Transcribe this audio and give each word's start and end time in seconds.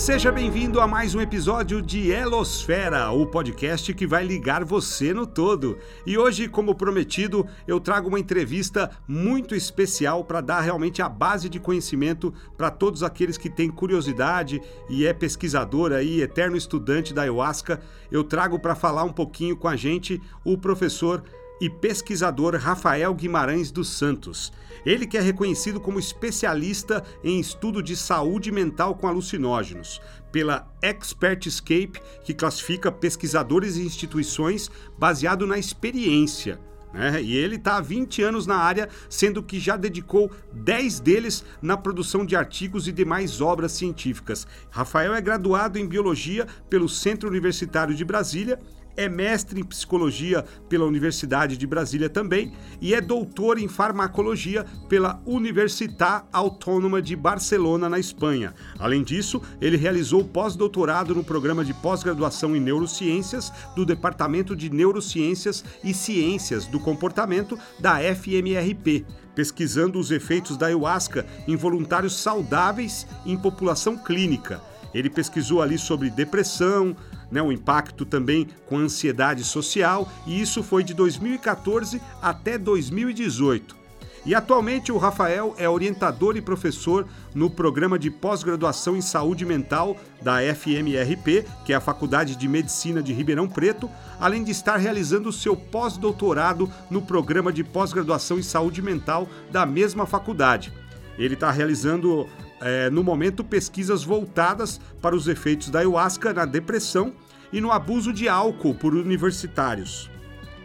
Seja 0.00 0.32
bem-vindo 0.32 0.80
a 0.80 0.86
mais 0.86 1.14
um 1.14 1.20
episódio 1.20 1.82
de 1.82 2.10
Elosfera, 2.10 3.10
o 3.10 3.26
podcast 3.26 3.92
que 3.92 4.06
vai 4.06 4.24
ligar 4.24 4.64
você 4.64 5.12
no 5.12 5.26
todo. 5.26 5.76
E 6.06 6.16
hoje, 6.16 6.48
como 6.48 6.74
prometido, 6.74 7.46
eu 7.68 7.78
trago 7.78 8.08
uma 8.08 8.18
entrevista 8.18 8.90
muito 9.06 9.54
especial 9.54 10.24
para 10.24 10.40
dar 10.40 10.62
realmente 10.62 11.02
a 11.02 11.08
base 11.08 11.50
de 11.50 11.60
conhecimento 11.60 12.32
para 12.56 12.70
todos 12.70 13.02
aqueles 13.02 13.36
que 13.36 13.50
têm 13.50 13.70
curiosidade 13.70 14.62
e 14.88 15.04
é 15.04 15.12
pesquisador 15.12 15.92
aí, 15.92 16.22
eterno 16.22 16.56
estudante 16.56 17.12
da 17.12 17.20
ayahuasca. 17.20 17.78
Eu 18.10 18.24
trago 18.24 18.58
para 18.58 18.74
falar 18.74 19.04
um 19.04 19.12
pouquinho 19.12 19.54
com 19.54 19.68
a 19.68 19.76
gente 19.76 20.18
o 20.42 20.56
professor 20.56 21.22
e 21.60 21.68
pesquisador 21.68 22.56
Rafael 22.56 23.14
Guimarães 23.14 23.70
dos 23.70 23.88
Santos. 23.88 24.52
Ele 24.84 25.06
que 25.06 25.18
é 25.18 25.20
reconhecido 25.20 25.78
como 25.78 25.98
especialista 25.98 27.04
em 27.22 27.38
estudo 27.38 27.82
de 27.82 27.96
saúde 27.96 28.50
mental 28.50 28.94
com 28.94 29.06
alucinógenos 29.06 30.00
pela 30.32 30.72
Expertscape, 30.82 32.00
que 32.24 32.32
classifica 32.32 32.90
pesquisadores 32.90 33.76
e 33.76 33.82
instituições 33.82 34.70
baseado 34.98 35.46
na 35.46 35.58
experiência. 35.58 36.58
Né? 36.92 37.22
E 37.22 37.36
ele 37.36 37.56
está 37.56 37.76
há 37.76 37.80
20 37.80 38.22
anos 38.22 38.46
na 38.46 38.56
área, 38.56 38.88
sendo 39.08 39.42
que 39.42 39.60
já 39.60 39.76
dedicou 39.76 40.30
10 40.52 41.00
deles 41.00 41.44
na 41.62 41.76
produção 41.76 42.24
de 42.24 42.34
artigos 42.34 42.88
e 42.88 42.92
demais 42.92 43.40
obras 43.40 43.72
científicas. 43.72 44.46
Rafael 44.70 45.14
é 45.14 45.20
graduado 45.20 45.78
em 45.78 45.86
Biologia 45.86 46.46
pelo 46.68 46.88
Centro 46.88 47.28
Universitário 47.28 47.94
de 47.94 48.04
Brasília 48.04 48.58
é 48.96 49.08
mestre 49.08 49.60
em 49.60 49.64
psicologia 49.64 50.44
pela 50.68 50.84
Universidade 50.84 51.56
de 51.56 51.66
Brasília 51.66 52.08
também 52.08 52.52
e 52.80 52.94
é 52.94 53.00
doutor 53.00 53.58
em 53.58 53.68
farmacologia 53.68 54.64
pela 54.88 55.20
Universitat 55.24 56.24
Autônoma 56.32 57.00
de 57.00 57.14
Barcelona, 57.16 57.88
na 57.88 57.98
Espanha. 57.98 58.54
Além 58.78 59.02
disso, 59.02 59.40
ele 59.60 59.76
realizou 59.76 60.24
pós-doutorado 60.24 61.14
no 61.14 61.24
programa 61.24 61.64
de 61.64 61.74
pós-graduação 61.74 62.54
em 62.56 62.60
neurociências 62.60 63.52
do 63.74 63.84
Departamento 63.84 64.54
de 64.54 64.70
Neurociências 64.70 65.64
e 65.82 65.94
Ciências 65.94 66.66
do 66.66 66.80
Comportamento 66.80 67.58
da 67.78 67.98
FMRP, 67.98 69.04
pesquisando 69.34 69.98
os 69.98 70.10
efeitos 70.10 70.56
da 70.56 70.66
ayahuasca 70.66 71.26
em 71.46 71.56
voluntários 71.56 72.14
saudáveis 72.14 73.06
em 73.24 73.36
população 73.36 73.96
clínica. 73.96 74.60
Ele 74.92 75.08
pesquisou 75.08 75.62
ali 75.62 75.78
sobre 75.78 76.10
depressão, 76.10 76.96
né, 77.30 77.40
o 77.42 77.52
impacto 77.52 78.04
também 78.04 78.48
com 78.66 78.78
a 78.78 78.80
ansiedade 78.80 79.44
social, 79.44 80.10
e 80.26 80.40
isso 80.40 80.62
foi 80.62 80.82
de 80.82 80.94
2014 80.94 82.00
até 82.20 82.58
2018. 82.58 83.80
E 84.24 84.34
atualmente 84.34 84.92
o 84.92 84.98
Rafael 84.98 85.54
é 85.56 85.68
orientador 85.68 86.36
e 86.36 86.42
professor 86.42 87.06
no 87.34 87.48
programa 87.48 87.98
de 87.98 88.10
pós-graduação 88.10 88.94
em 88.94 89.00
saúde 89.00 89.46
mental 89.46 89.96
da 90.20 90.40
FMRP, 90.54 91.46
que 91.64 91.72
é 91.72 91.76
a 91.76 91.80
Faculdade 91.80 92.36
de 92.36 92.46
Medicina 92.46 93.02
de 93.02 93.14
Ribeirão 93.14 93.48
Preto, 93.48 93.88
além 94.18 94.44
de 94.44 94.50
estar 94.50 94.76
realizando 94.76 95.32
seu 95.32 95.56
pós-doutorado 95.56 96.70
no 96.90 97.00
programa 97.00 97.50
de 97.50 97.64
pós-graduação 97.64 98.38
em 98.38 98.42
saúde 98.42 98.82
mental 98.82 99.26
da 99.50 99.64
mesma 99.64 100.04
faculdade. 100.04 100.70
Ele 101.18 101.34
está 101.34 101.50
realizando 101.50 102.28
é, 102.60 102.90
no 102.90 103.02
momento, 103.02 103.42
pesquisas 103.42 104.04
voltadas 104.04 104.80
para 105.00 105.16
os 105.16 105.26
efeitos 105.28 105.70
da 105.70 105.78
ayahuasca 105.78 106.32
na 106.32 106.44
depressão 106.44 107.12
e 107.52 107.60
no 107.60 107.72
abuso 107.72 108.12
de 108.12 108.28
álcool 108.28 108.74
por 108.74 108.94
universitários. 108.94 110.10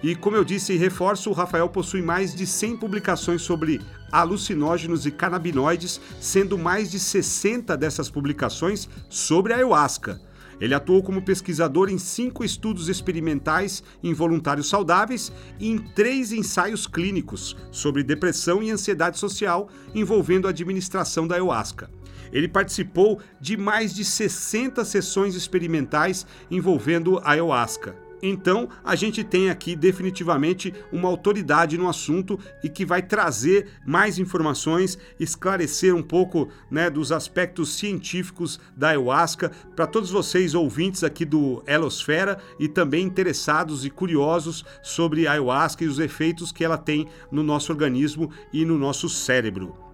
E 0.04 0.16
como 0.16 0.36
eu 0.36 0.44
disse 0.44 0.74
e 0.74 0.78
reforço, 0.78 1.30
o 1.30 1.34
Rafael 1.34 1.68
possui 1.70 2.02
mais 2.02 2.36
de 2.36 2.46
100 2.46 2.78
publicações 2.78 3.42
sobre 3.42 3.82
alucinógenos 4.12 5.06
e 5.06 5.12
canabinoides, 5.12 6.00
sendo 6.20 6.58
mais 6.58 6.92
de 6.92 7.00
60 7.00 7.76
dessas 7.76 8.10
publicações 8.10 8.88
sobre 9.10 9.54
a 9.54 9.56
ayahuasca. 9.56 10.22
Ele 10.60 10.74
atuou 10.74 11.04
como 11.04 11.22
pesquisador 11.22 11.90
em 11.90 11.98
cinco 11.98 12.44
estudos 12.44 12.90
experimentais 12.90 13.84
em 14.04 14.14
voluntários 14.14 14.70
saudáveis 14.70 15.32
e 15.60 15.70
em 15.70 15.78
três 15.78 16.32
ensaios 16.32 16.88
clínicos 16.88 17.56
sobre 17.72 18.04
depressão 18.04 18.64
e 18.64 18.72
ansiedade 18.72 19.18
social 19.18 19.70
envolvendo 19.94 20.48
a 20.48 20.52
administração 20.52 21.28
da 21.28 21.36
ayahuasca. 21.36 21.90
Ele 22.32 22.48
participou 22.48 23.20
de 23.40 23.56
mais 23.56 23.94
de 23.94 24.04
60 24.04 24.84
sessões 24.84 25.36
experimentais 25.36 26.26
envolvendo 26.50 27.20
a 27.20 27.32
ayahuasca. 27.32 28.05
Então, 28.28 28.68
a 28.84 28.96
gente 28.96 29.24
tem 29.24 29.52
aqui 29.52 29.76
definitivamente 29.76 30.74
uma 30.92 31.08
autoridade 31.08 31.78
no 31.78 31.88
assunto 31.88 32.40
e 32.64 32.70
que 32.70 32.84
vai 32.84 33.04
trazer 33.04 33.68
mais 33.86 34.18
informações, 34.18 34.98
esclarecer 35.20 35.96
um 35.96 36.02
pouco 36.02 36.50
né, 36.72 36.90
dos 36.90 37.12
aspectos 37.12 37.76
científicos 37.76 38.60
da 38.76 38.90
ayahuasca 38.90 39.52
para 39.76 39.86
todos 39.86 40.10
vocês 40.10 40.56
ouvintes 40.56 41.04
aqui 41.04 41.24
do 41.24 41.62
Elosfera 41.68 42.40
e 42.60 42.68
também 42.68 43.06
interessados 43.06 43.86
e 43.86 43.92
curiosos 43.92 44.66
sobre 44.82 45.28
a 45.28 45.34
ayahuasca 45.34 45.84
e 45.84 45.88
os 45.88 46.00
efeitos 46.00 46.52
que 46.52 46.66
ela 46.66 46.80
tem 46.80 47.08
no 47.32 47.44
nosso 47.44 47.72
organismo 47.72 48.32
e 48.52 48.66
no 48.66 48.76
nosso 48.76 49.08
cérebro. 49.08 49.85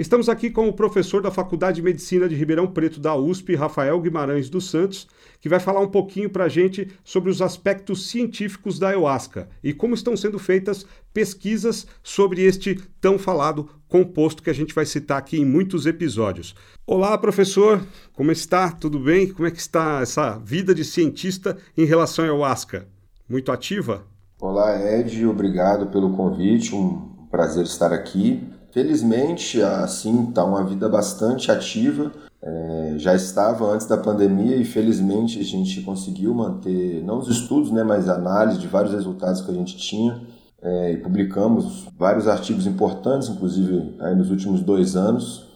Estamos 0.00 0.30
aqui 0.30 0.48
com 0.48 0.66
o 0.66 0.72
professor 0.72 1.20
da 1.20 1.30
Faculdade 1.30 1.76
de 1.76 1.82
Medicina 1.82 2.26
de 2.26 2.34
Ribeirão 2.34 2.66
Preto 2.66 2.98
da 2.98 3.14
USP, 3.14 3.54
Rafael 3.54 4.00
Guimarães 4.00 4.48
dos 4.48 4.70
Santos, 4.70 5.06
que 5.42 5.46
vai 5.46 5.60
falar 5.60 5.80
um 5.80 5.90
pouquinho 5.90 6.30
para 6.30 6.44
a 6.44 6.48
gente 6.48 6.90
sobre 7.04 7.28
os 7.28 7.42
aspectos 7.42 8.08
científicos 8.08 8.78
da 8.78 8.88
ayahuasca 8.88 9.50
e 9.62 9.74
como 9.74 9.92
estão 9.92 10.16
sendo 10.16 10.38
feitas 10.38 10.86
pesquisas 11.12 11.86
sobre 12.02 12.40
este 12.40 12.82
tão 12.98 13.18
falado 13.18 13.68
composto 13.88 14.42
que 14.42 14.48
a 14.48 14.54
gente 14.54 14.74
vai 14.74 14.86
citar 14.86 15.18
aqui 15.18 15.38
em 15.38 15.44
muitos 15.44 15.84
episódios. 15.84 16.54
Olá, 16.86 17.18
professor, 17.18 17.86
como 18.14 18.32
está? 18.32 18.72
Tudo 18.72 18.98
bem? 18.98 19.30
Como 19.30 19.46
é 19.46 19.50
que 19.50 19.60
está 19.60 20.00
essa 20.00 20.38
vida 20.38 20.74
de 20.74 20.82
cientista 20.82 21.58
em 21.76 21.84
relação 21.84 22.24
à 22.24 22.28
ayahuasca? 22.28 22.88
Muito 23.28 23.52
ativa? 23.52 24.06
Olá, 24.40 24.80
Ed, 24.80 25.26
obrigado 25.26 25.88
pelo 25.88 26.16
convite, 26.16 26.74
um 26.74 27.28
prazer 27.30 27.64
estar 27.64 27.92
aqui. 27.92 28.42
Felizmente, 28.72 29.60
assim, 29.60 30.28
está 30.28 30.44
uma 30.44 30.64
vida 30.64 30.88
bastante 30.88 31.50
ativa. 31.50 32.12
É, 32.42 32.94
já 32.96 33.14
estava 33.14 33.66
antes 33.66 33.86
da 33.86 33.98
pandemia 33.98 34.56
e 34.56 34.64
felizmente 34.64 35.38
a 35.38 35.42
gente 35.42 35.82
conseguiu 35.82 36.32
manter, 36.32 37.02
não 37.04 37.18
os 37.18 37.28
estudos, 37.28 37.70
né, 37.70 37.82
mas 37.82 38.08
a 38.08 38.14
análise 38.14 38.58
de 38.58 38.66
vários 38.66 38.94
resultados 38.94 39.40
que 39.42 39.50
a 39.50 39.54
gente 39.54 39.76
tinha. 39.76 40.20
É, 40.62 40.92
e 40.92 40.96
publicamos 40.98 41.88
vários 41.98 42.28
artigos 42.28 42.66
importantes, 42.66 43.28
inclusive 43.28 43.96
aí 43.98 44.14
nos 44.14 44.30
últimos 44.30 44.62
dois 44.62 44.94
anos. 44.94 45.48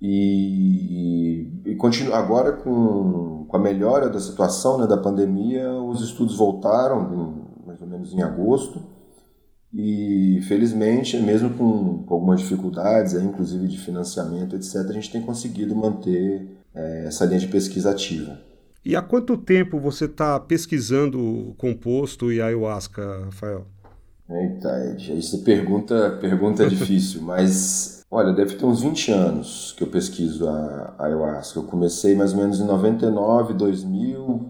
E, 0.00 1.50
e, 1.66 1.72
e 1.72 1.76
continua 1.76 2.16
agora 2.16 2.52
com, 2.52 3.44
com 3.46 3.56
a 3.56 3.60
melhora 3.60 4.08
da 4.08 4.18
situação 4.18 4.78
né, 4.78 4.86
da 4.86 4.96
pandemia, 4.96 5.70
os 5.74 6.00
estudos 6.00 6.36
voltaram, 6.36 7.12
em, 7.12 7.66
mais 7.66 7.82
ou 7.82 7.86
menos 7.86 8.14
em 8.14 8.22
agosto. 8.22 8.80
E 9.72 10.40
felizmente, 10.48 11.16
mesmo 11.16 11.50
com, 11.50 12.02
com 12.02 12.14
algumas 12.14 12.40
dificuldades, 12.40 13.14
inclusive 13.14 13.68
de 13.68 13.78
financiamento, 13.78 14.56
etc., 14.56 14.76
a 14.88 14.92
gente 14.92 15.12
tem 15.12 15.22
conseguido 15.22 15.76
manter 15.76 16.46
é, 16.74 17.06
essa 17.06 17.24
linha 17.24 17.38
de 17.38 17.46
pesquisa 17.46 17.90
ativa. 17.90 18.38
E 18.84 18.96
há 18.96 19.02
quanto 19.02 19.36
tempo 19.36 19.78
você 19.78 20.06
está 20.06 20.40
pesquisando 20.40 21.20
o 21.20 21.54
composto 21.54 22.32
e 22.32 22.40
a 22.40 22.46
ayahuasca, 22.46 23.24
Rafael? 23.26 23.66
Eita, 24.28 24.86
Ed, 24.86 25.12
aí 25.12 25.22
você 25.22 25.38
pergunta, 25.38 26.18
pergunta 26.20 26.66
difícil, 26.70 27.20
mas 27.22 28.04
olha, 28.10 28.32
deve 28.32 28.54
ter 28.54 28.64
uns 28.64 28.80
20 28.80 29.10
anos 29.12 29.74
que 29.76 29.82
eu 29.82 29.88
pesquiso 29.88 30.48
a, 30.48 30.94
a 30.98 31.06
ayahuasca. 31.06 31.58
Eu 31.58 31.64
comecei 31.64 32.14
mais 32.14 32.32
ou 32.32 32.38
menos 32.38 32.60
em 32.60 32.64
99, 32.64 33.54
2000, 33.54 34.48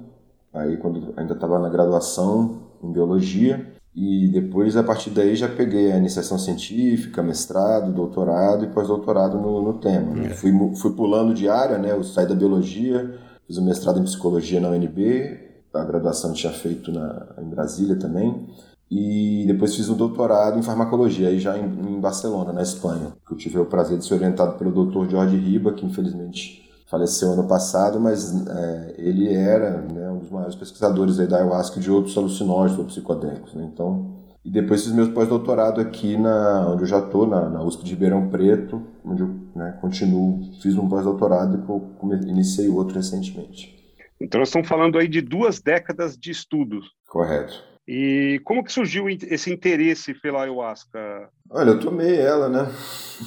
aí 0.53 0.77
quando 0.77 1.13
ainda 1.17 1.35
estava 1.35 1.59
na 1.59 1.69
graduação 1.69 2.61
em 2.83 2.93
biologia. 2.93 3.67
E 3.95 4.29
depois, 4.29 4.77
a 4.77 4.85
partir 4.85 5.11
daí, 5.11 5.35
já 5.35 5.49
peguei 5.49 5.91
a 5.91 5.97
iniciação 5.97 6.39
científica, 6.39 7.23
mestrado, 7.23 7.93
doutorado 7.93 8.65
e 8.65 8.69
pós-doutorado 8.69 9.37
no, 9.37 9.61
no 9.63 9.75
tema. 9.75 10.15
Né? 10.15 10.27
É. 10.27 10.31
Fui, 10.31 10.53
fui 10.77 10.93
pulando 10.93 11.35
de 11.35 11.49
área, 11.49 11.77
né? 11.77 11.91
Eu 11.91 12.05
saí 12.05 12.27
da 12.27 12.35
biologia, 12.35 13.19
fiz 13.47 13.57
o 13.57 13.65
mestrado 13.65 13.99
em 13.99 14.05
psicologia 14.05 14.61
na 14.61 14.69
UNB, 14.69 15.39
a 15.75 15.85
graduação 15.85 16.33
tinha 16.33 16.53
feito 16.53 16.93
na, 16.93 17.35
em 17.41 17.49
Brasília 17.49 17.97
também. 17.97 18.49
E 18.91 19.45
depois 19.47 19.75
fiz 19.75 19.89
o 19.89 19.95
doutorado 19.95 20.59
em 20.59 20.63
farmacologia, 20.63 21.29
aí 21.29 21.39
já 21.39 21.57
em, 21.57 21.65
em 21.65 22.01
Barcelona, 22.01 22.53
na 22.53 22.63
Espanha. 22.63 23.13
Eu 23.29 23.37
tive 23.37 23.59
o 23.59 23.67
prazer 23.67 23.99
de 23.99 24.05
ser 24.05 24.15
orientado 24.15 24.57
pelo 24.59 24.85
Dr. 24.85 25.11
Jorge 25.11 25.37
Riba, 25.37 25.73
que 25.73 25.87
infelizmente 25.87 26.70
faleceu 26.91 27.33
ano 27.33 27.47
passado, 27.47 28.01
mas 28.01 28.35
é, 28.49 28.95
ele 28.99 29.33
era 29.33 29.81
né, 29.81 30.11
um 30.11 30.19
dos 30.19 30.31
maiores 30.31 30.57
pesquisadores 30.57 31.17
da 31.19 31.37
ayahuasca 31.37 31.79
e 31.79 31.83
de 31.83 31.91
outros 31.91 32.19
alucinógenos 32.19 32.79
ou 32.79 32.85
psicodélicos. 32.87 33.55
Né? 33.55 33.71
Então, 33.73 34.17
e 34.45 34.51
depois 34.51 34.83
fiz 34.83 34.93
meu 34.93 35.13
pós-doutorado 35.13 35.81
aqui 35.81 36.17
na 36.17 36.69
onde 36.69 36.83
eu 36.83 36.87
já 36.87 36.99
estou, 36.99 37.27
na, 37.27 37.49
na 37.49 37.63
USP 37.63 37.85
de 37.85 37.91
Ribeirão 37.91 38.29
Preto, 38.29 38.83
onde 39.05 39.23
eu 39.23 39.31
né, 39.55 39.79
continuo, 39.81 40.41
fiz 40.61 40.77
um 40.77 40.89
pós-doutorado 40.89 41.57
e 41.57 42.29
iniciei 42.29 42.69
outro 42.69 42.97
recentemente. 42.97 43.79
Então 44.21 44.41
nós 44.41 44.49
estamos 44.49 44.69
falando 44.69 44.99
aí 44.99 45.07
de 45.07 45.21
duas 45.21 45.61
décadas 45.61 46.17
de 46.17 46.31
estudos. 46.31 46.91
Correto. 47.09 47.71
E 47.87 48.41
como 48.45 48.63
que 48.63 48.73
surgiu 48.73 49.09
esse 49.09 49.53
interesse 49.53 50.15
pela 50.15 50.43
ayahuasca? 50.43 51.29
Olha, 51.51 51.71
eu 51.71 51.81
tomei 51.81 52.17
ela, 52.17 52.49
né? 52.49 52.67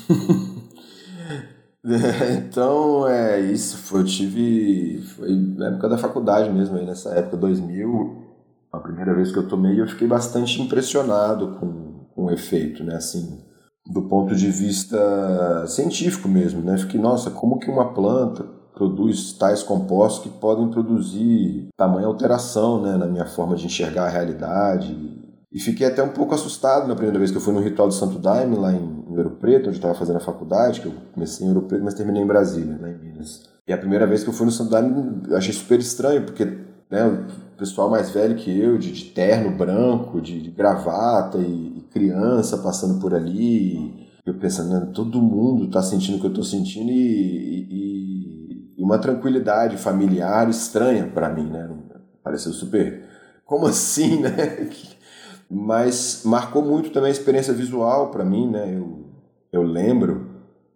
então, 2.37 3.07
é 3.07 3.39
isso. 3.41 3.77
Foi, 3.77 4.01
eu 4.01 4.05
tive. 4.05 5.01
Foi 5.01 5.29
na 5.29 5.67
época 5.67 5.89
da 5.89 5.97
faculdade 5.97 6.49
mesmo, 6.49 6.77
aí 6.77 6.85
nessa 6.85 7.09
época, 7.09 7.37
2000, 7.37 8.23
a 8.71 8.79
primeira 8.79 9.13
vez 9.13 9.31
que 9.31 9.37
eu 9.37 9.47
tomei, 9.47 9.79
eu 9.79 9.87
fiquei 9.87 10.07
bastante 10.07 10.61
impressionado 10.61 11.59
com, 11.59 12.05
com 12.15 12.25
o 12.25 12.31
efeito, 12.31 12.83
né? 12.83 12.95
Assim, 12.95 13.43
do 13.91 14.03
ponto 14.03 14.33
de 14.33 14.49
vista 14.49 15.65
científico 15.67 16.27
mesmo, 16.27 16.61
né? 16.61 16.77
Fiquei, 16.77 16.99
nossa, 16.99 17.29
como 17.29 17.59
que 17.59 17.69
uma 17.69 17.93
planta 17.93 18.43
produz 18.73 19.33
tais 19.33 19.61
compostos 19.61 20.23
que 20.23 20.39
podem 20.39 20.69
produzir 20.69 21.67
tamanha 21.77 22.07
alteração 22.07 22.81
né, 22.81 22.97
na 22.97 23.05
minha 23.05 23.25
forma 23.25 23.55
de 23.55 23.65
enxergar 23.65 24.05
a 24.05 24.09
realidade. 24.09 24.97
E 25.51 25.59
fiquei 25.59 25.85
até 25.85 26.01
um 26.01 26.09
pouco 26.09 26.33
assustado 26.33 26.87
na 26.87 26.95
primeira 26.95 27.19
vez 27.19 27.29
que 27.29 27.37
eu 27.37 27.41
fui 27.41 27.53
no 27.53 27.61
Ritual 27.61 27.87
do 27.87 27.93
Santo 27.93 28.17
Daime, 28.17 28.55
lá 28.55 28.73
em, 28.73 29.02
em 29.13 29.17
Ouro 29.17 29.31
Preto, 29.31 29.67
onde 29.67 29.77
eu 29.77 29.79
estava 29.79 29.93
fazendo 29.93 30.17
a 30.17 30.21
faculdade, 30.21 30.81
que 30.81 30.87
eu 30.87 30.93
comecei 31.13 31.45
em 31.45 31.49
Ouro 31.49 31.63
Preto, 31.63 31.83
mas 31.83 31.93
terminei 31.93 32.21
em 32.21 32.27
Brasília, 32.27 32.77
lá 32.81 32.89
em 32.89 32.97
Minas. 32.97 33.43
E 33.67 33.71
a 33.71 33.77
primeira 33.77 34.05
vez 34.05 34.23
que 34.23 34.29
eu 34.29 34.33
fui 34.33 34.45
no 34.45 34.51
Santo 34.51 34.71
Daime, 34.71 35.21
eu 35.29 35.37
achei 35.37 35.53
super 35.53 35.79
estranho, 35.79 36.23
porque 36.23 36.45
né, 36.89 37.05
o 37.07 37.57
pessoal 37.57 37.89
mais 37.89 38.09
velho 38.09 38.35
que 38.35 38.55
eu, 38.59 38.77
de, 38.77 38.91
de 38.91 39.05
terno 39.05 39.55
branco, 39.57 40.21
de, 40.21 40.41
de 40.41 40.51
gravata 40.51 41.37
e, 41.37 41.77
e, 41.77 41.81
criança 41.91 42.57
passando 42.57 42.99
por 42.99 43.15
ali, 43.15 44.07
eu 44.25 44.33
pensando, 44.35 44.91
todo 44.91 45.21
mundo 45.21 45.65
está 45.65 45.81
sentindo 45.81 46.17
o 46.17 46.19
que 46.19 46.25
eu 46.25 46.31
estou 46.31 46.43
sentindo 46.43 46.91
e, 46.91 47.67
e, 47.71 48.73
e, 48.77 48.83
uma 48.83 48.99
tranquilidade 48.99 49.77
familiar 49.77 50.49
estranha 50.49 51.07
para 51.07 51.29
mim, 51.29 51.49
né? 51.49 51.69
Pareceu 52.23 52.51
super. 52.51 53.03
Como 53.45 53.65
assim, 53.65 54.19
né? 54.21 54.69
Mas 55.49 56.23
marcou 56.25 56.63
muito 56.63 56.89
também 56.89 57.09
a 57.09 57.11
experiência 57.11 57.53
visual 57.53 58.11
para 58.11 58.25
mim, 58.25 58.49
né? 58.49 58.75
Eu, 58.75 59.02
eu 59.53 59.61
lembro, 59.61 60.31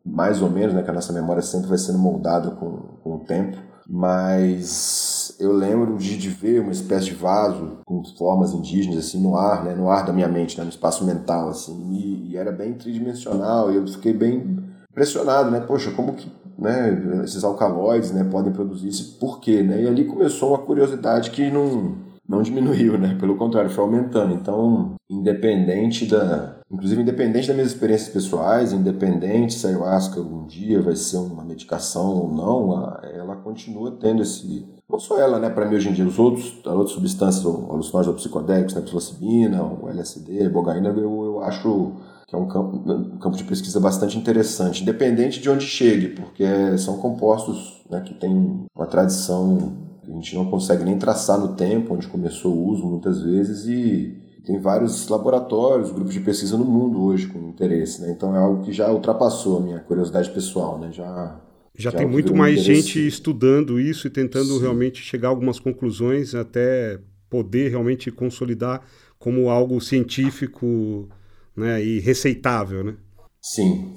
mais 0.05 0.41
ou 0.41 0.49
menos, 0.49 0.73
né? 0.73 0.83
Que 0.83 0.91
a 0.91 0.93
nossa 0.93 1.11
memória 1.11 1.41
sempre 1.41 1.67
vai 1.67 1.77
sendo 1.77 1.97
moldada 1.97 2.51
com, 2.51 2.77
com 3.03 3.15
o 3.15 3.19
tempo, 3.19 3.57
mas 3.89 5.35
eu 5.39 5.51
lembro 5.51 5.97
de, 5.97 6.17
de 6.17 6.29
ver 6.29 6.61
uma 6.61 6.71
espécie 6.71 7.07
de 7.07 7.15
vaso 7.15 7.79
com 7.85 8.03
formas 8.17 8.53
indígenas 8.53 8.99
assim 8.99 9.21
no 9.21 9.35
ar, 9.35 9.63
né, 9.63 9.73
no 9.73 9.89
ar 9.89 10.05
da 10.05 10.13
minha 10.13 10.27
mente, 10.27 10.57
né, 10.57 10.63
no 10.63 10.69
espaço 10.69 11.05
mental 11.05 11.49
assim, 11.49 11.91
e, 11.91 12.31
e 12.31 12.37
era 12.37 12.51
bem 12.51 12.73
tridimensional, 12.73 13.71
e 13.71 13.75
eu 13.75 13.87
fiquei 13.87 14.13
bem 14.13 14.59
impressionado, 14.91 15.49
né? 15.51 15.59
Poxa, 15.59 15.91
como 15.91 16.13
que 16.13 16.31
né, 16.57 17.23
esses 17.23 17.43
alcaloides 17.43 18.11
né, 18.11 18.23
podem 18.23 18.53
produzir 18.53 18.89
isso? 18.89 19.17
Por 19.19 19.39
quê? 19.39 19.63
Né? 19.63 19.83
E 19.83 19.87
ali 19.87 20.05
começou 20.05 20.49
uma 20.49 20.59
curiosidade 20.59 21.31
que 21.31 21.49
não 21.49 22.07
não 22.27 22.41
diminuiu, 22.41 22.97
né? 22.97 23.15
Pelo 23.19 23.37
contrário, 23.37 23.69
foi 23.69 23.83
aumentando. 23.83 24.33
Então, 24.33 24.95
independente 25.09 26.05
da. 26.05 26.56
Inclusive, 26.69 27.01
independente 27.01 27.47
das 27.47 27.55
minhas 27.55 27.71
experiências 27.71 28.09
pessoais, 28.09 28.73
independente 28.73 29.53
se 29.53 29.65
a 29.65 29.69
ayahuasca 29.69 30.19
algum 30.19 30.45
dia 30.45 30.81
vai 30.81 30.95
ser 30.97 31.17
uma 31.17 31.43
medicação 31.43 32.13
ou 32.13 32.33
não, 32.33 32.97
ela 33.03 33.37
continua 33.37 33.91
tendo 33.91 34.21
esse. 34.21 34.67
Não 34.89 34.99
só 34.99 35.19
ela, 35.19 35.39
né? 35.39 35.49
Para 35.49 35.65
mim, 35.65 35.75
hoje 35.75 35.89
em 35.89 35.93
dia, 35.93 36.05
os 36.05 36.19
outros, 36.19 36.59
as 36.65 36.73
outras 36.73 36.91
substâncias, 36.91 37.45
alucinógenos 37.45 38.07
ou 38.07 38.13
psicodélicos, 38.15 38.73
né? 38.73 38.81
Psilocibina, 38.81 39.63
o 39.63 39.87
LSD, 39.87 40.45
a 40.45 40.49
bogaína, 40.49 40.89
eu, 40.89 41.23
eu 41.25 41.41
acho 41.41 41.93
que 42.27 42.35
é 42.35 42.37
um 42.37 42.47
campo, 42.47 42.91
um 42.91 43.17
campo 43.17 43.37
de 43.37 43.45
pesquisa 43.45 43.79
bastante 43.79 44.17
interessante, 44.17 44.81
independente 44.81 45.39
de 45.39 45.49
onde 45.49 45.65
chegue, 45.65 46.09
porque 46.09 46.77
são 46.77 46.97
compostos 46.97 47.81
né, 47.89 48.01
que 48.01 48.13
têm 48.13 48.65
uma 48.75 48.85
tradição 48.85 49.87
a 50.07 50.11
gente 50.13 50.35
não 50.35 50.45
consegue 50.45 50.85
nem 50.85 50.97
traçar 50.97 51.37
no 51.37 51.49
tempo 51.49 51.93
onde 51.93 52.07
começou 52.07 52.53
o 52.53 52.67
uso 52.69 52.85
muitas 52.85 53.21
vezes 53.21 53.67
e 53.67 54.17
tem 54.47 54.57
vários 54.61 55.09
laboratórios, 55.09 55.91
grupos 55.91 56.13
de 56.13 56.21
pesquisa 56.21 56.57
no 56.57 56.63
mundo 56.63 57.03
hoje 57.03 57.27
com 57.27 57.37
interesse, 57.49 58.01
né? 58.01 58.11
Então 58.11 58.33
é 58.33 58.39
algo 58.39 58.63
que 58.63 58.71
já 58.71 58.89
ultrapassou 58.89 59.57
a 59.57 59.59
minha 59.59 59.79
curiosidade 59.79 60.29
pessoal, 60.31 60.79
né? 60.79 60.89
Já 60.89 61.37
já, 61.75 61.91
já 61.91 61.97
tem 61.97 62.07
muito 62.07 62.33
mais 62.33 62.61
gente 62.61 63.05
estudando 63.05 63.77
isso 63.77 64.07
e 64.07 64.09
tentando 64.09 64.53
Sim. 64.53 64.61
realmente 64.61 65.01
chegar 65.01 65.27
a 65.27 65.31
algumas 65.31 65.59
conclusões 65.59 66.33
até 66.33 66.97
poder 67.29 67.69
realmente 67.69 68.09
consolidar 68.09 68.81
como 69.19 69.49
algo 69.49 69.81
científico, 69.81 71.09
né, 71.55 71.83
e 71.83 71.99
receitável, 71.99 72.83
né? 72.83 72.95
Sim, 73.41 73.91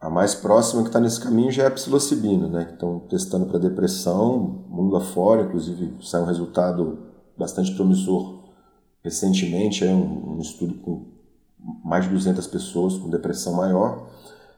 a 0.00 0.10
mais 0.10 0.34
próxima 0.34 0.82
que 0.82 0.88
está 0.88 0.98
nesse 0.98 1.20
caminho 1.20 1.52
já 1.52 1.62
é 1.62 1.66
a 1.66 1.70
psilocibina, 1.70 2.48
né? 2.48 2.64
Que 2.64 2.72
estão 2.72 2.98
testando 3.08 3.46
para 3.46 3.58
depressão, 3.58 4.64
mundo 4.68 4.96
afora, 4.96 5.42
inclusive 5.42 5.94
saiu 6.02 6.24
um 6.24 6.26
resultado 6.26 6.98
bastante 7.38 7.74
promissor 7.74 8.43
recentemente, 9.04 9.84
um, 9.84 10.36
um, 10.36 10.40
estudo 10.40 10.74
com 10.74 11.04
mais 11.84 12.04
de 12.04 12.10
200 12.10 12.46
pessoas 12.46 12.96
com 12.96 13.10
depressão 13.10 13.54
maior, 13.54 14.08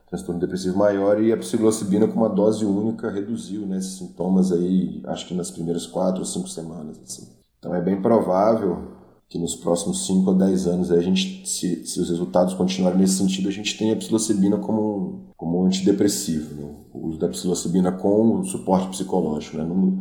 transtorno 0.09 0.41
depressivo 0.41 0.79
maior, 0.79 1.21
e 1.21 1.33
a 1.33 1.37
psilocibina 1.37 2.07
com 2.07 2.21
uma 2.21 2.29
dose 2.29 2.65
única 2.65 3.11
reduziu 3.11 3.67
né, 3.67 3.79
esses 3.79 3.99
sintomas 3.99 4.53
aí, 4.53 5.03
acho 5.07 5.27
que 5.27 5.35
nas 5.35 5.51
primeiras 5.51 5.87
quatro 5.87 6.21
ou 6.21 6.25
cinco 6.25 6.49
semanas. 6.49 6.97
Assim. 7.05 7.29
Então 7.59 7.75
é 7.75 7.81
bem 7.81 8.01
provável 8.01 8.96
que 9.28 9.38
nos 9.38 9.56
próximos 9.56 10.06
5 10.06 10.31
a 10.31 10.34
10 10.34 10.67
anos, 10.69 10.93
a 10.93 11.00
gente, 11.00 11.46
se, 11.49 11.84
se, 11.84 12.00
os 12.00 12.08
resultados 12.08 12.55
continuarem 12.55 13.00
nesse 13.00 13.19
sentido, 13.19 13.49
a 13.49 13.52
gente 13.52 13.76
tem 13.76 13.90
a 13.90 13.96
psilocibina 13.96 14.56
como, 14.56 15.32
como 15.37 15.61
um 15.61 15.67
antidepressivo. 15.67 16.55
Né? 16.55 16.75
O 16.94 17.08
uso 17.08 17.19
da 17.19 17.28
psilocibina 17.28 17.90
com 17.90 18.38
o 18.38 18.44
suporte 18.44 18.88
psicológico. 18.88 19.56
Né? 19.56 19.64
Não, 19.64 20.00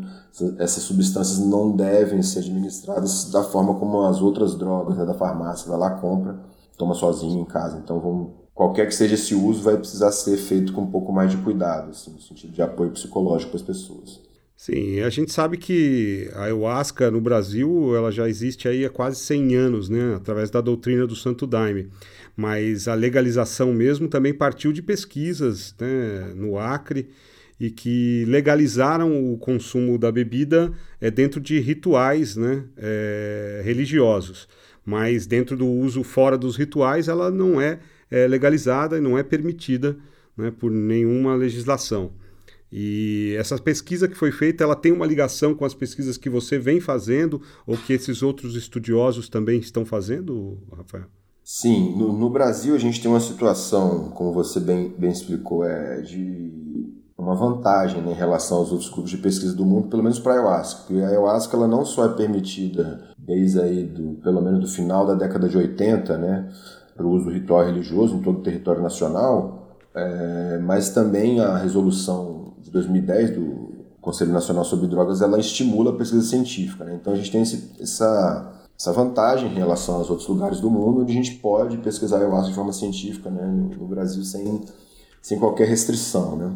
essas 0.59 0.83
substâncias 0.83 1.39
não 1.39 1.75
devem 1.75 2.21
ser 2.21 2.39
administradas 2.39 3.31
da 3.31 3.43
forma 3.43 3.73
como 3.75 4.01
as 4.01 4.21
outras 4.21 4.55
drogas 4.55 4.95
né, 4.95 5.05
da 5.05 5.15
farmácia. 5.15 5.67
Vai 5.69 5.79
lá, 5.79 5.89
compra, 5.91 6.39
toma 6.77 6.93
sozinho 6.93 7.41
em 7.41 7.45
casa. 7.45 7.79
Então, 7.83 7.99
vamos, 7.99 8.29
qualquer 8.53 8.85
que 8.85 8.93
seja 8.93 9.15
esse 9.15 9.33
uso, 9.33 9.63
vai 9.63 9.75
precisar 9.75 10.11
ser 10.11 10.37
feito 10.37 10.71
com 10.71 10.81
um 10.81 10.91
pouco 10.91 11.11
mais 11.11 11.31
de 11.31 11.37
cuidado, 11.37 11.89
assim, 11.89 12.11
no 12.11 12.21
sentido 12.21 12.53
de 12.53 12.61
apoio 12.61 12.91
psicológico 12.91 13.51
para 13.51 13.59
as 13.59 13.65
pessoas. 13.65 14.21
Sim, 14.65 14.99
a 15.01 15.11
gente 15.11 15.31
sabe 15.31 15.57
que 15.57 16.27
a 16.33 16.45
ayahuasca 16.45 17.11
no 17.11 17.21
Brasil 17.21 17.95
ela 17.95 18.11
já 18.11 18.27
existe 18.27 18.67
aí 18.67 18.83
há 18.83 18.89
quase 18.89 19.19
100 19.19 19.55
anos, 19.55 19.89
né, 19.89 20.15
através 20.15 20.49
da 20.49 20.59
doutrina 20.59 21.05
do 21.05 21.15
Santo 21.15 21.45
Daime. 21.45 21.87
Mas 22.35 22.87
a 22.87 22.95
legalização 22.95 23.71
mesmo 23.71 24.07
também 24.07 24.33
partiu 24.33 24.73
de 24.73 24.81
pesquisas 24.81 25.75
né, 25.79 26.33
no 26.35 26.57
Acre 26.57 27.09
e 27.59 27.69
que 27.69 28.25
legalizaram 28.27 29.31
o 29.31 29.37
consumo 29.37 29.99
da 29.99 30.11
bebida 30.11 30.73
é, 30.99 31.11
dentro 31.11 31.39
de 31.39 31.59
rituais 31.59 32.35
né, 32.35 32.63
é, 32.75 33.61
religiosos. 33.63 34.47
Mas 34.83 35.27
dentro 35.27 35.55
do 35.55 35.67
uso 35.67 36.01
fora 36.01 36.39
dos 36.39 36.55
rituais 36.55 37.07
ela 37.07 37.29
não 37.29 37.61
é, 37.61 37.77
é 38.09 38.27
legalizada 38.27 38.97
e 38.97 39.01
não 39.01 39.15
é 39.15 39.21
permitida 39.21 39.95
né, 40.35 40.51
por 40.51 40.71
nenhuma 40.71 41.35
legislação. 41.35 42.13
E 42.77 43.33
essa 43.39 43.57
pesquisa 43.57 44.05
que 44.05 44.15
foi 44.15 44.33
feita, 44.33 44.61
ela 44.61 44.75
tem 44.75 44.91
uma 44.91 45.05
ligação 45.05 45.55
com 45.55 45.63
as 45.63 45.73
pesquisas 45.73 46.17
que 46.17 46.29
você 46.29 46.59
vem 46.59 46.81
fazendo 46.81 47.41
ou 47.65 47.77
que 47.77 47.93
esses 47.93 48.21
outros 48.21 48.53
estudiosos 48.53 49.29
também 49.29 49.59
estão 49.59 49.85
fazendo, 49.85 50.57
Rafael? 50.75 51.05
Sim, 51.41 51.95
no, 51.97 52.11
no 52.11 52.29
Brasil 52.29 52.75
a 52.75 52.77
gente 52.77 53.01
tem 53.01 53.09
uma 53.09 53.21
situação, 53.21 54.09
como 54.09 54.33
você 54.33 54.59
bem, 54.59 54.89
bem 54.89 55.09
explicou, 55.09 55.63
é 55.63 56.01
de 56.01 56.51
uma 57.17 57.33
vantagem 57.33 58.01
né, 58.01 58.11
em 58.11 58.15
relação 58.15 58.57
aos 58.57 58.73
outros 58.73 58.89
grupos 58.89 59.11
de 59.11 59.19
pesquisa 59.19 59.55
do 59.55 59.63
mundo, 59.63 59.87
pelo 59.87 60.03
menos 60.03 60.19
para 60.19 60.33
a 60.33 60.35
ayahuasca. 60.35 60.81
Porque 60.85 61.01
a 61.01 61.07
ayahuasca 61.07 61.55
ela 61.55 61.69
não 61.69 61.85
só 61.85 62.07
é 62.07 62.09
permitida 62.09 63.07
desde 63.17 63.61
aí 63.61 63.85
do, 63.85 64.15
pelo 64.21 64.41
menos 64.41 64.59
do 64.59 64.67
final 64.67 65.05
da 65.07 65.13
década 65.13 65.47
de 65.47 65.57
80, 65.57 66.17
né, 66.17 66.51
para 66.93 67.05
o 67.05 67.11
uso 67.11 67.29
ritual 67.29 67.65
religioso 67.65 68.17
em 68.17 68.21
todo 68.21 68.39
o 68.39 68.43
território 68.43 68.81
nacional, 68.81 69.77
é, 69.95 70.59
mas 70.61 70.89
também 70.89 71.39
a 71.39 71.57
resolução 71.57 72.34
2010 72.75 73.31
do 73.31 73.85
Conselho 74.01 74.31
Nacional 74.31 74.65
sobre 74.65 74.87
Drogas, 74.87 75.21
ela 75.21 75.39
estimula 75.39 75.91
a 75.91 75.95
pesquisa 75.95 76.21
científica. 76.21 76.83
Né? 76.83 76.97
Então 77.01 77.13
a 77.13 77.15
gente 77.15 77.31
tem 77.31 77.41
esse, 77.41 77.71
essa, 77.79 78.53
essa 78.77 78.91
vantagem 78.91 79.49
em 79.49 79.55
relação 79.55 79.95
aos 79.95 80.09
outros 80.09 80.27
lugares 80.27 80.59
do 80.59 80.69
mundo, 80.69 81.01
onde 81.01 81.11
a 81.11 81.15
gente 81.15 81.35
pode 81.35 81.77
pesquisar 81.77 82.17
ayahuasca 82.17 82.49
de 82.49 82.55
forma 82.55 82.73
científica 82.73 83.29
né? 83.29 83.45
no, 83.45 83.69
no 83.69 83.87
Brasil 83.87 84.23
sem, 84.23 84.61
sem 85.21 85.39
qualquer 85.39 85.67
restrição. 85.67 86.35
Né? 86.35 86.53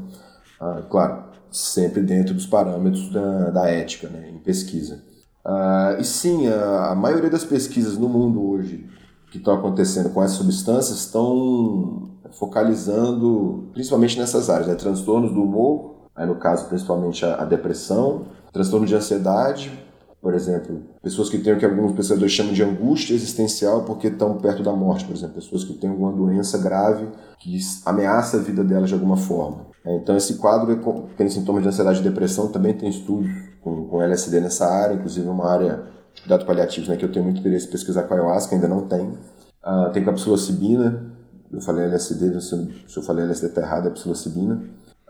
Ah, 0.59 0.83
claro, 0.89 1.23
sempre 1.49 2.01
dentro 2.03 2.33
dos 2.33 2.45
parâmetros 2.45 3.11
da, 3.11 3.49
da 3.49 3.67
ética 3.67 4.09
né? 4.09 4.29
em 4.29 4.39
pesquisa. 4.39 5.01
Ah, 5.43 5.95
e 5.99 6.03
sim, 6.03 6.47
a, 6.47 6.91
a 6.91 6.95
maioria 6.95 7.29
das 7.29 7.45
pesquisas 7.45 7.97
no 7.97 8.09
mundo 8.09 8.45
hoje 8.45 8.85
que 9.31 9.37
estão 9.37 9.53
acontecendo 9.53 10.09
com 10.09 10.21
essas 10.21 10.37
substâncias 10.37 10.99
estão 10.99 12.09
focalizando 12.31 13.69
principalmente 13.73 14.19
nessas 14.19 14.49
áreas, 14.49 14.67
né? 14.67 14.75
transtornos 14.75 15.31
do 15.31 15.41
humor, 15.41 15.98
Aí, 16.19 16.27
no 16.27 16.35
caso, 16.35 16.65
principalmente 16.65 17.25
a, 17.25 17.35
a 17.35 17.45
depressão, 17.45 18.25
transtorno 18.51 18.85
de 18.85 18.93
ansiedade, 18.93 19.71
por 20.21 20.33
exemplo, 20.33 20.83
pessoas 21.01 21.29
que 21.29 21.37
têm 21.37 21.53
o 21.53 21.57
que 21.57 21.63
alguns 21.63 21.93
pesquisadores 21.93 22.33
chamam 22.33 22.51
de 22.51 22.61
angústia 22.61 23.13
existencial 23.13 23.85
porque 23.85 24.07
estão 24.07 24.37
perto 24.37 24.61
da 24.61 24.73
morte, 24.73 25.05
por 25.05 25.15
exemplo, 25.15 25.35
pessoas 25.35 25.63
que 25.63 25.73
têm 25.75 25.89
alguma 25.89 26.11
doença 26.11 26.57
grave 26.57 27.07
que 27.39 27.57
ameaça 27.85 28.35
a 28.35 28.41
vida 28.41 28.65
delas 28.65 28.89
de 28.89 28.95
alguma 28.95 29.15
forma. 29.15 29.67
É, 29.85 29.95
então, 29.95 30.17
esse 30.17 30.33
quadro 30.33 30.77
tem 31.15 31.29
sintomas 31.29 31.63
de 31.63 31.69
ansiedade 31.69 32.01
e 32.01 32.03
depressão, 32.03 32.49
também 32.49 32.73
tem 32.73 32.89
estudos 32.89 33.31
com, 33.61 33.87
com 33.87 34.01
LSD 34.01 34.41
nessa 34.41 34.65
área, 34.65 34.95
inclusive 34.95 35.25
uma 35.25 35.49
área 35.49 35.85
de 36.13 36.21
cuidados 36.23 36.45
paliativos, 36.45 36.89
né, 36.89 36.97
que 36.97 37.05
eu 37.05 37.11
tenho 37.13 37.23
muito 37.23 37.39
interesse 37.39 37.67
em 37.67 37.71
pesquisar 37.71 38.03
com 38.03 38.13
a 38.13 38.17
ayahuasca, 38.17 38.53
ainda 38.53 38.67
não 38.67 38.89
tem. 38.89 39.07
Uh, 39.63 39.89
tem 39.93 40.03
com 40.03 40.09
a 40.09 40.13
psilocibina, 40.13 41.13
eu 41.49 41.61
falei 41.61 41.85
LSD, 41.85 42.41
se 42.41 42.97
eu 42.97 43.03
falei 43.03 43.23
LSD 43.23 43.53
tá 43.53 43.61
errado, 43.61 43.87
é 43.87 43.91
psilocibina. 43.91 44.61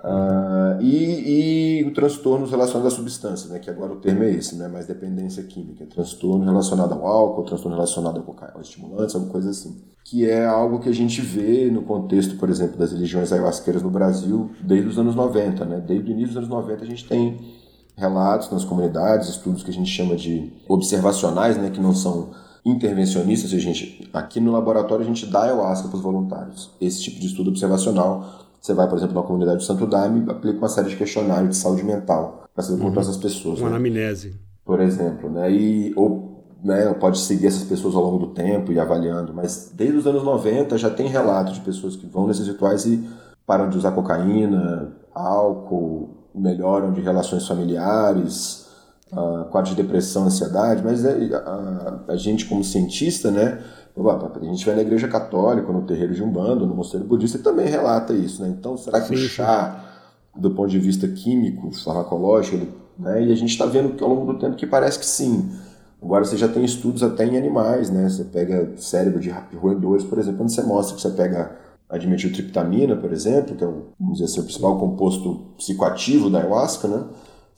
Uh, 0.04 0.82
e, 0.82 1.82
e 1.82 1.84
o 1.84 1.94
transtornos 1.94 2.52
relacionados 2.52 2.94
à 2.94 2.96
substância, 2.96 3.50
né, 3.50 3.60
que 3.60 3.70
agora 3.70 3.92
o 3.92 3.98
termo 3.98 4.24
é 4.24 4.32
esse, 4.32 4.56
né, 4.56 4.70
mais 4.70 4.88
dependência 4.88 5.44
química, 5.44 5.86
transtorno 5.86 6.46
relacionado 6.46 6.94
ao 6.94 7.06
álcool, 7.06 7.44
transtorno 7.44 7.76
relacionado 7.76 8.24
ao 8.54 8.62
estimulantes, 8.62 9.14
alguma 9.14 9.32
coisa 9.32 9.50
assim. 9.50 9.84
Que 10.06 10.28
é 10.28 10.46
algo 10.46 10.80
que 10.80 10.88
a 10.88 10.94
gente 10.94 11.20
vê 11.22 11.70
no 11.70 11.82
contexto, 11.82 12.38
por 12.38 12.50
exemplo, 12.50 12.78
das 12.78 12.94
religiões 12.94 13.34
ayahuasqueiras 13.34 13.84
no 13.84 13.90
Brasil 13.90 14.50
desde 14.62 14.88
os 14.88 14.98
anos 14.98 15.16
90. 15.16 15.66
Né? 15.66 15.84
Desde 15.86 16.10
o 16.10 16.14
início 16.14 16.30
dos 16.30 16.38
anos 16.38 16.50
90 16.50 16.84
a 16.84 16.88
gente 16.88 17.06
tem 17.06 17.38
relatos 17.98 18.50
nas 18.50 18.64
comunidades, 18.64 19.28
estudos 19.28 19.62
que 19.62 19.70
a 19.70 19.74
gente 19.74 19.92
chama 19.92 20.16
de 20.16 20.54
observacionais, 20.70 21.58
né, 21.58 21.70
que 21.70 21.82
não 21.82 21.94
são 21.94 22.30
intervencionistas, 22.66 23.54
a 23.54 23.60
gente, 23.60 24.10
aqui 24.14 24.40
no 24.40 24.52
laboratório 24.52 25.04
a 25.04 25.08
gente 25.08 25.26
dá 25.26 25.44
ayahuasca 25.44 25.90
para 25.90 25.98
os 25.98 26.04
voluntários. 26.04 26.72
Esse 26.80 27.02
tipo 27.02 27.20
de 27.20 27.28
estudo 27.28 27.50
observacional 27.50 28.49
você 28.60 28.74
vai, 28.74 28.88
por 28.88 28.98
exemplo, 28.98 29.16
na 29.16 29.24
comunidade 29.24 29.58
do 29.58 29.64
Santo 29.64 29.86
Daime 29.88 30.26
e 30.26 30.30
aplica 30.30 30.58
uma 30.58 30.70
série 30.70 30.90
de 30.90 30.96
questionários 30.96 31.50
de 31.50 31.56
saúde 31.56 31.84
mental 31.84 32.44
para 32.54 32.64
saber 32.64 32.78
como 32.78 32.90
uhum. 32.90 33.00
estão 33.00 33.02
essas 33.02 33.18
pessoas. 33.18 33.60
Uma 33.60 33.70
né? 33.70 33.76
anamnese. 33.76 34.40
Por 34.66 34.82
exemplo, 34.82 35.30
né? 35.30 35.52
E, 35.52 35.94
ou 35.96 36.30
né, 36.64 36.94
pode 36.94 37.20
seguir 37.20 37.48
essas 37.48 37.64
pessoas 37.64 37.96
ao 37.96 38.04
longo 38.04 38.20
do 38.20 38.34
tempo 38.34 38.72
e 38.72 38.80
avaliando, 38.80 39.34
mas 39.34 39.72
desde 39.74 39.98
os 39.98 40.06
anos 40.06 40.24
90 40.24 40.78
já 40.78 40.90
tem 40.90 41.08
relatos 41.08 41.56
de 41.56 41.62
pessoas 41.62 41.96
que 41.96 42.06
vão 42.06 42.28
nesses 42.28 42.48
rituais 42.48 42.86
e 42.86 43.08
param 43.46 43.70
de 43.70 43.78
usar 43.78 43.92
cocaína, 43.94 44.94
álcool, 45.14 46.10
melhoram 46.36 46.92
de 46.92 47.02
relações 47.02 47.48
familiares, 47.48 48.68
uh, 49.12 49.46
quadros 49.50 49.76
de 49.76 49.82
depressão, 49.82 50.26
ansiedade, 50.26 50.84
mas 50.84 51.04
é, 51.04 51.34
a, 51.34 52.00
a, 52.10 52.16
gente 52.16 52.46
como 52.46 52.64
cientista, 52.64 53.32
né, 53.32 53.60
a 54.08 54.46
gente 54.46 54.66
vai 54.66 54.76
na 54.76 54.82
igreja 54.82 55.08
católica, 55.08 55.72
no 55.72 55.82
terreiro 55.82 56.14
de 56.14 56.24
Umbanda, 56.24 56.66
no 56.66 56.74
mosteiro 56.74 57.06
budista, 57.06 57.38
e 57.38 57.42
também 57.42 57.68
relata 57.68 58.14
isso, 58.14 58.42
né? 58.42 58.50
Então, 58.50 58.78
será 58.78 59.02
que 59.02 59.14
o 59.14 59.18
chá, 59.18 59.84
do 60.36 60.52
ponto 60.52 60.70
de 60.70 60.80
vista 60.80 61.08
químico, 61.08 61.72
farmacológico, 61.72 62.56
ele, 62.56 62.72
né? 62.98 63.24
E 63.24 63.32
a 63.32 63.36
gente 63.36 63.50
está 63.50 63.66
vendo 63.66 63.96
que 63.96 64.04
ao 64.04 64.10
longo 64.10 64.34
do 64.34 64.40
tempo 64.40 64.56
que 64.56 64.68
parece 64.68 65.00
que 65.00 65.06
sim. 65.06 65.50
Agora 66.02 66.24
você 66.24 66.38
já 66.38 66.48
tem 66.48 66.64
estudos 66.64 67.04
até 67.04 67.26
em 67.26 67.38
animais, 67.38 67.90
né? 67.90 68.08
Você 68.08 68.24
pega 68.24 68.72
cérebro 68.78 69.20
de 69.20 69.30
roedores, 69.56 70.04
por 70.06 70.18
exemplo, 70.18 70.44
onde 70.44 70.54
você 70.54 70.64
mostra 70.64 70.96
que 70.96 71.02
você 71.02 71.10
pega 71.10 71.58
a 71.90 71.98
dimetiltriptamina, 71.98 72.96
por 72.96 73.12
exemplo, 73.12 73.56
que 73.56 73.64
é 73.64 73.68
o, 73.68 73.88
vamos 74.00 74.20
dizer 74.20 74.26
assim, 74.26 74.40
o 74.42 74.44
principal 74.44 74.78
composto 74.78 75.48
psicoativo 75.58 76.30
da 76.30 76.40
ayahuasca, 76.40 76.88
né? 76.88 77.04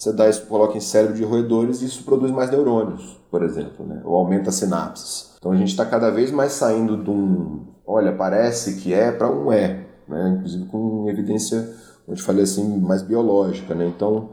Você 0.01 0.11
dá 0.11 0.27
isso, 0.27 0.47
coloca 0.47 0.75
em 0.75 0.81
cérebro 0.81 1.15
de 1.15 1.23
roedores 1.23 1.83
e 1.83 1.85
isso 1.85 2.03
produz 2.03 2.31
mais 2.31 2.49
neurônios, 2.49 3.19
por 3.29 3.43
exemplo, 3.43 3.85
né? 3.85 4.01
Ou 4.03 4.15
aumenta 4.15 4.51
sinapses. 4.51 5.35
Então 5.37 5.51
a 5.51 5.55
gente 5.55 5.67
está 5.67 5.85
cada 5.85 6.09
vez 6.09 6.31
mais 6.31 6.53
saindo 6.53 6.97
de 6.97 7.11
um, 7.11 7.67
olha, 7.85 8.11
parece 8.11 8.77
que 8.77 8.95
é 8.95 9.11
para 9.11 9.31
um 9.31 9.51
é, 9.51 9.85
né? 10.07 10.37
inclusive 10.37 10.65
com 10.65 11.07
evidência, 11.07 11.61
como 12.03 12.13
eu 12.13 12.15
te 12.15 12.23
falei 12.23 12.45
assim, 12.45 12.79
mais 12.79 13.03
biológica. 13.03 13.75
Né? 13.75 13.93
Então, 13.95 14.31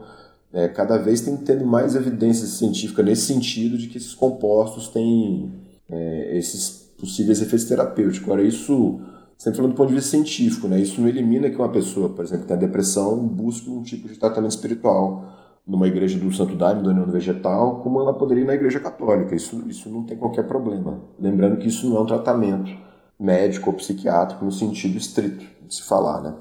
é, 0.51 0.67
cada 0.69 0.97
vez 0.97 1.21
tem 1.21 1.37
tendo 1.37 1.67
mais 1.67 1.95
evidência 1.95 2.47
científica 2.47 3.03
nesse 3.03 3.27
sentido 3.27 3.77
de 3.77 3.89
que 3.89 3.99
esses 3.99 4.15
compostos 4.15 4.87
têm 4.87 5.53
é, 5.87 6.35
esses 6.35 6.91
possíveis 6.99 7.43
efeitos 7.43 7.67
terapêuticos. 7.67 8.27
Agora, 8.27 8.41
isso, 8.41 9.01
sempre 9.37 9.57
falando 9.57 9.73
do 9.73 9.77
ponto 9.77 9.89
de 9.89 9.93
vista 9.93 10.09
científico, 10.09 10.67
né? 10.67 10.79
isso 10.79 10.99
não 10.99 11.07
elimina 11.07 11.47
que 11.47 11.57
uma 11.57 11.69
pessoa, 11.69 12.09
por 12.09 12.25
exemplo, 12.25 12.45
que 12.45 12.47
tem 12.47 12.57
depressão, 12.57 13.19
busque 13.27 13.69
um 13.69 13.83
tipo 13.83 14.07
de 14.07 14.17
tratamento 14.17 14.49
espiritual 14.49 15.37
numa 15.69 15.87
igreja 15.87 16.17
do 16.17 16.31
Santo 16.33 16.55
Daime, 16.55 16.81
do 16.81 16.89
União 16.89 17.05
Vegetal, 17.05 17.81
como 17.81 18.01
ela 18.01 18.11
poderia 18.11 18.43
ir 18.43 18.47
na 18.47 18.55
igreja 18.55 18.79
católica. 18.79 19.35
Isso, 19.35 19.63
isso 19.67 19.87
não 19.87 20.03
tem 20.03 20.17
qualquer 20.17 20.47
problema. 20.47 20.99
Lembrando 21.19 21.57
que 21.57 21.67
isso 21.67 21.87
não 21.87 21.97
é 21.97 22.01
um 22.01 22.05
tratamento 22.07 22.71
médico 23.19 23.69
ou 23.69 23.75
psiquiátrico 23.75 24.43
no 24.43 24.51
sentido 24.51 24.97
estrito 24.97 25.45
de 25.67 25.75
se 25.75 25.83
falar, 25.83 26.21
né? 26.21 26.33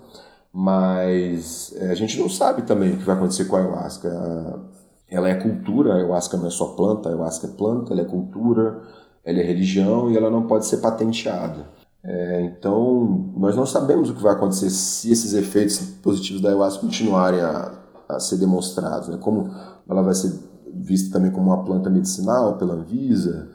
Mas 0.51 1.75
é, 1.77 1.91
a 1.91 1.95
gente 1.95 2.19
não 2.19 2.29
sabe 2.29 2.63
também 2.63 2.95
o 2.95 2.97
que 2.97 3.05
vai 3.05 3.17
acontecer 3.17 3.45
com 3.45 3.57
a 3.57 3.61
ayahuasca. 3.61 4.61
Ela 5.11 5.29
é 5.29 5.35
cultura, 5.35 5.93
a 5.93 5.97
ayahuasca 5.97 6.39
não 6.39 6.47
é 6.47 6.51
só 6.51 6.69
planta, 6.69 7.11
a 7.11 7.13
ayahuasca 7.13 7.49
é 7.49 7.51
planta, 7.51 7.93
ela 7.93 8.01
é 8.01 8.05
cultura, 8.07 8.83
ela 9.23 9.39
é 9.39 9.43
religião 9.43 10.11
e 10.11 10.17
ela 10.17 10.31
não 10.31 10.47
pode 10.47 10.65
ser 10.65 10.79
patenteada. 10.79 11.67
É, 12.03 12.43
então, 12.45 13.31
nós 13.37 13.55
não 13.55 13.67
sabemos 13.67 14.09
o 14.09 14.15
que 14.15 14.23
vai 14.23 14.33
acontecer 14.33 14.71
se 14.71 15.13
esses 15.13 15.35
efeitos 15.35 15.79
positivos 16.03 16.41
da 16.41 16.49
ayahuasca 16.49 16.81
continuarem 16.81 17.41
a 17.41 17.88
a 18.09 18.19
ser 18.19 18.39
demonstrados, 18.39 19.09
né? 19.09 19.19
como 19.19 19.51
ela 19.89 20.03
vai 20.03 20.15
ser 20.15 20.33
vista 20.75 21.13
também 21.13 21.31
como 21.31 21.47
uma 21.47 21.65
planta 21.65 21.91
medicinal 21.91 22.57
pela 22.57 22.75
Anvisa, 22.75 23.51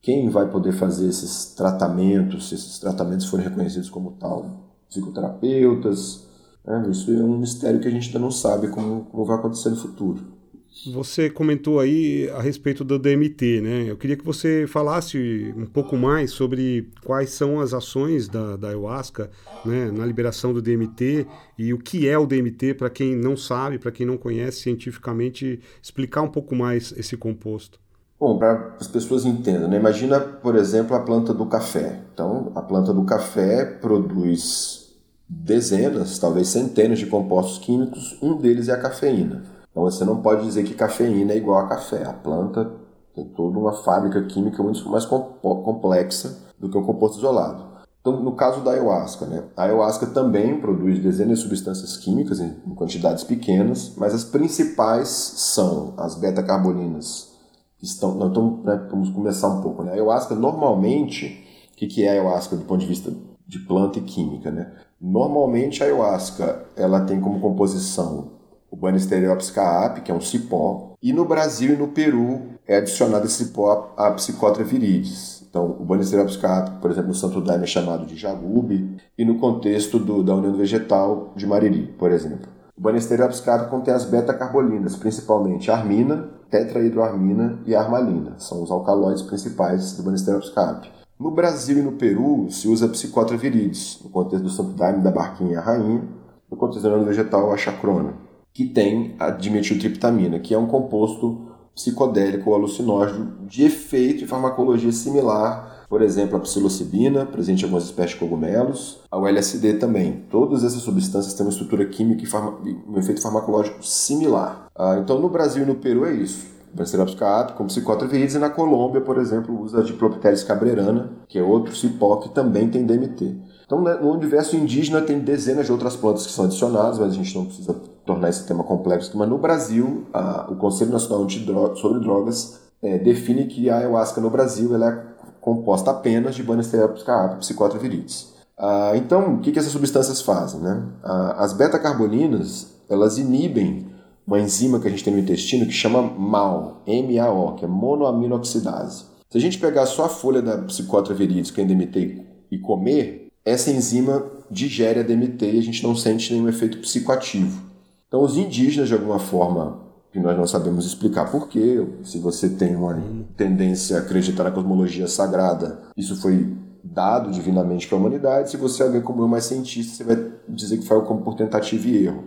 quem 0.00 0.30
vai 0.30 0.48
poder 0.48 0.72
fazer 0.72 1.08
esses 1.08 1.54
tratamentos, 1.54 2.48
se 2.48 2.54
esses 2.54 2.78
tratamentos 2.78 3.26
forem 3.26 3.48
reconhecidos 3.48 3.90
como 3.90 4.12
tal, 4.12 4.74
psicoterapeutas, 4.88 6.26
né? 6.64 6.86
isso 6.90 7.10
é 7.10 7.22
um 7.22 7.38
mistério 7.38 7.80
que 7.80 7.88
a 7.88 7.90
gente 7.90 8.08
ainda 8.08 8.18
não 8.18 8.30
sabe 8.30 8.68
como, 8.68 9.06
como 9.06 9.24
vai 9.24 9.36
acontecer 9.36 9.70
no 9.70 9.76
futuro. 9.76 10.35
Você 10.84 11.30
comentou 11.30 11.80
aí 11.80 12.28
a 12.30 12.42
respeito 12.42 12.84
do 12.84 12.98
DMT, 12.98 13.60
né? 13.60 13.84
Eu 13.88 13.96
queria 13.96 14.16
que 14.16 14.24
você 14.24 14.66
falasse 14.68 15.54
um 15.56 15.64
pouco 15.64 15.96
mais 15.96 16.32
sobre 16.32 16.90
quais 17.02 17.30
são 17.30 17.60
as 17.60 17.72
ações 17.72 18.28
da, 18.28 18.56
da 18.56 18.68
ayahuasca 18.68 19.30
né, 19.64 19.90
na 19.90 20.04
liberação 20.04 20.52
do 20.52 20.60
DMT 20.60 21.26
e 21.58 21.72
o 21.72 21.78
que 21.78 22.06
é 22.08 22.18
o 22.18 22.26
DMT, 22.26 22.74
para 22.74 22.90
quem 22.90 23.16
não 23.16 23.36
sabe, 23.36 23.78
para 23.78 23.90
quem 23.90 24.06
não 24.06 24.18
conhece 24.18 24.60
cientificamente, 24.60 25.60
explicar 25.82 26.22
um 26.22 26.28
pouco 26.28 26.54
mais 26.54 26.92
esse 26.96 27.16
composto. 27.16 27.80
Bom, 28.18 28.38
para 28.38 28.76
as 28.80 28.88
pessoas 28.88 29.24
entendam, 29.24 29.68
né? 29.68 29.76
imagina, 29.76 30.20
por 30.20 30.56
exemplo, 30.56 30.96
a 30.96 31.00
planta 31.00 31.34
do 31.34 31.46
café. 31.46 32.00
Então, 32.12 32.52
a 32.54 32.62
planta 32.62 32.92
do 32.92 33.04
café 33.04 33.64
produz 33.64 34.94
dezenas, 35.28 36.18
talvez 36.18 36.48
centenas 36.48 36.98
de 36.98 37.06
compostos 37.06 37.58
químicos, 37.58 38.16
um 38.22 38.36
deles 38.36 38.68
é 38.68 38.72
a 38.72 38.80
cafeína. 38.80 39.55
Então 39.76 39.84
você 39.84 40.06
não 40.06 40.22
pode 40.22 40.42
dizer 40.42 40.64
que 40.64 40.72
cafeína 40.72 41.34
é 41.34 41.36
igual 41.36 41.58
a 41.58 41.68
café. 41.68 42.02
A 42.06 42.12
planta 42.14 42.72
tem 43.14 43.26
toda 43.26 43.58
uma 43.58 43.74
fábrica 43.74 44.22
química 44.22 44.62
muito 44.62 44.88
mais 44.88 45.04
complexa 45.04 46.34
do 46.58 46.70
que 46.70 46.78
um 46.78 46.82
composto 46.82 47.18
isolado. 47.18 47.62
Então, 48.00 48.22
no 48.22 48.32
caso 48.32 48.62
da 48.62 48.70
ayahuasca, 48.70 49.26
né? 49.26 49.44
a 49.54 49.64
ayahuasca 49.64 50.06
também 50.06 50.58
produz 50.62 50.98
dezenas 50.98 51.40
de 51.40 51.44
substâncias 51.44 51.94
químicas 51.98 52.40
em 52.40 52.54
quantidades 52.74 53.22
pequenas, 53.22 53.92
mas 53.98 54.14
as 54.14 54.24
principais 54.24 55.08
são 55.08 55.92
as 55.98 56.14
beta-carboninas. 56.14 57.34
Estão, 57.82 58.16
então, 58.30 58.62
né, 58.64 58.86
vamos 58.90 59.10
começar 59.10 59.48
um 59.48 59.60
pouco. 59.60 59.82
Né? 59.82 59.90
A 59.90 59.94
ayahuasca, 59.94 60.34
normalmente, 60.34 61.44
o 61.74 61.76
que, 61.76 61.86
que 61.86 62.02
é 62.02 62.08
a 62.08 62.12
ayahuasca 62.12 62.56
do 62.56 62.64
ponto 62.64 62.80
de 62.80 62.86
vista 62.86 63.12
de 63.46 63.58
planta 63.58 63.98
e 63.98 64.02
química? 64.02 64.50
Né? 64.50 64.72
Normalmente, 64.98 65.82
a 65.82 65.86
ayahuasca 65.86 66.64
ela 66.74 67.02
tem 67.02 67.20
como 67.20 67.40
composição 67.40 68.35
o 68.76 68.78
Banisteriopsis 68.78 69.50
caapi, 69.50 70.02
que 70.02 70.12
é 70.12 70.14
um 70.14 70.20
cipó, 70.20 70.92
e 71.02 71.10
no 71.10 71.24
Brasil 71.24 71.72
e 71.72 71.76
no 71.76 71.88
Peru 71.88 72.42
é 72.66 72.76
adicionado 72.76 73.24
esse 73.24 73.44
cipó 73.44 73.94
a 73.96 74.10
Psicotra 74.10 74.62
viridis. 74.62 75.42
Então, 75.48 75.76
o 75.80 75.84
Banisteriopsis 75.84 76.38
caapi, 76.38 76.78
por 76.82 76.90
exemplo, 76.90 77.08
no 77.08 77.14
Santo 77.14 77.40
Daime 77.40 77.64
é 77.64 77.66
chamado 77.66 78.04
de 78.04 78.16
jagube, 78.16 78.98
e 79.16 79.24
no 79.24 79.38
contexto 79.38 79.98
do, 79.98 80.22
da 80.22 80.34
União 80.34 80.54
Vegetal 80.54 81.32
de 81.34 81.46
Mariri, 81.46 81.94
por 81.98 82.12
exemplo. 82.12 82.48
O 82.76 82.80
Banisteriopsis 82.82 83.40
caapi 83.40 83.70
contém 83.70 83.94
as 83.94 84.04
beta-carbolinas, 84.04 84.94
principalmente 84.94 85.70
armina, 85.70 86.28
tetrahidroarmina 86.50 87.60
e 87.64 87.74
armalina. 87.74 88.34
São 88.36 88.62
os 88.62 88.70
alcaloides 88.70 89.22
principais 89.22 89.96
do 89.96 90.02
Banisteriopsis 90.02 90.52
caapi. 90.52 90.90
No 91.18 91.30
Brasil 91.30 91.78
e 91.78 91.82
no 91.82 91.92
Peru 91.92 92.50
se 92.50 92.68
usa 92.68 92.88
Psicotra 92.88 93.38
viridis, 93.38 94.00
no 94.04 94.10
contexto 94.10 94.44
do 94.44 94.50
Santo 94.50 94.74
Daime 94.74 95.02
da 95.02 95.10
Barquinha 95.10 95.60
Rainha, 95.60 96.02
no 96.50 96.58
contexto 96.58 96.82
da 96.82 96.90
União 96.90 97.06
Vegetal 97.06 97.50
a 97.50 97.56
chacrona 97.56 98.25
que 98.56 98.64
tem 98.64 99.14
a 99.18 99.28
dimetiltriptamina, 99.28 100.38
que 100.38 100.54
é 100.54 100.58
um 100.58 100.64
composto 100.64 101.42
psicodélico 101.74 102.48
ou 102.48 102.56
alucinógeno 102.56 103.34
de 103.46 103.64
efeito 103.66 104.24
e 104.24 104.26
farmacologia 104.26 104.90
similar, 104.92 105.84
por 105.90 106.00
exemplo, 106.00 106.38
a 106.38 106.40
psilocibina, 106.40 107.26
presente 107.26 107.60
em 107.60 107.64
algumas 107.64 107.84
espécies 107.84 108.12
de 108.12 108.20
cogumelos, 108.20 109.00
ao 109.10 109.26
LSD 109.26 109.74
também. 109.74 110.24
Todas 110.30 110.64
essas 110.64 110.80
substâncias 110.80 111.34
têm 111.34 111.44
uma 111.44 111.52
estrutura 111.52 111.84
química 111.84 112.24
e 112.64 112.90
um 112.90 112.96
efeito 112.96 113.20
farmacológico 113.20 113.84
similar. 113.84 114.68
Ah, 114.74 114.98
então, 115.02 115.20
no 115.20 115.28
Brasil 115.28 115.64
e 115.64 115.66
no 115.66 115.74
Peru 115.74 116.06
é 116.06 116.14
isso. 116.14 116.46
Bracerops 116.72 117.14
caapi, 117.14 117.52
como 117.52 117.68
psicótera 117.68 118.10
viridis, 118.10 118.36
e 118.36 118.38
na 118.38 118.48
Colômbia, 118.48 119.02
por 119.02 119.18
exemplo, 119.18 119.60
usa 119.60 119.80
a 119.80 119.82
Diplopteris 119.82 120.42
cabrerana, 120.42 121.10
que 121.28 121.38
é 121.38 121.42
outro 121.42 121.76
cipó 121.76 122.16
que 122.16 122.30
também 122.30 122.70
tem 122.70 122.86
DMT. 122.86 123.36
Então, 123.66 123.82
né, 123.82 123.94
no 123.94 124.12
universo 124.12 124.56
indígena 124.56 125.02
tem 125.02 125.18
dezenas 125.18 125.66
de 125.66 125.72
outras 125.72 125.96
plantas 125.96 126.24
que 126.24 126.32
são 126.32 126.44
adicionadas, 126.44 126.98
mas 126.98 127.12
a 127.12 127.16
gente 127.16 127.34
não 127.34 127.46
precisa 127.46 127.74
tornar 128.04 128.28
esse 128.28 128.46
tema 128.46 128.62
complexo, 128.62 129.18
mas 129.18 129.28
no 129.28 129.36
Brasil, 129.36 130.06
a, 130.14 130.46
o 130.48 130.54
Conselho 130.54 130.92
Nacional 130.92 131.28
sobre 131.74 131.98
Drogas 132.00 132.60
é, 132.80 132.98
define 132.98 133.46
que 133.46 133.68
a 133.68 133.78
ayahuasca 133.78 134.20
no 134.20 134.30
Brasil 134.30 134.72
ela 134.72 134.88
é 134.88 135.16
composta 135.40 135.90
apenas 135.90 136.36
de 136.36 136.42
Banisteriopsis 136.44 137.04
caapi, 137.04 137.38
psicótera 137.38 137.80
viridis. 137.80 138.34
Ah, 138.56 138.92
então, 138.94 139.34
o 139.34 139.40
que, 139.40 139.52
que 139.52 139.58
essas 139.58 139.72
substâncias 139.72 140.20
fazem? 140.20 140.60
Né? 140.60 140.82
Ah, 141.02 141.36
as 141.38 141.52
beta-carboninas, 141.52 142.68
elas 142.88 143.18
inibem 143.18 143.86
uma 144.26 144.40
enzima 144.40 144.80
que 144.80 144.88
a 144.88 144.90
gente 144.90 145.04
tem 145.04 145.12
no 145.12 145.20
intestino 145.20 145.66
que 145.66 145.72
chama 145.72 146.02
MAO, 146.02 146.82
M-A-O, 146.86 147.54
que 147.54 147.64
é 147.64 147.68
monoaminoxidase. 147.68 149.04
Se 149.28 149.38
a 149.38 149.40
gente 149.40 149.58
pegar 149.58 149.86
só 149.86 150.06
a 150.06 150.08
folha 150.08 150.40
da 150.40 150.58
psicótera 150.58 151.14
viridis, 151.14 151.50
que 151.50 151.60
é 151.60 151.64
DMT, 151.64 152.22
e 152.50 152.58
comer, 152.58 153.25
essa 153.46 153.70
enzima 153.70 154.26
digere 154.50 154.98
a 154.98 155.02
DMT 155.04 155.52
e 155.52 155.58
a 155.58 155.62
gente 155.62 155.84
não 155.84 155.94
sente 155.94 156.34
nenhum 156.34 156.48
efeito 156.48 156.78
psicoativo. 156.78 157.62
Então, 158.08 158.22
os 158.22 158.36
indígenas, 158.36 158.88
de 158.88 158.94
alguma 158.94 159.20
forma, 159.20 159.78
que 160.10 160.18
nós 160.18 160.36
não 160.36 160.48
sabemos 160.48 160.84
explicar 160.84 161.30
porquê, 161.30 161.86
se 162.02 162.18
você 162.18 162.48
tem 162.48 162.74
uma 162.74 163.00
tendência 163.36 163.96
a 163.96 164.00
acreditar 164.00 164.42
na 164.44 164.50
cosmologia 164.50 165.06
sagrada, 165.06 165.80
isso 165.96 166.20
foi 166.20 166.56
dado 166.82 167.30
divinamente 167.30 167.86
para 167.86 167.96
a 167.96 168.00
humanidade. 168.00 168.50
Se 168.50 168.56
você 168.56 168.82
é 168.82 168.86
alguém 168.86 169.00
como 169.00 169.22
eu, 169.22 169.28
mais 169.28 169.44
cientista, 169.44 169.96
você 169.96 170.04
vai 170.04 170.32
dizer 170.48 170.78
que 170.78 170.86
foi 170.86 171.00
como 171.04 171.22
por 171.22 171.36
tentativa 171.36 171.86
e 171.86 172.04
erro. 172.04 172.24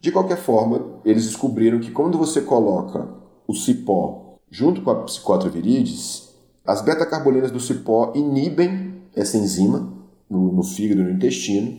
De 0.00 0.10
qualquer 0.10 0.38
forma, 0.38 1.00
eles 1.04 1.26
descobriram 1.26 1.80
que 1.80 1.90
quando 1.90 2.16
você 2.16 2.40
coloca 2.40 3.08
o 3.46 3.54
cipó 3.54 4.38
junto 4.50 4.80
com 4.80 4.90
a 4.90 5.02
psicótria 5.02 5.50
viridis, 5.50 6.34
as 6.64 6.80
beta-carbolinas 6.80 7.50
do 7.50 7.60
cipó 7.60 8.12
inibem 8.14 9.02
essa 9.14 9.36
enzima 9.36 10.01
no, 10.32 10.50
no 10.50 10.62
fígado 10.62 11.02
no 11.02 11.10
intestino, 11.10 11.78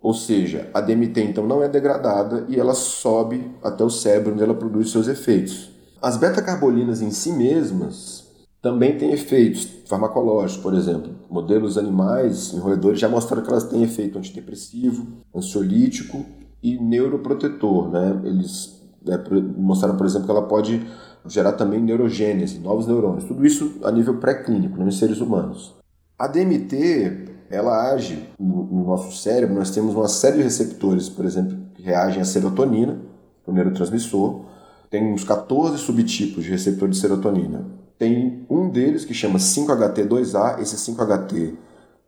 ou 0.00 0.12
seja, 0.12 0.68
a 0.74 0.82
DMT 0.82 1.22
então 1.22 1.46
não 1.46 1.62
é 1.62 1.68
degradada 1.68 2.44
e 2.48 2.60
ela 2.60 2.74
sobe 2.74 3.50
até 3.62 3.82
o 3.82 3.88
cérebro 3.88 4.34
onde 4.34 4.42
ela 4.42 4.54
produz 4.54 4.90
seus 4.90 5.08
efeitos. 5.08 5.70
As 6.02 6.18
beta-carbolinas 6.18 7.00
em 7.00 7.10
si 7.10 7.32
mesmas 7.32 8.24
também 8.60 8.98
têm 8.98 9.12
efeitos 9.12 9.66
farmacológicos, 9.86 10.62
por 10.62 10.74
exemplo. 10.74 11.14
Modelos 11.30 11.78
animais 11.78 12.52
em 12.52 12.58
roedores 12.58 13.00
já 13.00 13.08
mostraram 13.08 13.42
que 13.42 13.50
elas 13.50 13.64
têm 13.64 13.82
efeito 13.82 14.18
antidepressivo, 14.18 15.06
ansiolítico 15.34 16.26
e 16.62 16.78
neuroprotetor. 16.78 17.88
Né? 17.90 18.20
Eles 18.24 18.82
é, 19.08 19.18
mostraram, 19.56 19.96
por 19.96 20.04
exemplo, 20.04 20.26
que 20.26 20.30
ela 20.30 20.46
pode 20.46 20.86
gerar 21.26 21.52
também 21.52 21.80
neurogênese, 21.80 22.58
novos 22.58 22.86
neurônios. 22.86 23.24
Tudo 23.24 23.46
isso 23.46 23.78
a 23.82 23.90
nível 23.90 24.18
pré-clínico, 24.18 24.78
não 24.78 24.88
em 24.88 24.92
seres 24.92 25.20
humanos. 25.20 25.74
A 26.18 26.28
DMT 26.28 27.33
ela 27.54 27.92
age 27.92 28.28
no, 28.38 28.64
no, 28.64 28.84
nosso 28.84 29.16
cérebro, 29.16 29.54
nós 29.54 29.70
temos 29.70 29.94
uma 29.94 30.08
série 30.08 30.38
de 30.38 30.42
receptores, 30.42 31.08
por 31.08 31.24
exemplo, 31.24 31.56
que 31.74 31.82
reagem 31.82 32.20
à 32.20 32.24
serotonina, 32.24 32.98
o 33.46 33.52
neurotransmissor. 33.52 34.42
Tem 34.90 35.12
uns 35.12 35.24
14 35.24 35.78
subtipos 35.78 36.44
de 36.44 36.50
receptor 36.50 36.88
de 36.88 36.96
serotonina. 36.96 37.66
Tem 37.98 38.44
um 38.50 38.68
deles 38.68 39.04
que 39.04 39.14
chama 39.14 39.38
5-HT2A, 39.38 40.60
esse 40.60 40.76
5-HT 40.76 41.54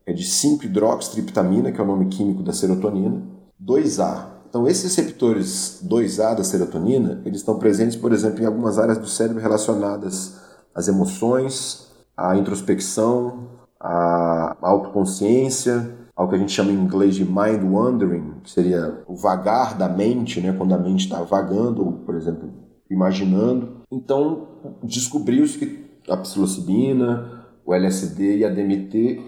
é 0.07 0.12
de 0.12 0.25
5-hidroxitriptamina, 0.25 1.73
que 1.73 1.81
é 1.81 1.85
o 1.85 1.87
nome 1.87 2.07
químico 2.07 2.43
da 2.43 2.53
serotonina. 2.53 3.23
2A. 3.62 4.26
Então, 4.49 4.67
esses 4.69 4.85
receptores 4.85 5.83
2A 5.85 6.37
da 6.37 6.45
serotonina, 6.45 7.21
eles 7.25 7.41
estão 7.41 7.59
presentes, 7.59 7.97
por 7.97 8.12
exemplo, 8.12 8.43
em 8.43 8.47
algumas 8.47 8.79
áreas 8.79 8.99
do 8.99 9.09
cérebro 9.09 9.43
relacionadas 9.43 10.37
às 10.73 10.87
emoções, 10.87 11.88
à 12.17 12.37
introspecção, 12.37 13.55
a 13.80 14.56
autoconsciência, 14.61 15.95
ao 16.14 16.28
que 16.28 16.35
a 16.35 16.38
gente 16.38 16.52
chama 16.52 16.73
em 16.73 16.75
inglês 16.75 17.14
de 17.14 17.25
mind 17.25 17.62
wandering, 17.62 18.35
que 18.42 18.50
seria 18.50 19.02
o 19.06 19.14
vagar 19.14 19.76
da 19.76 19.88
mente, 19.88 20.40
né, 20.40 20.54
quando 20.56 20.75
a 20.75 20.78
mente 20.78 21.04
está 21.04 21.23
vagando, 21.23 21.85
ou, 21.85 21.92
por 21.92 22.14
exemplo, 22.14 22.49
imaginando. 22.90 23.83
Então, 23.90 24.49
descobriu-se 24.83 25.59
que 25.59 25.87
a 26.09 26.16
psilocibina, 26.16 27.45
o 27.64 27.75
LSD 27.75 28.38
e 28.38 28.45
a 28.45 28.49
DMT 28.49 29.21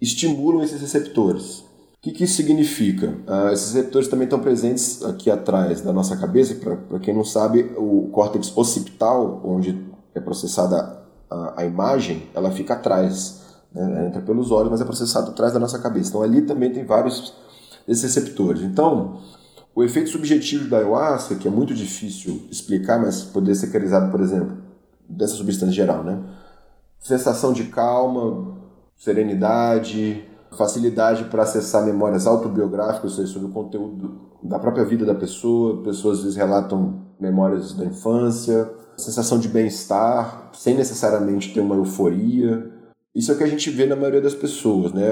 estimulam 0.00 0.62
esses 0.62 0.80
receptores. 0.80 1.60
O 1.60 2.02
que, 2.02 2.10
que 2.10 2.24
isso 2.24 2.34
significa? 2.34 3.16
Uh, 3.26 3.52
esses 3.52 3.72
receptores 3.72 4.08
também 4.08 4.24
estão 4.24 4.38
presentes 4.38 5.02
aqui 5.02 5.30
atrás 5.30 5.80
da 5.80 5.90
nossa 5.90 6.14
cabeça. 6.18 6.54
Para 6.56 6.98
quem 6.98 7.14
não 7.14 7.24
sabe, 7.24 7.72
o 7.78 8.10
córtex 8.12 8.54
occipital, 8.54 9.40
onde 9.42 9.82
é 10.14 10.20
processada 10.20 11.02
a, 11.30 11.62
a 11.62 11.64
imagem, 11.64 12.24
ela 12.34 12.50
fica 12.50 12.74
atrás 12.74 13.43
né? 13.74 14.06
entra 14.06 14.20
pelos 14.22 14.50
olhos, 14.50 14.70
mas 14.70 14.80
é 14.80 14.84
processado 14.84 15.30
atrás 15.30 15.52
da 15.52 15.58
nossa 15.58 15.78
cabeça. 15.78 16.10
Então 16.10 16.22
ali 16.22 16.42
também 16.42 16.72
tem 16.72 16.84
vários 16.84 17.34
desses 17.86 18.02
receptores. 18.04 18.62
Então, 18.62 19.20
o 19.74 19.82
efeito 19.82 20.10
subjetivo 20.10 20.68
da 20.68 20.78
ayahuasca, 20.78 21.34
que 21.34 21.48
é 21.48 21.50
muito 21.50 21.74
difícil 21.74 22.42
explicar, 22.50 23.00
mas 23.00 23.22
poderia 23.22 23.54
ser 23.54 23.66
caracterizado, 23.66 24.10
por 24.10 24.20
exemplo, 24.20 24.56
dessa 25.08 25.34
substância 25.34 25.74
geral, 25.74 26.02
né? 26.02 26.22
Sensação 27.00 27.52
de 27.52 27.64
calma, 27.64 28.56
serenidade, 28.96 30.24
facilidade 30.56 31.24
para 31.24 31.42
acessar 31.42 31.84
memórias 31.84 32.26
autobiográficas, 32.26 33.10
ou 33.10 33.16
seja, 33.16 33.32
sobre 33.32 33.48
o 33.48 33.52
conteúdo 33.52 34.20
da 34.42 34.58
própria 34.58 34.84
vida 34.84 35.04
da 35.04 35.14
pessoa. 35.14 35.82
Pessoas 35.82 36.18
às 36.18 36.24
vezes 36.24 36.38
relatam 36.38 37.02
memórias 37.20 37.74
da 37.74 37.84
infância, 37.84 38.70
sensação 38.96 39.38
de 39.38 39.48
bem-estar, 39.48 40.50
sem 40.54 40.74
necessariamente 40.74 41.52
ter 41.52 41.60
uma 41.60 41.74
euforia. 41.74 42.72
Isso 43.14 43.30
é 43.30 43.34
o 43.34 43.38
que 43.38 43.44
a 43.44 43.48
gente 43.48 43.70
vê 43.70 43.86
na 43.86 43.94
maioria 43.94 44.20
das 44.20 44.34
pessoas, 44.34 44.92
né? 44.92 45.04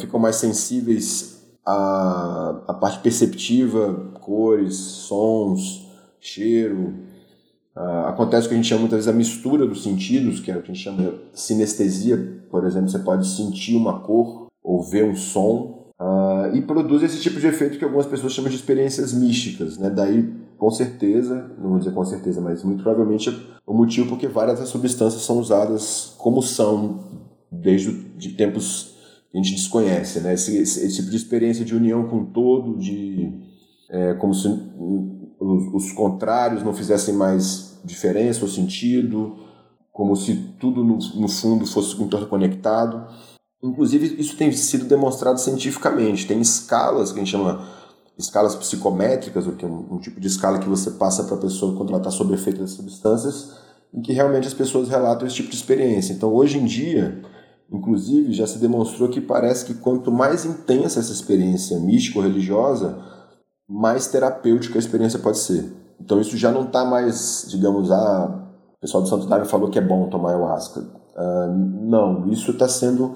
Ficam 0.00 0.18
mais 0.18 0.36
sensíveis 0.36 1.42
à, 1.64 2.62
à 2.68 2.74
parte 2.74 3.00
perceptiva, 3.00 4.12
cores, 4.20 4.76
sons, 4.76 5.86
cheiro. 6.18 6.94
Uh, 7.76 8.06
acontece 8.06 8.46
o 8.46 8.48
que 8.48 8.54
a 8.54 8.56
gente 8.56 8.68
chama 8.68 8.82
muitas 8.82 8.98
vezes 8.98 9.08
a 9.08 9.16
mistura 9.16 9.66
dos 9.66 9.82
sentidos, 9.82 10.40
que 10.40 10.50
é 10.50 10.56
o 10.56 10.62
que 10.62 10.70
a 10.70 10.74
gente 10.74 10.82
chama 10.82 11.14
sinestesia. 11.34 12.42
Por 12.50 12.64
exemplo, 12.64 12.88
você 12.88 12.98
pode 13.00 13.26
sentir 13.26 13.76
uma 13.76 14.00
cor 14.00 14.46
ou 14.62 14.82
ver 14.82 15.04
um 15.04 15.14
som. 15.14 15.92
Uh, 16.00 16.54
e 16.54 16.62
produz 16.62 17.02
esse 17.02 17.20
tipo 17.20 17.38
de 17.38 17.46
efeito 17.46 17.78
que 17.78 17.84
algumas 17.84 18.06
pessoas 18.06 18.32
chamam 18.32 18.50
de 18.50 18.56
experiências 18.56 19.12
místicas. 19.12 19.76
Né? 19.76 19.90
Daí, 19.90 20.32
com 20.56 20.70
certeza, 20.70 21.50
não 21.58 21.70
vou 21.70 21.78
dizer 21.78 21.92
com 21.92 22.04
certeza, 22.04 22.40
mas 22.40 22.64
muito 22.64 22.82
provavelmente 22.82 23.28
é 23.28 23.34
o 23.66 23.74
motivo 23.74 24.08
porque 24.08 24.28
várias 24.28 24.60
das 24.60 24.68
substâncias 24.68 25.22
são 25.22 25.38
usadas 25.38 26.14
como 26.18 26.42
são 26.42 27.00
desde 27.60 27.92
de 28.16 28.30
tempos 28.30 28.94
que 29.30 29.38
a 29.38 29.42
gente 29.42 29.54
desconhece, 29.54 30.20
né? 30.20 30.34
Esse, 30.34 30.56
esse, 30.56 30.84
esse 30.84 30.96
tipo 30.96 31.10
de 31.10 31.16
experiência 31.16 31.64
de 31.64 31.74
união 31.74 32.08
com 32.08 32.24
todo, 32.24 32.78
de 32.78 33.32
é, 33.90 34.14
como 34.14 34.32
se 34.32 34.48
os, 34.48 35.74
os, 35.74 35.92
contrários 35.92 36.62
não 36.62 36.72
fizessem 36.72 37.14
mais 37.14 37.78
diferença 37.84 38.42
ou 38.42 38.48
sentido, 38.48 39.36
como 39.92 40.16
se 40.16 40.34
tudo 40.58 40.82
no, 40.82 40.98
no 41.16 41.28
fundo 41.28 41.66
fosse 41.66 42.00
interconectado. 42.02 43.06
Inclusive, 43.62 44.20
isso 44.20 44.36
tem 44.36 44.52
sido 44.52 44.84
demonstrado 44.84 45.40
cientificamente. 45.40 46.26
Tem 46.26 46.40
escalas 46.40 47.12
que 47.12 47.18
a 47.18 47.24
gente 47.24 47.32
chama 47.32 47.66
escalas 48.16 48.54
psicométricas, 48.54 49.46
que 49.56 49.64
é 49.64 49.68
um, 49.68 49.94
um 49.94 49.98
tipo 49.98 50.20
de 50.20 50.26
escala 50.26 50.58
que 50.58 50.68
você 50.68 50.92
passa 50.92 51.24
para 51.24 51.36
a 51.36 51.40
pessoa 51.40 51.76
quando 51.76 51.88
ela 51.88 51.98
está 51.98 52.10
sob 52.10 52.32
efeito 52.34 52.60
das 52.60 52.70
substâncias, 52.70 53.52
em 53.92 54.00
que 54.00 54.12
realmente 54.12 54.46
as 54.46 54.54
pessoas 54.54 54.88
relatam 54.88 55.26
esse 55.26 55.36
tipo 55.36 55.50
de 55.50 55.56
experiência. 55.56 56.12
Então, 56.12 56.32
hoje 56.32 56.58
em 56.58 56.64
dia, 56.64 57.22
Inclusive, 57.70 58.32
já 58.32 58.46
se 58.46 58.58
demonstrou 58.58 59.08
que 59.08 59.20
parece 59.20 59.64
que 59.64 59.74
quanto 59.74 60.12
mais 60.12 60.44
intensa 60.44 61.00
essa 61.00 61.12
experiência 61.12 61.78
mística 61.80 62.18
ou 62.18 62.24
religiosa, 62.24 62.98
mais 63.68 64.06
terapêutica 64.06 64.78
a 64.78 64.78
experiência 64.78 65.18
pode 65.18 65.38
ser. 65.38 65.72
Então, 66.00 66.20
isso 66.20 66.36
já 66.36 66.52
não 66.52 66.64
está 66.64 66.84
mais, 66.84 67.46
digamos, 67.48 67.90
ah, 67.90 68.44
o 68.76 68.80
pessoal 68.80 69.02
do 69.02 69.08
Santo 69.08 69.26
Daime 69.26 69.46
falou 69.46 69.70
que 69.70 69.78
é 69.78 69.82
bom 69.82 70.08
tomar 70.08 70.30
ayahuasca. 70.30 70.80
Uh, 70.80 71.52
não, 71.82 72.28
isso 72.30 72.50
está 72.50 72.68
sendo 72.68 73.14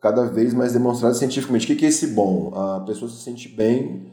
cada 0.00 0.24
vez 0.24 0.54
mais 0.54 0.72
demonstrado 0.72 1.14
cientificamente. 1.14 1.72
O 1.72 1.76
que 1.76 1.84
é 1.84 1.88
esse 1.88 2.08
bom? 2.08 2.52
A 2.54 2.80
pessoa 2.80 3.10
se 3.10 3.16
sente 3.16 3.48
bem 3.48 4.06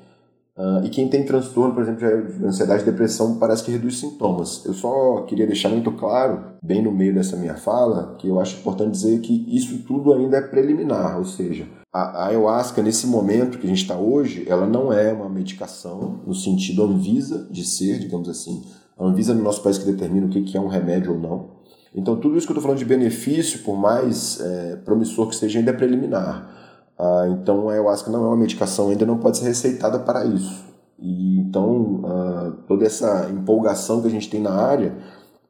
Uh, 0.57 0.85
e 0.85 0.89
quem 0.89 1.09
tem 1.09 1.25
transtorno, 1.25 1.73
por 1.73 1.83
exemplo, 1.83 1.99
de 1.99 2.45
ansiedade 2.45 2.83
e 2.83 2.85
depressão, 2.85 3.37
parece 3.37 3.63
que 3.63 3.71
reduz 3.71 3.99
sintomas. 3.99 4.63
Eu 4.65 4.73
só 4.73 5.23
queria 5.23 5.45
deixar 5.45 5.67
muito 5.67 5.91
claro, 5.91 6.53
bem 6.63 6.81
no 6.81 6.93
meio 6.93 7.13
dessa 7.13 7.35
minha 7.35 7.55
fala, 7.55 8.15
que 8.17 8.29
eu 8.29 8.39
acho 8.39 8.59
importante 8.59 8.91
dizer 8.91 9.19
que 9.19 9.45
isso 9.53 9.79
tudo 9.79 10.13
ainda 10.13 10.37
é 10.37 10.41
preliminar, 10.41 11.17
ou 11.17 11.25
seja, 11.25 11.67
a, 11.91 12.27
ayahuasca, 12.27 12.81
nesse 12.81 13.05
momento 13.05 13.57
que 13.57 13.65
a 13.65 13.69
gente 13.69 13.81
está 13.81 13.97
hoje, 13.97 14.45
ela 14.47 14.65
não 14.65 14.91
é 14.91 15.13
uma 15.13 15.29
medicação 15.29 16.19
no 16.25 16.33
sentido 16.33 16.83
Anvisa 16.83 17.47
de 17.51 17.65
ser, 17.65 17.99
digamos 17.99 18.27
assim. 18.27 18.63
Anvisa 18.99 19.33
no 19.33 19.43
nosso 19.43 19.61
país 19.61 19.77
que 19.77 19.85
determina 19.85 20.25
o 20.25 20.29
que 20.29 20.57
é 20.57 20.59
um 20.59 20.67
remédio 20.67 21.13
ou 21.13 21.19
não. 21.19 21.55
Então, 21.93 22.17
tudo 22.17 22.37
isso 22.37 22.45
que 22.45 22.51
eu 22.51 22.55
estou 22.55 22.63
falando 22.63 22.79
de 22.79 22.85
benefício, 22.85 23.59
por 23.59 23.77
mais 23.77 24.41
é, 24.41 24.75
promissor 24.77 25.29
que 25.29 25.35
seja, 25.35 25.59
ainda 25.59 25.71
é 25.71 25.73
preliminar. 25.73 26.64
Ah, 26.97 27.27
então 27.29 27.69
a 27.69 27.73
ayahuasca 27.73 28.09
não 28.09 28.23
é 28.23 28.27
uma 28.27 28.37
medicação, 28.37 28.89
ainda 28.89 29.05
não 29.05 29.17
pode 29.17 29.37
ser 29.37 29.45
receitada 29.45 29.99
para 29.99 30.25
isso. 30.25 30.63
E 30.97 31.39
então 31.39 32.01
ah, 32.05 32.53
toda 32.67 32.85
essa 32.85 33.29
empolgação 33.29 34.01
que 34.01 34.07
a 34.07 34.11
gente 34.11 34.29
tem 34.29 34.41
na 34.41 34.53
área, 34.53 34.95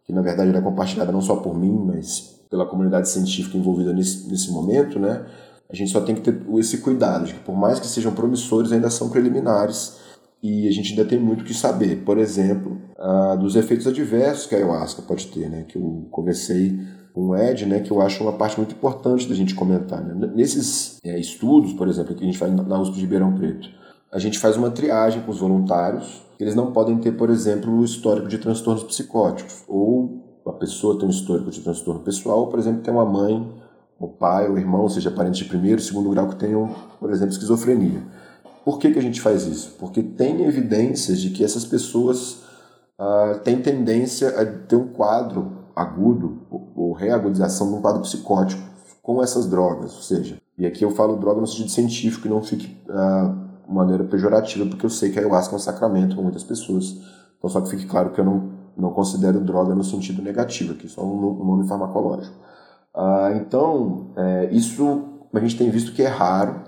que 0.06 0.14
na 0.14 0.22
verdade 0.22 0.56
é 0.56 0.62
compartilhada 0.62 1.12
não 1.12 1.22
só 1.22 1.38
por 1.38 1.58
mim, 1.58 1.74
mas 1.86 2.36
pela 2.50 2.66
comunidade 2.66 3.10
científica 3.10 3.58
envolvida 3.58 3.94
nesse, 3.94 4.30
nesse 4.30 4.52
momento, 4.52 5.00
né? 5.00 5.26
A 5.70 5.76
gente 5.76 5.92
só 5.92 6.00
tem 6.00 6.16
que 6.16 6.22
ter 6.22 6.42
esse 6.58 6.78
cuidado 6.78 7.26
de 7.26 7.34
que 7.34 7.40
por 7.40 7.56
mais 7.56 7.80
que 7.80 7.88
sejam 7.88 8.14
promissores, 8.14 8.72
ainda 8.72 8.90
são 8.90 9.10
preliminares 9.10 9.98
e 10.42 10.68
a 10.68 10.72
gente 10.72 10.92
ainda 10.92 11.06
tem 11.06 11.20
muito 11.20 11.44
que 11.44 11.54
saber. 11.54 12.04
Por 12.04 12.20
exemplo, 12.20 12.80
ah, 12.98 13.36
dos 13.36 13.56
efeitos 13.56 13.88
adversos 13.88 14.46
que 14.46 14.56
a 14.56 14.60
ayahuasca 14.60 15.02
pode 15.02 15.28
ter, 15.28 15.50
né? 15.50 15.64
Que 15.68 15.78
eu 15.78 16.08
conversei 16.12 16.80
um 17.16 17.36
Ed, 17.36 17.66
né, 17.66 17.80
que 17.80 17.92
eu 17.92 18.02
acho 18.02 18.22
uma 18.24 18.34
parte 18.34 18.58
muito 18.58 18.76
importante 18.76 19.28
da 19.28 19.36
gente 19.36 19.56
comentar. 19.56 20.04
Né? 20.04 20.32
Nesses 20.36 21.00
é, 21.04 21.18
estudos, 21.18 21.74
por 21.74 21.88
exemplo, 21.88 22.14
que 22.14 22.24
a 22.24 22.26
gente 22.26 22.38
faz 22.38 22.54
na 22.54 22.80
USP 22.80 22.96
de 22.96 23.02
Ribeirão 23.02 23.34
Preto, 23.34 23.70
a 24.12 24.20
gente 24.20 24.38
faz 24.38 24.58
uma 24.58 24.70
triagem 24.70 25.22
com 25.22 25.32
os 25.32 25.40
voluntários, 25.40 26.22
eles 26.40 26.56
não 26.56 26.72
podem 26.72 26.98
ter, 26.98 27.14
por 27.14 27.30
exemplo, 27.30 27.74
o 27.74 27.86
histórico 27.86 28.28
de 28.28 28.38
transtornos 28.38 28.84
psicóticos, 28.84 29.64
ou 29.68 30.24
a 30.46 30.52
pessoa 30.52 30.98
tem 30.98 31.08
um 31.08 31.12
histórico 31.12 31.50
de 31.50 31.62
transtorno 31.62 32.02
pessoal, 32.02 32.40
ou, 32.40 32.48
por 32.48 32.60
exemplo, 32.60 32.82
tem 32.82 32.94
uma 32.94 33.06
mãe 33.06 33.46
o 34.00 34.08
pai 34.08 34.50
ou 34.50 34.58
irmão, 34.58 34.88
seja 34.90 35.10
parente 35.10 35.44
de 35.44 35.50
primeiro, 35.50 35.82
segundo 35.82 36.10
grau, 36.10 36.28
que 36.28 36.36
tenham, 36.36 36.76
por 37.00 37.10
exemplo, 37.12 37.32
esquizofrenia. 37.32 38.02
Por 38.64 38.80
que, 38.80 38.92
que 38.92 39.00
a 39.00 39.02
gente 39.02 39.22
faz 39.22 39.46
isso? 39.46 39.76
Porque 39.80 40.02
tem 40.04 40.44
evidências 40.44 41.22
de 41.22 41.30
que 41.30 41.44
essas 41.44 41.66
pessoas 41.66 42.44
uh, 43.00 43.40
têm 43.44 43.62
tendência 43.62 44.30
a 44.30 44.46
ter 44.46 44.76
um 44.76 44.88
quadro 44.88 45.55
agudo 45.76 46.42
ou 46.76 46.94
reagudização 46.94 47.70
de 47.70 47.76
um 47.76 47.82
quadro 47.82 48.02
psicótico 48.02 48.62
com 49.02 49.22
essas 49.22 49.48
drogas, 49.48 49.96
ou 49.96 50.02
seja, 50.02 50.42
e 50.58 50.66
aqui 50.66 50.84
eu 50.84 50.92
falo 50.92 51.18
droga 51.18 51.42
no 51.42 51.48
sentido 51.48 51.70
científico 51.70 52.28
e 52.28 52.30
não 52.30 52.42
fique 52.42 52.82
uh, 52.90 53.46
maneira 53.72 54.04
pejorativa, 54.04 54.66
porque 54.66 54.86
eu 54.86 54.90
sei 54.90 55.12
que 55.12 55.20
a 55.20 55.22
ayahuasca 55.22 55.54
é 55.54 55.58
um 55.58 55.60
sacramento 55.60 56.16
para 56.16 56.24
muitas 56.24 56.44
pessoas. 56.44 56.98
Então, 57.38 57.50
só 57.50 57.62
que 57.62 57.70
fique 57.70 57.86
claro 57.86 58.12
que 58.12 58.20
eu 58.20 58.26
não, 58.26 58.52
não 58.78 58.92
considero 58.92 59.40
droga 59.42 59.76
no 59.76 59.84
sentido 59.84 60.22
negativo, 60.22 60.74
aqui 60.74 60.88
só 60.88 61.04
um, 61.04 61.44
nome 61.44 61.68
farmacológico. 61.68 62.36
Uh, 62.96 63.36
então, 63.36 64.12
é, 64.16 64.50
isso 64.52 65.04
a 65.34 65.40
gente 65.40 65.58
tem 65.58 65.70
visto 65.70 65.92
que 65.92 66.02
é 66.02 66.08
raro. 66.08 66.62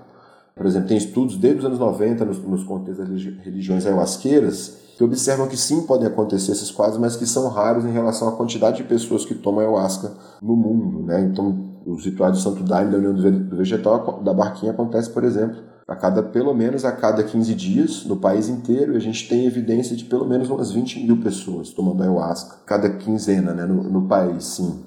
Por 0.58 0.66
exemplo, 0.66 0.88
tem 0.88 0.96
estudos 0.96 1.36
desde 1.36 1.60
os 1.60 1.64
anos 1.64 1.78
90 1.78 2.24
nos, 2.24 2.38
nos 2.42 2.64
contextos 2.64 3.08
das 3.08 3.22
religiões 3.44 3.86
ayahuasqueiras 3.86 4.76
que 4.96 5.04
observam 5.04 5.46
que 5.46 5.56
sim 5.56 5.86
podem 5.86 6.08
acontecer 6.08 6.50
esses 6.50 6.72
quadros, 6.72 6.98
mas 6.98 7.14
que 7.14 7.24
são 7.24 7.48
raros 7.48 7.84
em 7.84 7.92
relação 7.92 8.28
à 8.28 8.32
quantidade 8.32 8.78
de 8.78 8.82
pessoas 8.82 9.24
que 9.24 9.32
tomam 9.32 9.60
ayahuasca 9.60 10.10
no 10.42 10.56
mundo. 10.56 11.04
Né? 11.04 11.20
Então, 11.20 11.68
os 11.86 12.04
rituais 12.04 12.32
do 12.32 12.38
Santo 12.40 12.64
Daime 12.64 12.90
da 12.90 12.98
União 12.98 13.14
do 13.14 13.56
Vegetal 13.56 14.20
da 14.24 14.34
Barquinha 14.34 14.72
acontece, 14.72 15.08
por 15.10 15.22
exemplo, 15.22 15.62
a 15.86 15.94
cada 15.94 16.20
pelo 16.20 16.52
menos 16.52 16.84
a 16.84 16.90
cada 16.90 17.22
15 17.22 17.54
dias 17.54 18.04
no 18.06 18.16
país 18.16 18.48
inteiro, 18.48 18.94
e 18.94 18.96
a 18.96 19.00
gente 19.00 19.28
tem 19.28 19.46
evidência 19.46 19.94
de 19.94 20.04
pelo 20.04 20.26
menos 20.26 20.50
umas 20.50 20.72
20 20.72 21.06
mil 21.06 21.18
pessoas 21.18 21.70
tomando 21.70 22.02
ayahuasca, 22.02 22.56
cada 22.66 22.90
quinzena 22.90 23.54
né, 23.54 23.64
no, 23.64 23.84
no 23.84 24.08
país, 24.08 24.44
sim. 24.44 24.82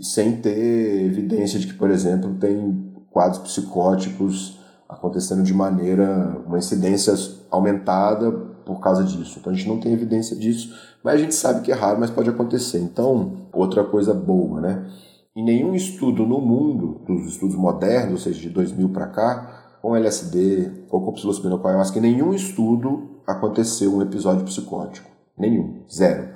Sem 0.00 0.36
ter 0.36 1.04
evidência 1.04 1.60
de 1.60 1.66
que, 1.66 1.74
por 1.74 1.90
exemplo, 1.90 2.34
tem 2.40 2.90
quadros 3.10 3.42
psicóticos 3.42 4.61
acontecendo 4.92 5.42
de 5.42 5.54
maneira, 5.54 6.36
uma 6.46 6.58
incidência 6.58 7.14
aumentada 7.50 8.30
por 8.64 8.80
causa 8.80 9.02
disso. 9.02 9.38
Então 9.40 9.52
a 9.52 9.56
gente 9.56 9.68
não 9.68 9.80
tem 9.80 9.92
evidência 9.92 10.36
disso, 10.36 10.74
mas 11.02 11.14
a 11.14 11.18
gente 11.18 11.34
sabe 11.34 11.62
que 11.62 11.72
é 11.72 11.74
raro, 11.74 11.98
mas 11.98 12.10
pode 12.10 12.30
acontecer. 12.30 12.78
Então, 12.78 13.48
outra 13.52 13.82
coisa 13.82 14.14
boa, 14.14 14.60
né? 14.60 14.86
Em 15.34 15.44
nenhum 15.44 15.74
estudo 15.74 16.26
no 16.26 16.40
mundo, 16.40 17.00
dos 17.06 17.26
estudos 17.26 17.56
modernos, 17.56 18.12
ou 18.12 18.18
seja, 18.18 18.40
de 18.40 18.50
2000 18.50 18.90
para 18.90 19.06
cá, 19.06 19.78
com 19.80 19.96
LSD 19.96 20.70
ou 20.90 21.00
com 21.00 21.12
psilocibina 21.12 21.58
com 21.58 21.66
ayahuasca, 21.66 21.98
em 21.98 22.02
nenhum 22.02 22.32
estudo 22.34 23.20
aconteceu 23.26 23.94
um 23.94 24.02
episódio 24.02 24.44
psicótico. 24.44 25.10
Nenhum. 25.36 25.82
Zero. 25.90 26.28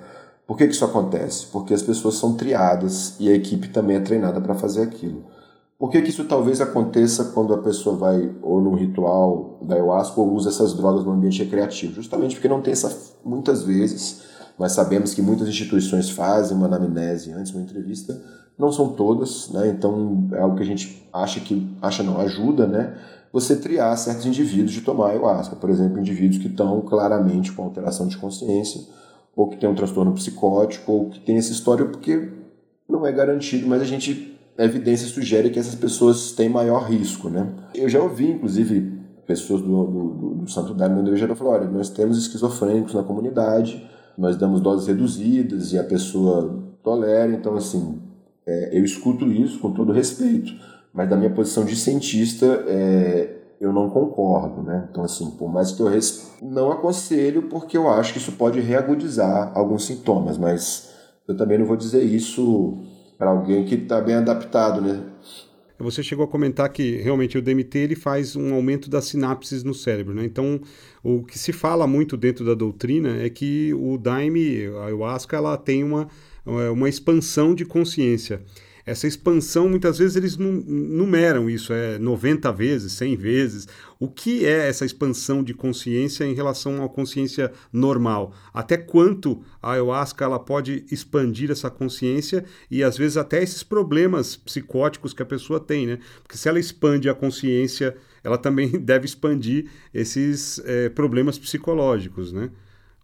Por 0.46 0.56
que, 0.56 0.66
que 0.66 0.72
isso 0.72 0.84
acontece? 0.84 1.46
Porque 1.46 1.74
as 1.74 1.82
pessoas 1.82 2.14
são 2.14 2.34
triadas 2.34 3.16
e 3.20 3.28
a 3.28 3.34
equipe 3.34 3.68
também 3.68 3.96
é 3.96 4.00
treinada 4.00 4.40
para 4.40 4.54
fazer 4.54 4.82
aquilo. 4.82 5.24
Por 5.78 5.90
que, 5.90 6.00
que 6.00 6.08
isso 6.08 6.24
talvez 6.24 6.60
aconteça 6.60 7.26
quando 7.26 7.52
a 7.52 7.58
pessoa 7.58 7.96
vai 7.96 8.34
ou 8.42 8.62
num 8.62 8.74
ritual 8.74 9.58
da 9.62 9.74
ayahuasca 9.74 10.18
ou 10.18 10.32
usa 10.32 10.48
essas 10.48 10.72
drogas 10.72 11.04
no 11.04 11.12
ambiente 11.12 11.42
recreativo? 11.42 11.94
Justamente 11.94 12.34
porque 12.34 12.48
não 12.48 12.62
tem 12.62 12.72
essa. 12.72 13.14
Muitas 13.22 13.62
vezes, 13.62 14.22
nós 14.58 14.72
sabemos 14.72 15.12
que 15.12 15.20
muitas 15.20 15.46
instituições 15.48 16.08
fazem 16.08 16.56
uma 16.56 16.66
anamnese 16.66 17.30
antes, 17.32 17.52
uma 17.52 17.62
entrevista, 17.62 18.18
não 18.58 18.72
são 18.72 18.88
todas, 18.94 19.50
né? 19.50 19.68
Então 19.68 20.26
é 20.32 20.40
algo 20.40 20.56
que 20.56 20.62
a 20.62 20.66
gente 20.66 21.06
acha 21.12 21.40
que. 21.40 21.70
acha 21.82 22.02
não, 22.02 22.18
ajuda, 22.20 22.66
né? 22.66 22.96
Você 23.30 23.54
triar 23.54 23.98
certos 23.98 24.24
indivíduos 24.24 24.72
de 24.72 24.80
tomar 24.80 25.10
ayahuasca. 25.10 25.56
Por 25.56 25.68
exemplo, 25.68 26.00
indivíduos 26.00 26.40
que 26.40 26.48
estão 26.48 26.80
claramente 26.80 27.52
com 27.52 27.62
alteração 27.62 28.08
de 28.08 28.16
consciência, 28.16 28.80
ou 29.34 29.48
que 29.48 29.58
têm 29.58 29.68
um 29.68 29.74
transtorno 29.74 30.14
psicótico, 30.14 30.90
ou 30.90 31.10
que 31.10 31.20
têm 31.20 31.36
essa 31.36 31.52
história, 31.52 31.84
porque 31.84 32.32
não 32.88 33.06
é 33.06 33.12
garantido, 33.12 33.66
mas 33.66 33.82
a 33.82 33.84
gente 33.84 34.35
a 34.58 34.64
evidência 34.64 35.06
sugere 35.06 35.50
que 35.50 35.58
essas 35.58 35.74
pessoas 35.74 36.32
têm 36.32 36.48
maior 36.48 36.88
risco, 36.88 37.28
né? 37.28 37.52
Eu 37.74 37.88
já 37.88 38.00
ouvi, 38.00 38.30
inclusive, 38.30 38.92
pessoas 39.26 39.60
do, 39.60 39.84
do, 39.84 40.34
do 40.36 40.50
Santo 40.50 40.72
Daime 40.72 41.02
do 41.02 41.10
Vegetal 41.10 41.36
falar, 41.36 41.60
olha, 41.60 41.68
nós 41.68 41.90
temos 41.90 42.16
esquizofrênicos 42.16 42.94
na 42.94 43.02
comunidade, 43.02 43.86
nós 44.16 44.36
damos 44.36 44.60
doses 44.60 44.86
reduzidas 44.86 45.72
e 45.72 45.78
a 45.78 45.84
pessoa 45.84 46.62
tolera, 46.82 47.32
então, 47.32 47.54
assim, 47.54 48.00
é, 48.46 48.78
eu 48.78 48.84
escuto 48.84 49.26
isso 49.26 49.58
com 49.58 49.72
todo 49.72 49.92
respeito, 49.92 50.52
mas 50.92 51.10
da 51.10 51.16
minha 51.16 51.30
posição 51.30 51.64
de 51.64 51.76
cientista, 51.76 52.46
é, 52.66 53.36
eu 53.60 53.72
não 53.72 53.90
concordo, 53.90 54.62
né? 54.62 54.88
Então, 54.90 55.04
assim, 55.04 55.30
por 55.32 55.52
mais 55.52 55.72
que 55.72 55.82
eu 55.82 55.88
res... 55.88 56.32
não 56.40 56.70
aconselho, 56.70 57.42
porque 57.42 57.76
eu 57.76 57.88
acho 57.90 58.12
que 58.12 58.18
isso 58.18 58.32
pode 58.32 58.60
reagudizar 58.60 59.52
alguns 59.54 59.84
sintomas, 59.84 60.38
mas 60.38 60.90
eu 61.26 61.36
também 61.36 61.58
não 61.58 61.66
vou 61.66 61.76
dizer 61.76 62.02
isso 62.02 62.78
para 63.18 63.30
alguém 63.30 63.64
que 63.64 63.74
está 63.74 64.00
bem 64.00 64.16
adaptado, 64.16 64.80
né? 64.80 65.02
Você 65.78 66.02
chegou 66.02 66.24
a 66.24 66.28
comentar 66.28 66.70
que 66.70 66.96
realmente 66.96 67.36
o 67.36 67.42
DMT 67.42 67.78
ele 67.78 67.96
faz 67.96 68.34
um 68.34 68.54
aumento 68.54 68.88
das 68.88 69.04
sinapses 69.04 69.62
no 69.62 69.74
cérebro, 69.74 70.14
né? 70.14 70.24
Então, 70.24 70.60
o 71.02 71.22
que 71.22 71.38
se 71.38 71.52
fala 71.52 71.86
muito 71.86 72.16
dentro 72.16 72.46
da 72.46 72.54
doutrina 72.54 73.22
é 73.22 73.28
que 73.28 73.74
o 73.74 73.98
Daime, 73.98 74.66
a 74.78 74.86
ayahuasca, 74.86 75.36
ela 75.36 75.56
tem 75.58 75.84
uma, 75.84 76.08
uma 76.72 76.88
expansão 76.88 77.54
de 77.54 77.66
consciência 77.66 78.42
essa 78.86 79.08
expansão, 79.08 79.68
muitas 79.68 79.98
vezes 79.98 80.14
eles 80.14 80.36
numeram 80.36 81.50
isso, 81.50 81.72
é 81.72 81.98
90 81.98 82.52
vezes, 82.52 82.92
100 82.92 83.16
vezes. 83.16 83.68
O 83.98 84.06
que 84.06 84.46
é 84.46 84.68
essa 84.68 84.86
expansão 84.86 85.42
de 85.42 85.52
consciência 85.52 86.24
em 86.24 86.34
relação 86.34 86.84
à 86.84 86.88
consciência 86.88 87.52
normal? 87.72 88.32
Até 88.54 88.76
quanto 88.76 89.42
a 89.60 89.72
ayahuasca 89.72 90.24
ela 90.24 90.38
pode 90.38 90.84
expandir 90.88 91.50
essa 91.50 91.68
consciência 91.68 92.44
e 92.70 92.84
às 92.84 92.96
vezes 92.96 93.16
até 93.16 93.42
esses 93.42 93.64
problemas 93.64 94.36
psicóticos 94.36 95.12
que 95.12 95.22
a 95.22 95.26
pessoa 95.26 95.58
tem, 95.58 95.84
né? 95.84 95.98
Porque 96.22 96.38
se 96.38 96.48
ela 96.48 96.60
expande 96.60 97.08
a 97.08 97.14
consciência, 97.14 97.96
ela 98.22 98.38
também 98.38 98.70
deve 98.78 99.04
expandir 99.04 99.68
esses 99.92 100.60
é, 100.64 100.88
problemas 100.90 101.36
psicológicos, 101.36 102.32
né? 102.32 102.50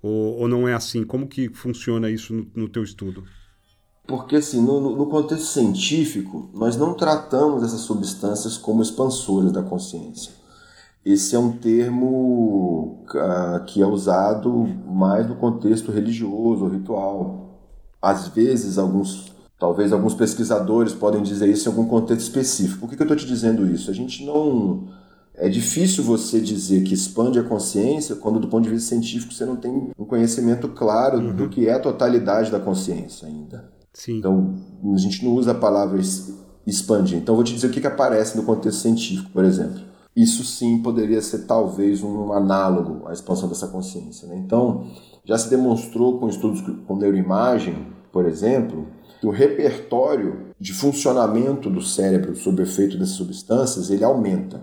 Ou, 0.01 0.39
ou, 0.39 0.49
não 0.49 0.69
é 0.69 0.75
assim? 0.75 1.03
Como 1.03 1.27
que 1.27 1.49
funciona 1.49 2.09
isso 2.09 2.33
no, 2.33 2.47
no 2.55 2.69
teu 2.69 2.85
estudo? 2.85 3.25
Porque, 4.13 4.37
assim, 4.37 4.61
no, 4.61 4.95
no, 4.95 5.07
contexto 5.07 5.47
científico, 5.47 6.51
nós 6.53 6.77
não 6.77 6.93
tratamos 6.93 7.63
essas 7.63 7.81
substâncias 7.81 8.59
como 8.59 8.83
expansoras 8.83 9.51
da 9.51 9.63
consciência. 9.63 10.35
Esse 11.03 11.35
é 11.35 11.39
um 11.39 11.53
termo 11.53 13.07
uh, 13.09 13.65
que 13.65 13.81
é 13.81 13.87
usado 13.87 14.69
mais 14.87 15.27
no 15.27 15.37
contexto 15.37 15.91
religioso 15.91 16.65
ou 16.65 16.69
ritual. 16.69 17.59
Às 18.03 18.29
vezes, 18.29 18.77
alguns, 18.77 19.33
talvez 19.59 19.95
alguns 19.95 20.13
pesquisadores 20.13 20.93
podem 20.93 21.23
dizer 21.23 21.49
isso 21.49 21.67
em 21.67 21.73
algum 21.73 21.87
contexto 21.87 22.21
específico. 22.21 22.81
Por 22.81 22.91
que, 22.91 22.97
que 22.97 23.03
eu 23.03 23.07
estou 23.07 23.17
te 23.17 23.25
dizendo 23.25 23.67
isso? 23.67 23.91
A 23.91 23.95
gente 23.95 24.27
não. 24.27 24.89
É 25.35 25.49
difícil 25.49 26.05
você 26.05 26.39
dizer 26.39 26.83
que 26.83 26.93
expande 26.93 27.39
a 27.39 27.43
consciência 27.43 28.15
quando, 28.15 28.39
do 28.39 28.49
ponto 28.49 28.65
de 28.65 28.69
vista 28.69 28.91
científico, 28.91 29.33
você 29.33 29.47
não 29.47 29.57
tem 29.57 29.91
um 29.99 30.05
conhecimento 30.05 30.69
claro 30.69 31.19
uhum. 31.19 31.35
do 31.35 31.49
que 31.49 31.67
é 31.67 31.73
a 31.73 31.81
totalidade 31.81 32.51
da 32.51 32.61
consciência 32.61 33.27
ainda. 33.27 33.72
Sim. 33.93 34.19
Então, 34.19 34.55
a 34.95 34.99
gente 34.99 35.25
não 35.25 35.33
usa 35.35 35.53
a 35.53 35.55
palavra 35.55 36.01
expandir. 36.67 37.19
Então, 37.19 37.35
vou 37.35 37.45
te 37.45 37.55
dizer 37.55 37.67
o 37.67 37.71
que, 37.71 37.81
que 37.81 37.87
aparece 37.87 38.37
no 38.37 38.45
contexto 38.45 38.81
científico, 38.81 39.31
por 39.31 39.45
exemplo. 39.45 39.81
Isso 40.15 40.45
sim 40.45 40.83
poderia 40.83 41.23
ser 41.23 41.47
talvez 41.47 42.03
um 42.03 42.33
análogo 42.33 43.07
à 43.07 43.13
expansão 43.13 43.49
dessa 43.49 43.69
consciência. 43.69 44.29
Né? 44.29 44.37
Então, 44.37 44.87
já 45.25 45.39
se 45.39 45.49
demonstrou 45.49 46.19
com 46.19 46.29
estudos 46.29 46.61
com 46.87 46.97
neuroimagem, 46.97 47.87
por 48.13 48.27
exemplo, 48.27 48.89
que 49.21 49.27
o 49.27 49.31
repertório 49.31 50.49
de 50.59 50.73
funcionamento 50.73 51.71
do 51.71 51.81
cérebro 51.81 52.37
sob 52.37 52.63
efeito 52.63 52.99
dessas 52.99 53.15
substâncias 53.15 53.91
ele 53.91 54.05
aumenta. 54.05 54.61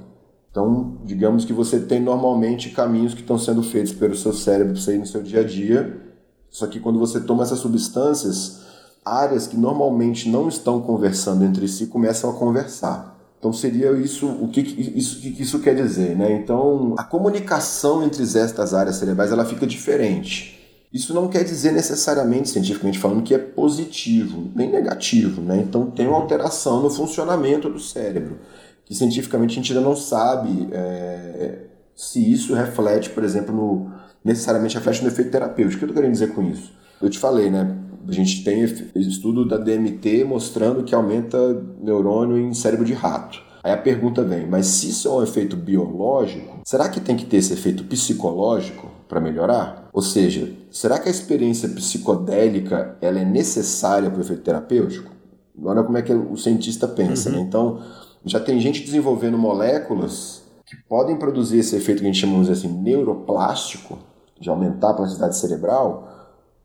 Então, 0.52 0.98
digamos 1.06 1.46
que 1.46 1.54
você 1.54 1.80
tem 1.80 2.00
normalmente 2.00 2.70
caminhos 2.70 3.14
que 3.14 3.22
estão 3.22 3.38
sendo 3.38 3.64
feitos 3.64 3.94
pelo 3.94 4.16
seu 4.16 4.34
cérebro 4.34 4.74
para 4.74 4.82
você 4.82 4.96
ir 4.96 5.00
no 5.00 5.06
seu 5.06 5.22
dia 5.22 5.42
a 5.42 5.44
dia, 5.44 6.02
só 6.50 6.68
que 6.68 6.80
quando 6.80 7.00
você 7.00 7.20
toma 7.22 7.44
essas 7.44 7.60
substâncias, 7.60 8.62
áreas 9.04 9.48
que 9.48 9.58
normalmente 9.58 10.30
não 10.30 10.48
estão 10.48 10.82
conversando 10.82 11.44
entre 11.44 11.68
si 11.68 11.88
começam 11.88 12.30
a 12.30 12.34
conversar. 12.34 13.18
Então 13.40 13.54
seria 13.54 13.92
isso 13.94 14.28
o 14.28 14.50
que 14.50 14.60
isso, 14.60 15.22
que 15.22 15.42
isso 15.42 15.60
quer 15.60 15.74
dizer, 15.74 16.16
né? 16.16 16.32
Então 16.34 16.94
a 16.98 17.04
comunicação 17.04 18.04
entre 18.04 18.24
estas 18.24 18.74
áreas 18.74 18.98
cerebrais 18.98 19.32
ela 19.32 19.46
fica 19.46 19.66
diferente. 19.66 20.58
Isso 20.92 21.14
não 21.14 21.28
quer 21.28 21.44
dizer 21.44 21.72
necessariamente, 21.72 22.50
cientificamente 22.50 22.98
falando, 22.98 23.24
que 23.24 23.34
é 23.34 23.38
positivo, 23.38 24.52
nem 24.56 24.70
negativo, 24.70 25.42
né? 25.42 25.64
Então 25.66 25.90
tem 25.92 26.08
uma 26.08 26.18
alteração 26.18 26.82
no 26.82 26.90
funcionamento 26.90 27.70
do 27.70 27.80
cérebro, 27.80 28.40
que 28.86 28.94
cientificamente 28.94 29.52
a 29.52 29.56
gente 29.56 29.72
ainda 29.72 29.88
não 29.88 29.96
sabe 29.96 30.68
é, 30.72 31.60
se 31.96 32.20
isso 32.32 32.54
reflete, 32.56 33.12
por 33.12 33.24
exemplo, 33.24 33.56
no, 33.56 33.92
necessariamente 34.24 34.76
reflete 34.76 35.02
no 35.02 35.08
efeito 35.08 35.32
terapêutico. 35.32 35.76
O 35.76 35.78
que 35.78 35.86
eu 35.86 35.88
estou 35.90 36.02
querendo 36.02 36.14
dizer 36.14 36.34
com 36.34 36.42
isso? 36.44 36.74
Eu 37.02 37.10
te 37.10 37.20
falei, 37.20 37.50
né? 37.50 37.78
A 38.08 38.12
gente 38.12 38.44
tem 38.44 38.64
estudo 38.96 39.48
da 39.48 39.58
DMT 39.58 40.24
mostrando 40.24 40.84
que 40.84 40.96
aumenta 40.96 41.38
neurônio 41.82 42.38
em 42.38 42.54
cérebro 42.54 42.86
de 42.86 42.94
rato. 42.94 43.42
Aí 43.64 43.72
a 43.72 43.78
pergunta 43.78 44.24
vem, 44.24 44.48
mas 44.48 44.68
se 44.68 44.90
isso 44.90 45.08
é 45.08 45.12
um 45.12 45.24
efeito 45.24 45.56
biológico, 45.56 46.62
será 46.64 46.88
que 46.90 47.00
tem 47.00 47.16
que 47.16 47.26
ter 47.26 47.38
esse 47.38 47.54
efeito 47.54 47.84
psicológico 47.84 48.90
para 49.08 49.20
melhorar? 49.20 49.90
Ou 49.92 50.02
seja, 50.02 50.52
será 50.72 50.98
que 50.98 51.10
a 51.10 51.12
experiência 51.12 51.68
psicodélica 51.70 52.98
ela 53.02 53.20
é 53.20 53.26
necessária 53.26 54.10
para 54.10 54.20
o 54.20 54.22
efeito 54.22 54.44
terapêutico? 54.44 55.20
olha 55.62 55.84
como 55.84 55.98
é 55.98 56.02
que 56.02 56.14
o 56.14 56.38
cientista 56.38 56.88
pensa. 56.88 57.30
Uhum. 57.30 57.36
Né? 57.36 57.42
Então, 57.42 57.82
já 58.26 58.40
tem 58.40 58.60
gente 58.60 58.84
desenvolvendo 58.84 59.38
moléculas 59.38 60.44
que 60.66 60.76
podem 60.88 61.18
produzir 61.18 61.60
esse 61.60 61.76
efeito 61.76 62.00
que 62.00 62.06
a 62.06 62.12
gente 62.12 62.20
chama 62.22 62.40
assim, 62.50 62.68
neuroplástico, 62.68 63.98
de 64.40 64.50
aumentar 64.50 64.92
a 64.92 64.94
plasticidade 64.94 65.36
cerebral, 65.36 66.19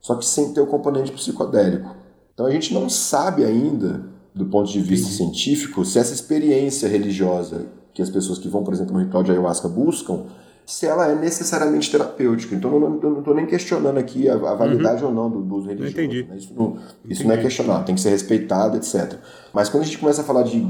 só 0.05 0.15
que 0.17 0.27
sem 0.27 0.53
ter 0.53 0.61
o 0.61 0.67
componente 0.67 1.11
psicodélico. 1.11 1.97
Então 2.35 2.45
a 2.45 2.51
gente 2.51 2.75
não 2.75 2.91
sabe 2.91 3.43
ainda, 3.43 4.05
do 4.35 4.45
ponto 4.45 4.71
de 4.71 4.79
vista 4.79 5.09
Sim. 5.09 5.15
científico, 5.15 5.83
se 5.83 5.99
essa 5.99 6.13
experiência 6.13 6.87
religiosa 6.87 7.65
que 7.95 8.03
as 8.03 8.11
pessoas 8.11 8.39
que 8.39 8.47
vão, 8.47 8.63
por 8.63 8.75
exemplo, 8.75 8.93
no 8.93 9.03
ritual 9.03 9.23
de 9.23 9.31
ayahuasca 9.31 9.67
buscam, 9.67 10.27
se 10.67 10.85
ela 10.85 11.09
é 11.09 11.15
necessariamente 11.15 11.91
terapêutica. 11.91 12.55
Então, 12.55 12.75
eu 12.75 12.81
não 12.81 13.19
estou 13.21 13.35
nem 13.35 13.47
questionando 13.47 13.97
aqui 13.97 14.29
a, 14.29 14.35
a 14.35 14.55
validade 14.55 15.03
uhum. 15.03 15.09
ou 15.09 15.15
não 15.15 15.31
do, 15.31 15.41
do 15.41 15.55
uso 15.57 15.69
religioso. 15.69 15.93
Entendi. 15.93 16.27
Né? 16.29 16.37
Isso, 16.37 16.53
não, 16.55 16.77
isso 17.09 17.27
não 17.27 17.33
é 17.33 17.39
questionado, 17.39 17.87
tem 17.87 17.95
que 17.95 18.01
ser 18.03 18.11
respeitado, 18.11 18.77
etc. 18.77 19.15
Mas 19.55 19.71
quando 19.71 19.85
a 19.85 19.87
gente 19.87 19.97
começa 19.97 20.21
a 20.21 20.25
falar 20.25 20.43
de 20.43 20.67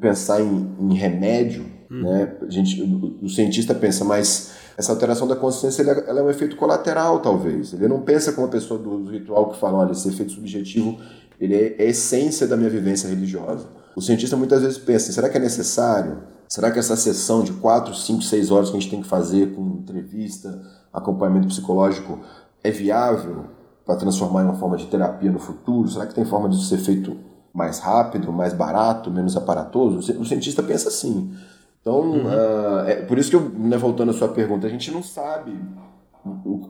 pensar 0.00 0.40
em, 0.40 0.74
em 0.80 0.94
remédio, 0.94 1.66
uhum. 1.90 2.02
né, 2.02 2.32
a 2.40 2.50
gente, 2.50 2.80
o, 2.80 3.26
o, 3.26 3.28
cientista 3.28 3.74
pensa, 3.74 4.02
mas 4.02 4.52
essa 4.76 4.92
alteração 4.92 5.26
da 5.26 5.36
consciência 5.36 5.82
ela, 5.82 5.92
ela, 6.06 6.20
é 6.20 6.22
um 6.22 6.30
efeito 6.30 6.56
colateral, 6.56 7.20
talvez. 7.20 7.72
Ele 7.72 7.88
não 7.88 8.00
pensa 8.00 8.32
como 8.32 8.46
a 8.46 8.50
pessoa 8.50 8.78
do, 8.78 9.04
ritual 9.10 9.50
que 9.50 9.58
fala, 9.58 9.78
olha, 9.78 9.92
esse 9.92 10.08
efeito 10.08 10.32
subjetivo 10.32 10.98
ele 11.40 11.54
é, 11.54 11.76
é 11.78 11.86
a 11.86 11.90
essência 11.90 12.46
da 12.46 12.56
minha 12.56 12.70
vivência 12.70 13.08
religiosa. 13.08 13.66
O 13.96 14.00
cientista 14.00 14.36
muitas 14.36 14.62
vezes 14.62 14.78
pensa, 14.78 15.12
será 15.12 15.28
que 15.28 15.36
é 15.36 15.40
necessário 15.40 16.18
Será 16.52 16.70
que 16.70 16.78
essa 16.78 16.94
sessão 16.96 17.42
de 17.42 17.54
4, 17.54 17.94
5, 17.94 18.20
6 18.20 18.50
horas 18.50 18.68
que 18.68 18.76
a 18.76 18.80
gente 18.80 18.90
tem 18.90 19.00
que 19.00 19.08
fazer 19.08 19.54
com 19.54 19.62
entrevista, 19.68 20.60
acompanhamento 20.92 21.48
psicológico, 21.48 22.18
é 22.62 22.70
viável 22.70 23.46
para 23.86 23.96
transformar 23.96 24.42
em 24.42 24.44
uma 24.44 24.56
forma 24.56 24.76
de 24.76 24.84
terapia 24.84 25.32
no 25.32 25.38
futuro? 25.38 25.88
Será 25.88 26.06
que 26.06 26.12
tem 26.12 26.26
forma 26.26 26.50
de 26.50 26.62
ser 26.62 26.76
feito 26.76 27.16
mais 27.54 27.78
rápido, 27.78 28.30
mais 28.30 28.52
barato, 28.52 29.10
menos 29.10 29.34
aparatoso? 29.34 30.12
O 30.20 30.26
cientista 30.26 30.62
pensa 30.62 30.90
assim. 30.90 31.34
Então, 31.82 32.00
uhum. 32.00 32.26
uh, 32.26 32.86
é 32.86 32.94
por 33.02 33.18
isso 33.18 33.28
que 33.28 33.36
eu, 33.36 33.50
né, 33.50 33.76
voltando 33.76 34.12
à 34.12 34.14
sua 34.14 34.28
pergunta, 34.28 34.66
a 34.66 34.70
gente 34.70 34.90
não 34.90 35.02
sabe 35.02 35.52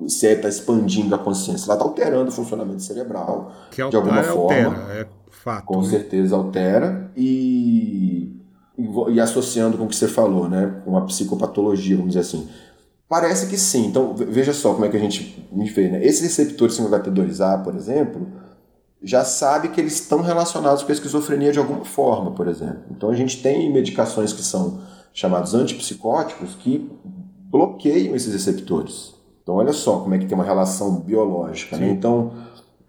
se 0.08 0.26
está 0.26 0.48
expandindo 0.48 1.14
a 1.14 1.18
consciência, 1.18 1.66
ela 1.66 1.74
está 1.74 1.84
alterando 1.84 2.30
o 2.30 2.32
funcionamento 2.32 2.82
cerebral 2.82 3.52
que 3.70 3.86
de 3.86 3.96
alguma 3.96 4.22
forma. 4.22 4.68
Altera, 4.68 5.00
é 5.00 5.06
fato. 5.30 5.66
Com 5.66 5.82
né? 5.82 5.88
certeza 5.88 6.34
altera 6.34 7.10
e 7.14 8.38
e 9.10 9.20
associando 9.20 9.76
com 9.76 9.84
o 9.84 9.88
que 9.88 9.94
você 9.94 10.08
falou, 10.08 10.48
né, 10.48 10.80
com 10.84 10.96
a 10.96 11.02
psicopatologia, 11.02 11.94
vamos 11.94 12.14
dizer 12.14 12.20
assim. 12.20 12.48
Parece 13.06 13.46
que 13.46 13.58
sim. 13.58 13.86
Então, 13.86 14.14
veja 14.16 14.54
só 14.54 14.72
como 14.72 14.86
é 14.86 14.88
que 14.88 14.96
a 14.96 15.00
gente 15.00 15.46
vê, 15.74 15.90
né? 15.90 16.02
Esses 16.02 16.22
receptores 16.22 16.80
5-HT2A, 16.80 17.62
por 17.62 17.76
exemplo, 17.76 18.26
já 19.02 19.22
sabe 19.22 19.68
que 19.68 19.78
eles 19.78 19.92
estão 19.92 20.22
relacionados 20.22 20.82
com 20.82 20.90
a 20.90 20.94
esquizofrenia 20.94 21.52
de 21.52 21.58
alguma 21.58 21.84
forma, 21.84 22.30
por 22.30 22.48
exemplo. 22.48 22.84
Então, 22.90 23.10
a 23.10 23.14
gente 23.14 23.42
tem 23.42 23.70
medicações 23.70 24.32
que 24.32 24.42
são 24.42 24.80
chamados 25.12 25.54
antipsicóticos 25.54 26.54
que 26.54 26.90
bloqueiam 27.50 28.14
esses 28.14 28.32
receptores. 28.32 29.14
Então, 29.42 29.56
olha 29.56 29.72
só 29.72 29.98
como 29.98 30.14
é 30.14 30.18
que 30.18 30.26
tem 30.26 30.34
uma 30.34 30.44
relação 30.44 31.00
biológica, 31.00 31.76
né? 31.76 31.90
Então, 31.90 32.32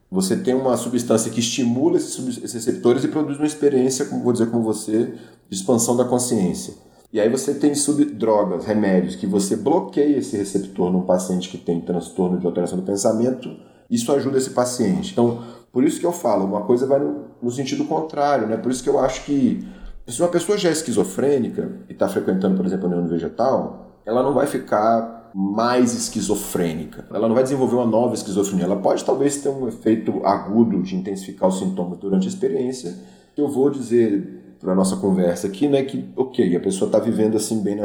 você 0.09 0.37
tem 0.37 0.53
uma 0.53 0.77
substância 0.77 1.31
que 1.31 1.39
estimula 1.39 1.97
esses 1.97 2.53
receptores 2.53 3.03
e 3.03 3.07
produz 3.07 3.37
uma 3.37 3.47
experiência, 3.47 4.05
como 4.05 4.23
vou 4.23 4.31
dizer 4.31 4.51
como 4.51 4.63
você, 4.63 5.15
de 5.49 5.55
expansão 5.55 5.97
da 5.97 6.05
consciência. 6.05 6.75
E 7.11 7.19
aí 7.19 7.29
você 7.29 7.53
tem 7.53 7.75
subdrogas, 7.75 8.65
remédios, 8.65 9.15
que 9.15 9.27
você 9.27 9.55
bloqueia 9.55 10.17
esse 10.17 10.37
receptor 10.37 10.91
num 10.91 11.01
paciente 11.01 11.49
que 11.49 11.57
tem 11.57 11.81
transtorno 11.81 12.39
de 12.39 12.45
alteração 12.45 12.77
do 12.77 12.83
pensamento, 12.83 13.55
isso 13.89 14.11
ajuda 14.11 14.37
esse 14.37 14.51
paciente. 14.51 15.11
Então, 15.11 15.43
por 15.71 15.83
isso 15.83 15.99
que 15.99 16.05
eu 16.05 16.11
falo, 16.11 16.45
uma 16.45 16.61
coisa 16.61 16.85
vai 16.85 16.99
no, 16.99 17.25
no 17.41 17.51
sentido 17.51 17.85
contrário, 17.85 18.47
né? 18.47 18.57
Por 18.57 18.71
isso 18.71 18.83
que 18.83 18.89
eu 18.89 18.99
acho 18.99 19.25
que 19.25 19.67
se 20.11 20.21
uma 20.21 20.29
pessoa 20.29 20.57
já 20.57 20.69
é 20.69 20.71
esquizofrênica 20.71 21.71
e 21.89 21.93
está 21.93 22.07
frequentando, 22.07 22.57
por 22.57 22.65
exemplo, 22.65 22.85
o 22.85 22.89
neurônio 22.89 23.11
vegetal, 23.11 23.99
ela 24.05 24.21
não 24.21 24.33
vai 24.33 24.47
ficar 24.47 25.31
mais 25.33 25.93
esquizofrênica. 25.93 27.05
Ela 27.09 27.27
não 27.27 27.33
vai 27.33 27.43
desenvolver 27.43 27.75
uma 27.75 27.85
nova 27.85 28.13
esquizofrenia. 28.13 28.65
Ela 28.65 28.75
pode 28.75 29.03
talvez 29.03 29.41
ter 29.41 29.49
um 29.49 29.67
efeito 29.67 30.23
agudo 30.25 30.81
de 30.83 30.95
intensificar 30.95 31.49
os 31.49 31.57
sintomas 31.57 31.97
durante 31.97 32.27
a 32.27 32.29
experiência. 32.29 32.95
Eu 33.35 33.47
vou 33.47 33.69
dizer 33.69 34.55
para 34.59 34.75
nossa 34.75 34.95
conversa 34.95 35.47
aqui, 35.47 35.67
né, 35.67 35.83
que 35.83 36.09
ok, 36.15 36.55
a 36.55 36.59
pessoa 36.59 36.87
está 36.87 36.97
vivendo 36.97 37.35
assim 37.35 37.61
bem 37.61 37.77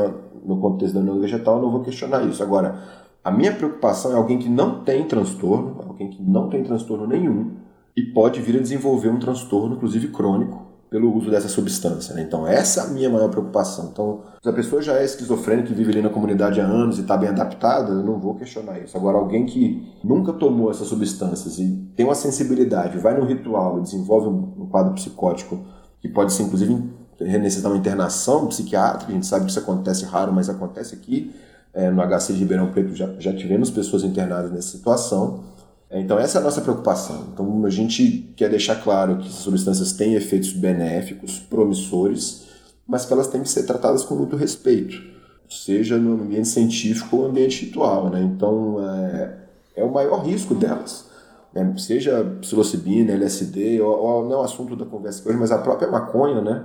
no, 0.45 0.61
contexto 0.61 0.95
da 0.95 1.01
neuro 1.01 1.21
vegetal, 1.21 1.57
eu 1.57 1.63
não 1.63 1.71
vou 1.73 1.83
questionar 1.83 2.25
isso. 2.25 2.43
Agora, 2.43 2.81
a 3.25 3.31
minha 3.31 3.53
preocupação 3.53 4.13
é 4.13 4.15
alguém 4.15 4.39
que 4.39 4.49
não 4.49 4.85
tem 4.85 5.05
transtorno, 5.05 5.83
alguém 5.89 6.09
que 6.09 6.23
não 6.23 6.49
tem 6.49 6.63
transtorno 6.63 7.07
nenhum 7.07 7.57
e 7.97 8.03
pode 8.03 8.41
vir 8.41 8.57
a 8.57 8.61
desenvolver 8.61 9.09
um 9.09 9.19
transtorno, 9.19 9.75
inclusive 9.75 10.09
crônico, 10.09 10.68
pelo 10.91 11.15
uso 11.15 11.31
dessa 11.31 11.49
substância. 11.49 12.15
Né? 12.15 12.23
Então, 12.23 12.47
essa 12.47 12.81
é 12.81 12.85
a 12.85 12.87
minha 12.89 13.11
maior 13.11 13.29
preocupação. 13.29 13.91
Então, 13.93 14.23
se 14.43 14.49
a 14.49 14.53
pessoa 14.53 14.81
já 14.81 14.95
é 14.95 15.05
esquizofrênica 15.05 15.71
e 15.71 15.75
vive 15.75 15.93
ali 15.93 16.03
na 16.03 16.09
comunidade 16.09 16.61
há 16.61 16.65
anos 16.65 16.99
e 16.99 17.03
está 17.03 17.17
bem 17.17 17.29
adaptada, 17.29 17.93
eu 17.93 18.03
não 18.03 18.19
vou 18.19 18.35
questionar 18.35 18.79
isso. 18.79 18.97
Agora, 18.97 19.19
alguém 19.19 19.45
que 19.45 19.87
nunca 20.03 20.33
tomou 20.33 20.71
essas 20.71 20.89
substâncias 20.89 21.59
e 21.59 21.91
tem 21.95 22.07
uma 22.07 22.15
sensibilidade, 22.15 22.99
vai 22.99 23.19
no 23.19 23.27
ritual 23.27 23.79
e 23.79 23.83
desenvolve 23.83 24.29
um, 24.29 24.67
quadro 24.69 24.95
psicótico 24.95 25.61
que 26.01 26.09
pode 26.09 26.33
ser, 26.33 26.45
inclusive, 26.45 26.83
necessitar 27.21 27.71
uma 27.71 27.79
internação 27.79 28.47
psiquiátrica, 28.47 29.11
a 29.11 29.15
gente 29.15 29.27
sabe 29.27 29.45
que 29.45 29.51
isso 29.51 29.59
acontece 29.59 30.05
raro, 30.05 30.33
mas 30.33 30.49
acontece 30.49 30.95
aqui. 30.95 31.35
É, 31.75 31.91
no 31.91 32.01
HC 32.01 32.33
de 32.33 32.39
Ribeirão 32.39 32.73
Preto 32.73 32.95
já, 32.95 33.09
já 33.19 33.33
tivemos 33.33 33.71
pessoas 33.71 34.03
internadas 34.03 34.51
nessa 34.51 34.69
situação 34.69 35.45
então, 35.91 36.19
essa 36.19 36.39
é 36.39 36.41
a 36.41 36.45
nossa 36.45 36.61
preocupação. 36.61 37.29
Então, 37.33 37.65
a 37.65 37.71
gente 37.71 38.33
quer 38.37 38.51
deixar 38.51 38.77
claro 38.77 39.17
que 39.17 39.27
essas 39.27 39.41
substâncias 39.41 39.93
têm 39.93 40.15
efeitos 40.15 40.53
benéficos, 40.53 41.39
promissores, 41.39 42.47
mas 42.87 43.07
que 43.07 43.13
elas 43.13 43.29
têm 43.29 43.43
que 43.43 43.49
ser 43.49 43.65
tratadas 43.65 44.05
com 44.05 44.15
muito 44.15 44.37
respeito, 44.37 45.01
seja 45.49 45.97
no 45.97 46.23
ambiente 46.23 46.49
científico 46.49 47.17
ou 47.17 47.23
no 47.23 47.29
ambiente 47.31 47.65
ritual. 47.65 48.11
Né? 48.11 48.21
Então, 48.23 48.77
é, 48.83 49.35
é 49.77 49.85
o 49.85 49.91
maior 49.91 50.25
risco 50.25 50.55
delas. 50.55 51.07
Né? 51.55 51.75
Seja 51.79 52.23
psilocibina, 52.41 53.13
LSD, 53.13 53.81
ou, 53.81 53.99
ou, 53.99 54.25
não 54.25 54.35
é 54.35 54.37
o 54.37 54.43
assunto 54.43 54.77
da 54.77 54.85
conversa 54.85 55.27
hoje, 55.27 55.39
mas 55.39 55.51
a 55.51 55.59
própria 55.59 55.91
maconha, 55.91 56.43
né? 56.43 56.65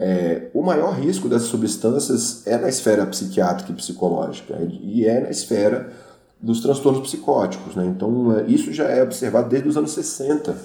É, 0.00 0.48
o 0.54 0.62
maior 0.62 0.92
risco 0.92 1.28
dessas 1.28 1.48
substâncias 1.48 2.46
é 2.46 2.56
na 2.56 2.68
esfera 2.68 3.04
psiquiátrica 3.04 3.72
e 3.72 3.74
psicológica, 3.74 4.56
e 4.80 5.04
é 5.04 5.22
na 5.22 5.30
esfera 5.30 5.92
dos 6.40 6.60
transtornos 6.60 7.02
psicóticos. 7.02 7.74
Né? 7.74 7.86
Então, 7.86 8.38
é, 8.38 8.44
isso 8.46 8.72
já 8.72 8.84
é 8.84 9.02
observado 9.02 9.48
desde 9.48 9.68
os 9.68 9.76
anos 9.76 9.92
60, 9.92 10.56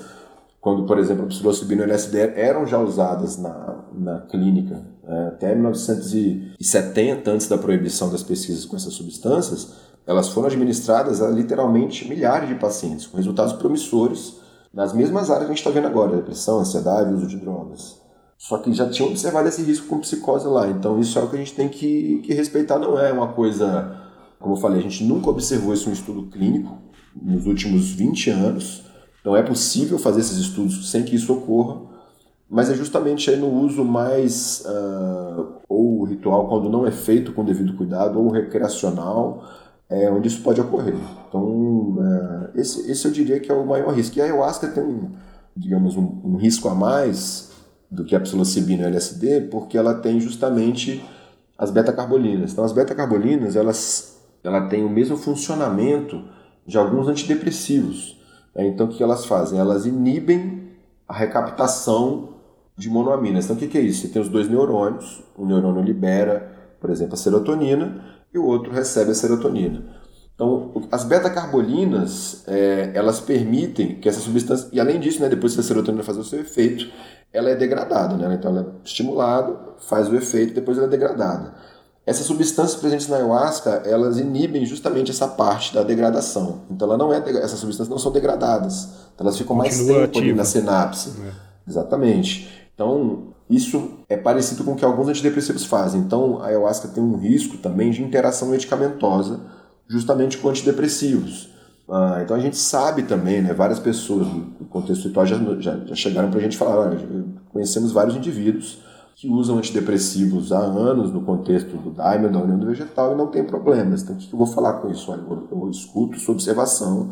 quando, 0.62 0.86
por 0.86 0.98
exemplo, 0.98 1.26
a 1.26 1.28
psilocibina 1.28 1.82
e 1.82 1.86
LSD 1.86 2.34
eram 2.36 2.66
já 2.66 2.80
usadas 2.80 3.38
na, 3.38 3.84
na 3.94 4.20
clínica. 4.22 4.82
Né? 5.04 5.28
Até 5.28 5.54
1970, 5.54 7.32
antes 7.32 7.48
da 7.48 7.58
proibição 7.58 8.10
das 8.10 8.24
pesquisas 8.24 8.66
com 8.66 8.76
essas 8.76 8.94
substâncias, 8.94 9.74
elas 10.06 10.30
foram 10.30 10.48
administradas 10.48 11.22
a 11.22 11.30
literalmente 11.30 12.08
milhares 12.08 12.50
de 12.50 12.56
pacientes, 12.56 13.08
com 13.08 13.18
resultados 13.18 13.54
promissores 13.54 14.38
nas 14.74 14.94
mesmas 14.94 15.30
áreas 15.30 15.46
que 15.46 15.52
a 15.52 15.56
gente 15.56 15.60
está 15.60 15.70
vendo 15.70 15.88
agora, 15.88 16.16
depressão, 16.16 16.60
ansiedade, 16.60 17.14
uso 17.14 17.28
de 17.28 17.38
drogas. 17.38 18.02
Só 18.38 18.58
que 18.58 18.74
já 18.74 18.90
tinham 18.90 19.10
observado 19.10 19.48
esse 19.48 19.62
risco 19.62 19.88
com 19.88 20.00
psicose 20.00 20.48
lá. 20.48 20.68
Então 20.68 21.00
isso 21.00 21.18
é 21.18 21.22
o 21.22 21.30
que 21.30 21.36
a 21.36 21.40
gente 21.40 21.54
tem 21.54 21.70
que, 21.70 22.22
que 22.26 22.34
respeitar, 22.34 22.80
não 22.80 23.00
é 23.00 23.12
uma 23.12 23.30
coisa 23.30 24.03
como 24.44 24.56
eu 24.56 24.60
falei, 24.60 24.80
a 24.80 24.84
gente 24.84 25.06
nunca 25.06 25.30
observou 25.30 25.74
isso 25.74 25.88
em 25.88 25.92
um 25.92 25.94
estudo 25.94 26.24
clínico 26.24 26.78
nos 27.16 27.46
últimos 27.46 27.92
20 27.92 28.30
anos. 28.30 28.84
Não 29.24 29.38
é 29.38 29.42
possível 29.42 29.98
fazer 29.98 30.20
esses 30.20 30.38
estudos 30.38 30.92
sem 30.92 31.04
que 31.04 31.16
isso 31.16 31.32
ocorra, 31.32 31.82
mas 32.50 32.70
é 32.70 32.76
justamente 32.76 33.30
aí 33.30 33.38
no 33.38 33.48
uso 33.48 33.86
mais 33.86 34.66
uh, 34.66 35.62
ou 35.70 36.04
ritual 36.04 36.50
quando 36.50 36.70
não 36.70 36.86
é 36.86 36.92
feito 36.92 37.32
com 37.32 37.46
devido 37.46 37.78
cuidado 37.78 38.20
ou 38.20 38.30
recreacional 38.30 39.46
é 39.90 40.12
onde 40.12 40.28
isso 40.28 40.42
pode 40.42 40.60
ocorrer. 40.60 40.98
Então 41.30 41.42
uh, 41.42 42.50
esse, 42.54 42.92
esse 42.92 43.06
eu 43.06 43.12
diria 43.12 43.40
que 43.40 43.50
é 43.50 43.56
o 43.56 43.66
maior 43.66 43.94
risco. 43.94 44.18
E 44.18 44.22
a 44.22 44.26
ayahuasca 44.26 44.68
tem 44.68 45.10
digamos 45.56 45.96
um, 45.96 46.20
um 46.22 46.36
risco 46.36 46.68
a 46.68 46.76
mais 46.76 47.54
do 47.90 48.04
que 48.04 48.14
a 48.14 48.20
psilocibina 48.20 48.84
e 48.84 48.86
o 48.86 48.90
LSD 48.90 49.42
porque 49.50 49.78
ela 49.78 49.94
tem 49.94 50.20
justamente 50.20 51.02
as 51.58 51.72
beta-carbolinas. 51.72 52.52
Então 52.52 52.66
as 52.66 52.74
beta-carbolinas 52.74 53.56
elas 53.56 54.13
ela 54.44 54.68
tem 54.68 54.84
o 54.84 54.90
mesmo 54.90 55.18
funcionamento 55.18 56.24
de 56.66 56.78
alguns 56.78 57.08
antidepressivos. 57.08 58.20
Né? 58.56 58.68
Então, 58.68 58.88
o 58.88 58.90
que 58.90 59.02
elas 59.02 59.26
fazem? 59.26 59.60
Elas 59.60 59.86
inibem 59.86 60.72
a 61.08 61.14
recaptação 61.14 62.30
de 62.76 62.90
monoaminas. 62.90 63.46
Então, 63.46 63.56
o 63.56 63.60
que 63.60 63.78
é 63.78 63.82
isso? 63.82 64.02
Você 64.02 64.08
tem 64.10 64.22
os 64.22 64.30
dois 64.30 64.50
neurônios, 64.50 65.24
um 65.38 65.46
neurônio 65.46 65.84
libera, 65.84 66.52
por 66.80 66.90
exemplo, 66.90 67.14
a 67.14 67.18
serotonina, 67.18 68.04
e 68.34 68.38
o 68.38 68.46
outro 68.46 68.72
recebe 68.72 69.12
a 69.12 69.16
serotonina. 69.16 69.84
Então, 70.36 70.72
as 70.92 71.04
beta-carbolinas, 71.04 72.44
é, 72.48 72.92
elas 72.96 73.20
permitem 73.20 73.96
que 74.00 74.10
essa 74.10 74.20
substância, 74.20 74.68
e 74.74 74.80
além 74.80 75.00
disso, 75.00 75.22
né, 75.22 75.30
depois 75.30 75.54
que 75.54 75.60
a 75.60 75.64
serotonina 75.64 76.04
faz 76.04 76.18
o 76.18 76.24
seu 76.24 76.40
efeito, 76.40 76.92
ela 77.32 77.50
é 77.50 77.56
degradada, 77.56 78.16
né? 78.16 78.36
Então, 78.36 78.52
ela 78.52 78.62
é 78.62 78.86
estimulada, 78.86 79.56
faz 79.80 80.10
o 80.10 80.16
efeito, 80.16 80.54
depois 80.54 80.78
ela 80.78 80.88
é 80.88 80.90
degradada. 80.90 81.54
Essas 82.06 82.26
substâncias 82.26 82.80
presentes 82.80 83.08
na 83.08 83.16
ayahuasca, 83.16 83.82
elas 83.86 84.18
inibem 84.18 84.66
justamente 84.66 85.10
essa 85.10 85.28
parte 85.28 85.74
da 85.74 85.84
degradação. 85.84 86.64
Então, 86.70 86.88
ela 86.88 86.98
não 86.98 87.14
é 87.14 87.18
essas 87.18 87.60
substâncias 87.60 87.88
não 87.88 87.98
são 87.98 88.12
degradadas. 88.12 88.90
Então, 89.16 89.26
elas 89.26 89.38
ficam 89.38 89.56
Continua 89.58 90.00
mais 90.00 90.12
tempo 90.12 90.18
ali 90.18 90.34
na 90.34 90.44
sinapse. 90.44 91.14
Exatamente. 91.66 92.50
Então, 92.76 93.34
isso 93.50 94.00
é 94.10 94.18
parecido 94.18 94.66
com 94.66 94.74
o 94.74 94.76
que 94.76 94.84
alguns 94.84 95.08
antidepressivos 95.08 95.66
fazem. 95.66 96.02
Então, 96.02 96.42
a 96.42 96.48
ayahuasca 96.48 96.90
tem 96.90 97.02
um 97.02 97.16
risco 97.16 97.58
também 97.58 97.90
de 97.90 98.04
interação 98.04 98.50
medicamentosa, 98.50 99.40
justamente 99.88 100.38
com 100.38 100.50
antidepressivos. 100.50 101.54
Ah, 101.90 102.22
então 102.24 102.36
a 102.36 102.40
gente 102.40 102.56
sabe 102.56 103.04
também, 103.04 103.42
né, 103.42 103.54
várias 103.54 103.78
pessoas 103.78 104.26
no 104.26 104.66
contexto 104.70 105.00
espiritual 105.00 105.26
já, 105.26 105.38
já, 105.60 105.78
já 105.86 105.96
chegaram 105.96 106.30
para 106.30 106.40
a 106.40 106.42
gente 106.42 106.58
falar, 106.58 106.78
olha, 106.78 106.98
conhecemos 107.52 107.92
vários 107.92 108.16
indivíduos 108.16 108.80
que 109.16 109.30
usam 109.30 109.58
antidepressivos 109.58 110.52
há 110.52 110.60
anos 110.60 111.12
no 111.12 111.22
contexto 111.22 111.78
do 111.78 111.92
Daimler, 111.92 112.32
da 112.32 112.40
União 112.40 112.58
do 112.58 112.66
Vegetal, 112.66 113.14
e 113.14 113.16
não 113.16 113.28
tem 113.28 113.44
problemas. 113.44 114.04
Então 114.04 114.16
o 114.16 114.20
que 114.20 114.34
eu 114.34 114.38
vou 114.38 114.48
falar 114.48 114.74
com 114.74 114.90
isso? 114.90 115.12
Olha, 115.12 115.22
eu, 115.52 115.70
escuto 115.70 116.20
sua 116.20 116.34
observação, 116.34 117.12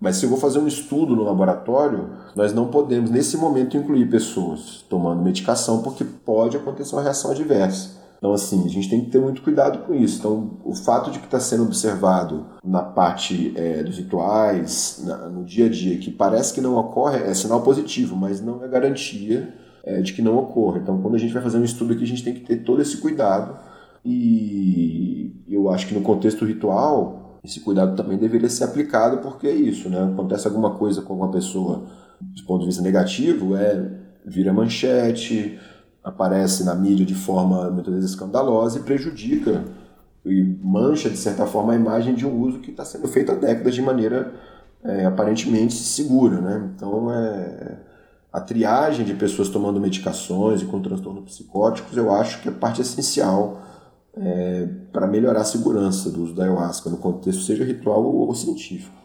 mas 0.00 0.16
se 0.16 0.24
eu 0.24 0.30
vou 0.30 0.38
fazer 0.38 0.58
um 0.58 0.66
estudo 0.66 1.14
no 1.14 1.24
laboratório, 1.24 2.10
nós 2.34 2.54
não 2.54 2.68
podemos, 2.68 3.10
nesse 3.10 3.36
momento, 3.36 3.76
incluir 3.76 4.08
pessoas 4.08 4.84
tomando 4.88 5.22
medicação, 5.22 5.82
porque 5.82 6.04
pode 6.04 6.56
acontecer 6.56 6.94
uma 6.94 7.02
reação 7.02 7.30
adversa. 7.30 8.00
Então, 8.16 8.34
assim, 8.34 8.64
a 8.66 8.68
gente 8.68 8.88
tem 8.88 9.02
que 9.02 9.10
ter 9.10 9.18
muito 9.18 9.40
cuidado 9.40 9.78
com 9.86 9.94
isso. 9.94 10.18
Então, 10.18 10.58
o 10.62 10.74
fato 10.74 11.10
de 11.10 11.18
que 11.18 11.24
está 11.24 11.40
sendo 11.40 11.64
observado 11.64 12.44
na 12.62 12.82
parte 12.82 13.52
é, 13.56 13.82
dos 13.82 13.96
rituais, 13.96 15.02
na, 15.06 15.16
no 15.28 15.42
dia 15.42 15.66
a 15.66 15.68
dia, 15.70 15.96
que 15.98 16.10
parece 16.10 16.52
que 16.52 16.60
não 16.60 16.76
ocorre, 16.76 17.18
é 17.18 17.32
sinal 17.32 17.62
positivo, 17.62 18.14
mas 18.14 18.40
não 18.42 18.62
é 18.62 18.68
garantia 18.68 19.54
é, 19.84 20.00
de 20.00 20.12
que 20.12 20.22
não 20.22 20.36
ocorra. 20.36 20.78
Então, 20.78 21.00
quando 21.00 21.14
a 21.14 21.18
gente 21.18 21.32
vai 21.32 21.42
fazer 21.42 21.58
um 21.58 21.64
estudo 21.64 21.92
aqui, 21.92 22.04
a 22.04 22.06
gente 22.06 22.24
tem 22.24 22.34
que 22.34 22.40
ter 22.40 22.56
todo 22.58 22.82
esse 22.82 22.96
cuidado. 22.98 23.58
E 24.04 25.44
eu 25.48 25.70
acho 25.70 25.86
que 25.86 25.94
no 25.94 26.00
contexto 26.00 26.44
ritual, 26.44 27.38
esse 27.44 27.60
cuidado 27.60 27.96
também 27.96 28.18
deveria 28.18 28.48
ser 28.48 28.64
aplicado 28.64 29.18
porque 29.18 29.46
é 29.46 29.54
isso, 29.54 29.88
né? 29.88 30.10
Acontece 30.12 30.46
alguma 30.46 30.76
coisa 30.76 31.02
com 31.02 31.14
uma 31.14 31.30
pessoa 31.30 31.86
do 32.20 32.42
ponto 32.44 32.60
de 32.60 32.66
vista 32.66 32.82
negativo, 32.82 33.56
é 33.56 33.98
vira 34.24 34.52
manchete, 34.52 35.58
aparece 36.04 36.64
na 36.64 36.74
mídia 36.74 37.04
de 37.04 37.14
forma 37.14 37.70
muitas 37.70 37.94
vezes 37.94 38.10
escandalosa 38.10 38.78
e 38.78 38.82
prejudica 38.82 39.64
e 40.24 40.42
mancha 40.62 41.08
de 41.08 41.16
certa 41.16 41.46
forma 41.46 41.72
a 41.72 41.76
imagem 41.76 42.14
de 42.14 42.26
um 42.26 42.40
uso 42.40 42.60
que 42.60 42.70
está 42.70 42.84
sendo 42.84 43.08
feito 43.08 43.32
há 43.32 43.34
décadas 43.34 43.74
de 43.74 43.82
maneira 43.82 44.34
é, 44.84 45.06
aparentemente 45.06 45.74
segura, 45.74 46.40
né? 46.40 46.70
Então 46.74 47.10
é 47.12 47.89
a 48.32 48.40
triagem 48.40 49.04
de 49.04 49.14
pessoas 49.14 49.48
tomando 49.48 49.80
medicações 49.80 50.62
e 50.62 50.64
com 50.64 50.80
transtornos 50.80 51.24
psicóticos 51.24 51.96
eu 51.96 52.12
acho 52.12 52.40
que 52.42 52.48
é 52.48 52.52
parte 52.52 52.80
essencial 52.80 53.60
é, 54.14 54.68
para 54.92 55.06
melhorar 55.06 55.40
a 55.40 55.44
segurança 55.44 56.10
do 56.10 56.22
uso 56.22 56.34
da 56.34 56.44
ayahuasca 56.44 56.90
no 56.90 56.96
contexto 56.96 57.42
seja 57.42 57.64
ritual 57.64 58.04
ou, 58.04 58.34
científico. 58.34 58.98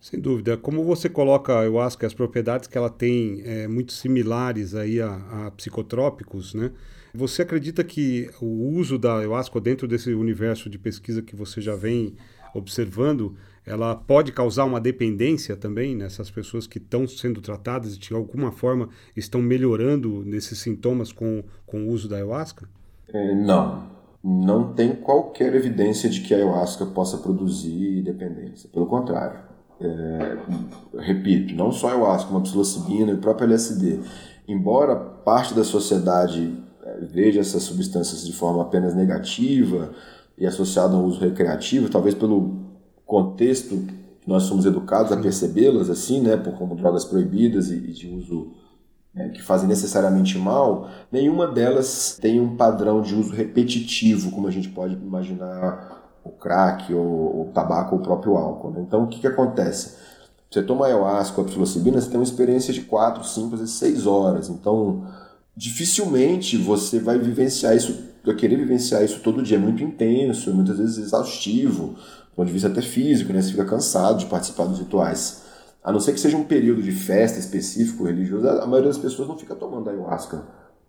Sem 0.00 0.20
dúvida. 0.20 0.56
Como 0.56 0.84
você 0.84 1.08
coloca 1.08 1.52
a 1.52 1.60
ayahuasca, 1.60 2.06
as 2.06 2.14
propriedades 2.14 2.68
que 2.68 2.78
ela 2.78 2.90
tem 2.90 3.42
é, 3.44 3.66
muito 3.66 3.92
similares 3.92 4.74
aí 4.74 5.00
a, 5.00 5.14
a, 5.14 5.50
psicotrópicos, 5.50 6.54
né? 6.54 6.70
Você 7.12 7.42
acredita 7.42 7.82
que 7.82 8.30
o 8.40 8.68
uso 8.76 8.98
da 8.98 9.18
ayahuasca 9.18 9.60
dentro 9.60 9.88
desse 9.88 10.12
universo 10.12 10.68
de 10.68 10.78
pesquisa 10.78 11.22
que 11.22 11.34
você 11.34 11.60
já 11.60 11.74
vem 11.74 12.14
observando, 12.54 13.34
ela 13.66 13.96
pode 13.96 14.30
causar 14.30 14.64
uma 14.64 14.80
dependência 14.80 15.56
também 15.56 15.96
nessas 15.96 16.30
pessoas 16.30 16.68
que 16.68 16.78
estão 16.78 17.06
sendo 17.06 17.40
tratadas 17.40 17.96
e 17.96 17.98
de 17.98 18.14
alguma 18.14 18.52
forma 18.52 18.88
estão 19.16 19.42
melhorando 19.42 20.24
nesses 20.24 20.60
sintomas 20.60 21.10
com, 21.10 21.42
com 21.66 21.84
o 21.84 21.88
uso 21.88 22.08
da 22.08 22.16
ayahuasca? 22.16 22.68
É, 23.12 23.34
não, 23.34 23.90
não 24.22 24.72
tem 24.72 24.94
qualquer 24.94 25.52
evidência 25.54 26.08
de 26.08 26.20
que 26.20 26.32
a 26.32 26.36
ayahuasca 26.36 26.86
possa 26.86 27.18
produzir 27.18 28.02
dependência. 28.02 28.70
Pelo 28.72 28.86
contrário. 28.86 29.40
É, 29.80 30.38
repito, 30.98 31.54
não 31.54 31.70
só 31.72 31.88
a 31.88 31.90
ayahuasca, 31.90 32.28
como 32.28 32.38
a 32.38 32.42
psilocibina 32.42 33.10
e 33.10 33.14
o 33.14 33.18
próprio 33.18 33.46
LSD. 33.46 33.98
Embora 34.46 34.94
parte 34.94 35.52
da 35.54 35.64
sociedade 35.64 36.54
é, 36.84 37.00
veja 37.00 37.40
essas 37.40 37.64
substâncias 37.64 38.24
de 38.24 38.32
forma 38.32 38.62
apenas 38.62 38.94
negativa 38.94 39.90
e 40.38 40.46
associada 40.46 40.94
ao 40.94 41.02
uso 41.02 41.20
recreativo, 41.20 41.88
talvez 41.88 42.14
pelo 42.14 42.55
contexto 43.06 43.76
que 44.22 44.28
nós 44.28 44.42
somos 44.42 44.66
educados 44.66 45.12
a 45.12 45.16
percebê-las 45.16 45.88
assim, 45.88 46.20
né, 46.20 46.36
por 46.36 46.54
como 46.54 46.74
drogas 46.74 47.04
proibidas 47.04 47.70
e 47.70 47.78
de 47.78 48.08
uso 48.08 48.52
né, 49.14 49.30
que 49.30 49.40
fazem 49.40 49.66
necessariamente 49.66 50.36
mal, 50.36 50.90
nenhuma 51.10 51.46
delas 51.46 52.18
tem 52.20 52.38
um 52.38 52.56
padrão 52.56 53.00
de 53.00 53.14
uso 53.14 53.32
repetitivo, 53.32 54.30
como 54.30 54.46
a 54.46 54.50
gente 54.50 54.68
pode 54.68 54.94
imaginar 54.94 56.04
o 56.22 56.30
crack, 56.30 56.92
ou 56.92 57.42
o 57.42 57.50
tabaco, 57.54 57.94
ou 57.94 58.00
o 58.00 58.04
próprio 58.04 58.36
álcool. 58.36 58.72
Né? 58.72 58.84
Então, 58.86 59.04
o 59.04 59.06
que, 59.06 59.20
que 59.20 59.26
acontece? 59.26 59.96
Você 60.50 60.62
toma 60.62 60.86
ayahuasca 60.86 61.40
ou 61.40 61.46
a 61.46 61.48
psilocibina, 61.48 62.00
você 62.00 62.08
tem 62.08 62.18
uma 62.18 62.24
experiência 62.24 62.74
de 62.74 62.82
4, 62.82 63.24
5, 63.24 63.54
às 63.54 63.60
vezes 63.60 63.74
6 63.76 64.06
horas. 64.06 64.48
Então, 64.48 65.06
dificilmente 65.56 66.56
você 66.56 66.98
vai 66.98 67.18
vivenciar 67.18 67.74
isso, 67.74 67.96
vai 68.24 68.34
querer 68.34 68.56
vivenciar 68.56 69.02
isso 69.02 69.20
todo 69.20 69.42
dia. 69.42 69.56
É 69.56 69.60
muito 69.60 69.82
intenso, 69.82 70.52
muitas 70.52 70.78
vezes 70.78 70.98
exaustivo, 70.98 71.96
ponto 72.36 72.46
de 72.46 72.52
vista 72.52 72.68
até 72.68 72.82
físico, 72.82 73.32
né? 73.32 73.42
Você 73.42 73.50
fica 73.50 73.64
cansado 73.64 74.18
de 74.18 74.26
participar 74.26 74.66
dos 74.66 74.78
rituais 74.78 75.46
a 75.86 75.92
não 75.92 76.00
ser 76.00 76.12
que 76.12 76.18
seja 76.18 76.36
um 76.36 76.42
período 76.42 76.82
de 76.82 76.90
festa 76.90 77.38
específico 77.38 78.02
religioso, 78.02 78.48
a 78.48 78.66
maioria 78.66 78.88
das 78.88 78.98
pessoas 78.98 79.28
não 79.28 79.38
fica 79.38 79.54
tomando 79.54 79.88
ayahuasca, 79.88 80.42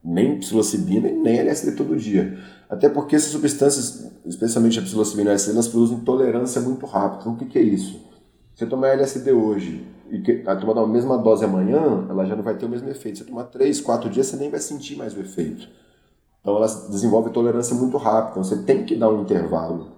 nem 0.04 0.40
psilocibina, 0.40 1.08
nem 1.08 1.38
LSD 1.38 1.74
todo 1.74 1.96
dia. 1.96 2.36
Até 2.68 2.90
porque 2.90 3.16
essas 3.16 3.30
substâncias, 3.30 4.12
especialmente 4.26 4.80
a 4.80 4.82
psilocibina 4.82 5.26
e 5.26 5.30
a 5.30 5.32
LSD, 5.34 5.52
elas 5.52 5.68
produzem 5.68 5.98
intolerância 5.98 6.60
muito 6.62 6.88
rápido. 6.88 7.20
Então 7.20 7.34
o 7.34 7.38
que, 7.38 7.46
que 7.46 7.60
é 7.60 7.62
isso? 7.62 8.02
Você 8.56 8.66
tomar 8.66 8.88
LSD 8.88 9.32
hoje 9.34 9.86
e 10.10 10.20
que, 10.20 10.44
a 10.48 10.56
tomar 10.56 10.82
a 10.82 10.88
mesma 10.88 11.16
dose 11.16 11.46
amanhã, 11.46 12.08
ela 12.10 12.26
já 12.26 12.36
não 12.36 12.42
vai 12.42 12.58
ter 12.58 12.66
o 12.66 12.70
mesmo 12.70 12.90
efeito. 12.90 13.20
Se 13.20 13.24
você 13.24 13.30
tomar 13.30 13.44
3, 13.44 13.80
4 13.80 14.10
dias, 14.10 14.26
você 14.26 14.38
nem 14.38 14.50
vai 14.50 14.60
sentir 14.60 14.96
mais 14.96 15.16
o 15.16 15.20
efeito. 15.20 15.70
Então 16.42 16.58
ela 16.58 16.66
desenvolve 16.90 17.30
tolerância 17.30 17.76
muito 17.76 17.98
rápido. 17.98 18.32
Então 18.32 18.44
você 18.44 18.64
tem 18.64 18.84
que 18.84 18.96
dar 18.96 19.10
um 19.10 19.22
intervalo 19.22 19.92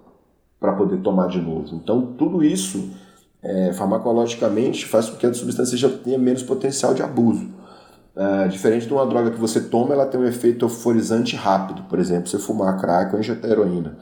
para 0.59 0.73
poder 0.73 0.97
tomar 1.01 1.27
de 1.27 1.41
novo. 1.41 1.75
Então 1.75 2.13
tudo 2.17 2.43
isso 2.43 2.91
é, 3.41 3.71
farmacologicamente 3.73 4.85
faz 4.85 5.09
com 5.09 5.17
que 5.17 5.25
a 5.25 5.33
substância 5.33 5.77
já 5.77 5.89
tenha 5.89 6.17
menos 6.17 6.43
potencial 6.43 6.93
de 6.93 7.01
abuso. 7.01 7.49
É, 8.15 8.47
diferente 8.47 8.85
de 8.85 8.93
uma 8.93 9.05
droga 9.05 9.31
que 9.31 9.39
você 9.39 9.61
toma, 9.61 9.93
ela 9.93 10.05
tem 10.05 10.19
um 10.19 10.25
efeito 10.25 10.65
euforizante 10.65 11.35
rápido. 11.35 11.83
Por 11.83 11.99
exemplo, 11.99 12.27
você 12.27 12.37
fumar 12.37 12.77
crack 12.79 13.13
ou 13.13 13.19
injetar 13.19 13.49
heroína. 13.49 13.97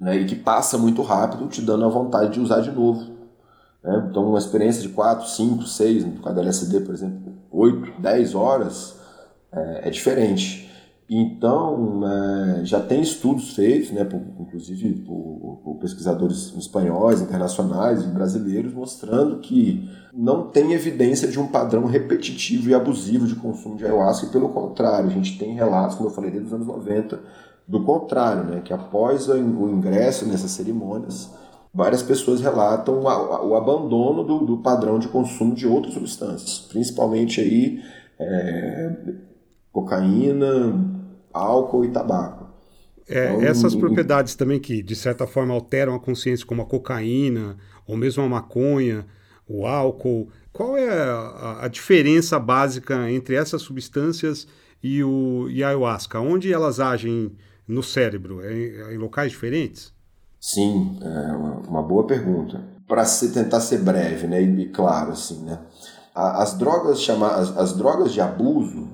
Né, 0.00 0.18
e 0.18 0.26
que 0.26 0.36
passa 0.36 0.78
muito 0.78 1.02
rápido, 1.02 1.48
te 1.48 1.60
dando 1.60 1.84
a 1.84 1.88
vontade 1.88 2.34
de 2.34 2.40
usar 2.40 2.60
de 2.60 2.70
novo. 2.70 3.18
Né? 3.82 4.06
Então, 4.08 4.28
uma 4.28 4.38
experiência 4.38 4.80
de 4.80 4.90
4, 4.90 5.26
5, 5.26 5.64
6, 5.64 6.04
no 6.04 6.22
caso 6.22 6.36
da 6.36 6.42
LSD, 6.42 6.80
por 6.80 6.94
exemplo, 6.94 7.32
8, 7.50 8.00
10 8.00 8.34
horas, 8.36 8.94
é, 9.50 9.88
é 9.88 9.90
diferente. 9.90 10.67
Então, 11.10 12.02
é, 12.06 12.64
já 12.66 12.80
tem 12.80 13.00
estudos 13.00 13.54
feitos, 13.54 13.90
né, 13.90 14.04
por, 14.04 14.20
inclusive 14.40 14.92
por, 15.06 15.58
por, 15.64 15.76
pesquisadores 15.76 16.52
espanhóis, 16.54 17.22
internacionais 17.22 18.04
e 18.04 18.08
brasileiros, 18.08 18.74
mostrando 18.74 19.38
que 19.38 19.88
não 20.12 20.48
tem 20.50 20.74
evidência 20.74 21.26
de 21.26 21.40
um 21.40 21.46
padrão 21.46 21.86
repetitivo 21.86 22.68
e 22.68 22.74
abusivo 22.74 23.26
de 23.26 23.36
consumo 23.36 23.76
de 23.76 23.86
ayahuasca, 23.86 24.26
e 24.26 24.30
pelo 24.30 24.50
contrário, 24.50 25.08
a 25.08 25.12
gente 25.12 25.38
tem 25.38 25.54
relatos, 25.54 25.96
como 25.96 26.10
eu 26.10 26.14
falei, 26.14 26.30
desde 26.30 26.48
os 26.48 26.52
anos 26.52 26.66
90, 26.66 27.18
do 27.66 27.82
contrário, 27.84 28.44
né, 28.44 28.60
que 28.62 28.74
após 28.74 29.28
o 29.28 29.36
ingresso 29.38 30.26
nessas 30.26 30.50
cerimônias, 30.50 31.30
várias 31.72 32.02
pessoas 32.02 32.42
relatam 32.42 33.00
o 33.00 33.54
abandono 33.54 34.22
do, 34.24 34.40
do 34.40 34.58
padrão 34.58 34.98
de 34.98 35.08
consumo 35.08 35.54
de 35.54 35.66
outras 35.66 35.94
substâncias, 35.94 36.58
principalmente 36.70 37.40
aí 37.40 37.82
é, 38.18 38.94
cocaína, 39.72 40.97
álcool 41.32 41.84
e 41.84 41.88
tabaco. 41.88 42.48
É, 43.08 43.32
então, 43.32 43.42
essas 43.42 43.74
propriedades 43.74 44.34
também 44.34 44.60
que, 44.60 44.82
de 44.82 44.94
certa 44.94 45.26
forma, 45.26 45.54
alteram 45.54 45.94
a 45.94 46.00
consciência, 46.00 46.46
como 46.46 46.60
a 46.60 46.66
cocaína, 46.66 47.56
ou 47.86 47.96
mesmo 47.96 48.22
a 48.22 48.28
maconha, 48.28 49.06
o 49.48 49.66
álcool, 49.66 50.28
qual 50.52 50.76
é 50.76 50.88
a, 50.88 51.64
a 51.64 51.68
diferença 51.68 52.38
básica 52.38 53.10
entre 53.10 53.34
essas 53.34 53.62
substâncias 53.62 54.46
e, 54.82 55.02
o, 55.02 55.48
e 55.48 55.64
a 55.64 55.68
ayahuasca? 55.68 56.20
Onde 56.20 56.52
elas 56.52 56.80
agem 56.80 57.32
no 57.66 57.82
cérebro? 57.82 58.42
É, 58.42 58.52
é 58.52 58.94
em 58.94 58.98
locais 58.98 59.32
diferentes? 59.32 59.92
Sim, 60.38 60.98
é 61.02 61.32
uma, 61.68 61.82
boa 61.82 62.06
pergunta. 62.06 62.62
Para 62.86 63.04
tentar 63.32 63.60
ser 63.60 63.78
breve 63.78 64.26
né, 64.26 64.40
e, 64.42 64.68
claro, 64.68 65.12
assim, 65.12 65.44
né? 65.44 65.58
As 66.14 66.58
drogas, 66.58 67.00
chama, 67.00 67.28
as, 67.28 67.56
as 67.56 67.76
drogas 67.76 68.12
de 68.12 68.20
abuso, 68.20 68.88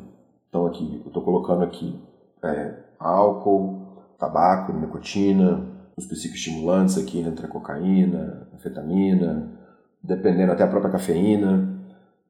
então 0.48 0.66
aqui, 0.66 1.00
eu 1.02 1.09
estou 1.09 1.22
colocando 1.22 1.64
aqui 1.64 1.98
é, 2.45 2.78
álcool, 2.99 3.80
tabaco, 4.18 4.72
nicotina, 4.72 5.64
os 5.97 6.07
psicoestimulantes 6.07 6.99
aqui 6.99 7.20
entre 7.20 7.47
a 7.47 7.49
cocaína, 7.49 8.49
anfetamina, 8.55 9.49
dependendo 10.03 10.53
até 10.53 10.64
a 10.64 10.68
própria 10.68 10.92
cafeína, 10.92 11.68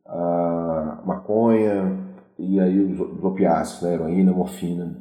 a 0.07 1.01
maconha 1.05 1.99
e 2.39 2.61
aí 2.61 2.79
os, 2.79 3.01
os 3.01 3.25
opiáceos, 3.25 3.83
né, 3.83 3.95
heroína, 3.95 4.33
morfina, 4.33 4.97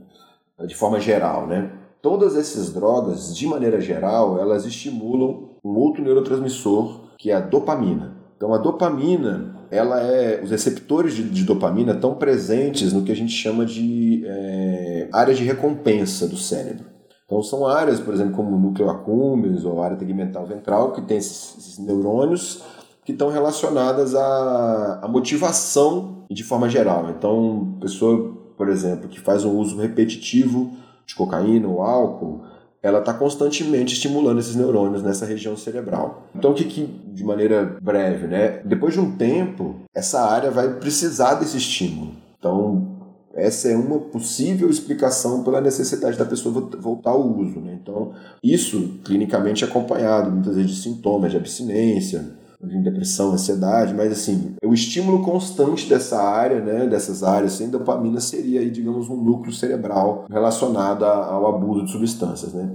de 0.66 0.76
forma 0.76 1.00
geral, 1.00 1.48
né? 1.48 1.72
Todas 2.02 2.36
essas 2.36 2.74
drogas, 2.74 3.36
de 3.36 3.48
maneira 3.48 3.80
geral, 3.80 4.40
elas 4.40 4.66
estimulam 4.66 5.50
um 5.64 5.76
outro 5.78 6.04
neurotransmissor 6.04 7.04
que 7.18 7.32
é 7.32 7.36
a 7.36 7.40
dopamina. 7.40 8.18
Então 8.36 8.54
a 8.54 8.58
dopamina 8.58 9.56
ela 9.76 10.02
é. 10.02 10.42
Os 10.44 10.52
receptores 10.52 11.14
de, 11.14 11.24
de 11.24 11.44
dopamina 11.44 11.94
estão 11.94 12.16
presentes 12.16 12.94
no 12.94 13.04
que 13.04 13.12
a 13.12 13.16
gente 13.16 13.32
chama 13.32 13.66
de 13.66 14.24
é, 14.26 15.08
área 15.12 15.34
de 15.34 15.44
recompensa 15.44 16.28
do 16.28 16.38
cérebro. 16.38 16.86
Então 17.26 17.42
são 17.42 17.66
áreas, 17.66 18.00
por 18.00 18.14
exemplo, 18.14 18.34
como 18.34 18.56
o 18.56 18.60
núcleo 18.60 18.90
accumbens 18.90 19.66
ou 19.66 19.82
a 19.82 19.86
área 19.86 19.98
tegmental 19.98 20.46
ventral, 20.46 20.92
que 20.92 21.02
tem 21.02 21.18
esses, 21.18 21.58
esses 21.58 21.80
neurônios 21.80 22.64
que 23.06 23.12
estão 23.12 23.30
relacionadas 23.30 24.16
à, 24.16 25.00
à 25.02 25.08
motivação 25.08 26.26
de 26.30 26.44
forma 26.44 26.70
geral. 26.70 27.10
Então, 27.10 27.78
pessoa, 27.80 28.34
por 28.58 28.70
exemplo, 28.70 29.10
que 29.10 29.20
faz 29.20 29.44
um 29.44 29.58
uso 29.58 29.78
repetitivo 29.78 30.72
de 31.06 31.16
cocaína 31.16 31.68
ou 31.68 31.82
álcool, 31.82 32.42
ela 32.84 33.00
está 33.00 33.14
constantemente 33.14 33.94
estimulando 33.94 34.40
esses 34.40 34.56
neurônios 34.56 35.02
nessa 35.02 35.26
região 35.26 35.56
cerebral. 35.56 36.28
Então, 36.36 36.52
o 36.52 36.54
que, 36.54 36.66
que, 36.66 36.86
de 36.86 37.24
maneira 37.24 37.78
breve, 37.82 38.28
né? 38.28 38.62
Depois 38.66 38.94
de 38.94 39.00
um 39.00 39.16
tempo, 39.16 39.78
essa 39.96 40.22
área 40.22 40.52
vai 40.52 40.74
precisar 40.74 41.36
desse 41.36 41.56
estímulo. 41.56 42.12
Então, 42.38 42.94
essa 43.34 43.70
é 43.70 43.76
uma 43.76 43.98
possível 43.98 44.70
explicação 44.70 45.44
pela 45.44 45.62
necessidade 45.62 46.18
da 46.18 46.26
pessoa 46.26 46.70
voltar 46.78 47.12
ao 47.12 47.26
uso. 47.26 47.62
Né? 47.62 47.80
Então, 47.82 48.12
isso 48.44 49.00
clinicamente 49.06 49.64
acompanhado 49.64 50.30
muitas 50.30 50.56
vezes 50.56 50.72
de 50.72 50.82
sintomas 50.82 51.32
de 51.32 51.38
abstinência, 51.38 52.38
de 52.68 52.82
depressão, 52.82 53.32
ansiedade, 53.32 53.94
mas 53.94 54.12
assim, 54.12 54.56
o 54.64 54.74
estímulo 54.74 55.24
constante 55.24 55.88
dessa 55.88 56.22
área, 56.22 56.62
né, 56.62 56.88
dessas 56.88 57.24
áreas 57.24 57.54
sem 57.54 57.70
dopamina 57.70 58.20
seria 58.20 58.62
aí, 58.62 58.72
digamos, 58.72 59.10
um 59.10 59.22
núcleo 59.22 59.54
cerebral 59.54 60.26
relacionado 60.30 61.04
ao 61.04 61.48
abuso 61.48 61.86
de 61.86 61.92
substâncias, 61.92 62.54
né? 62.54 62.72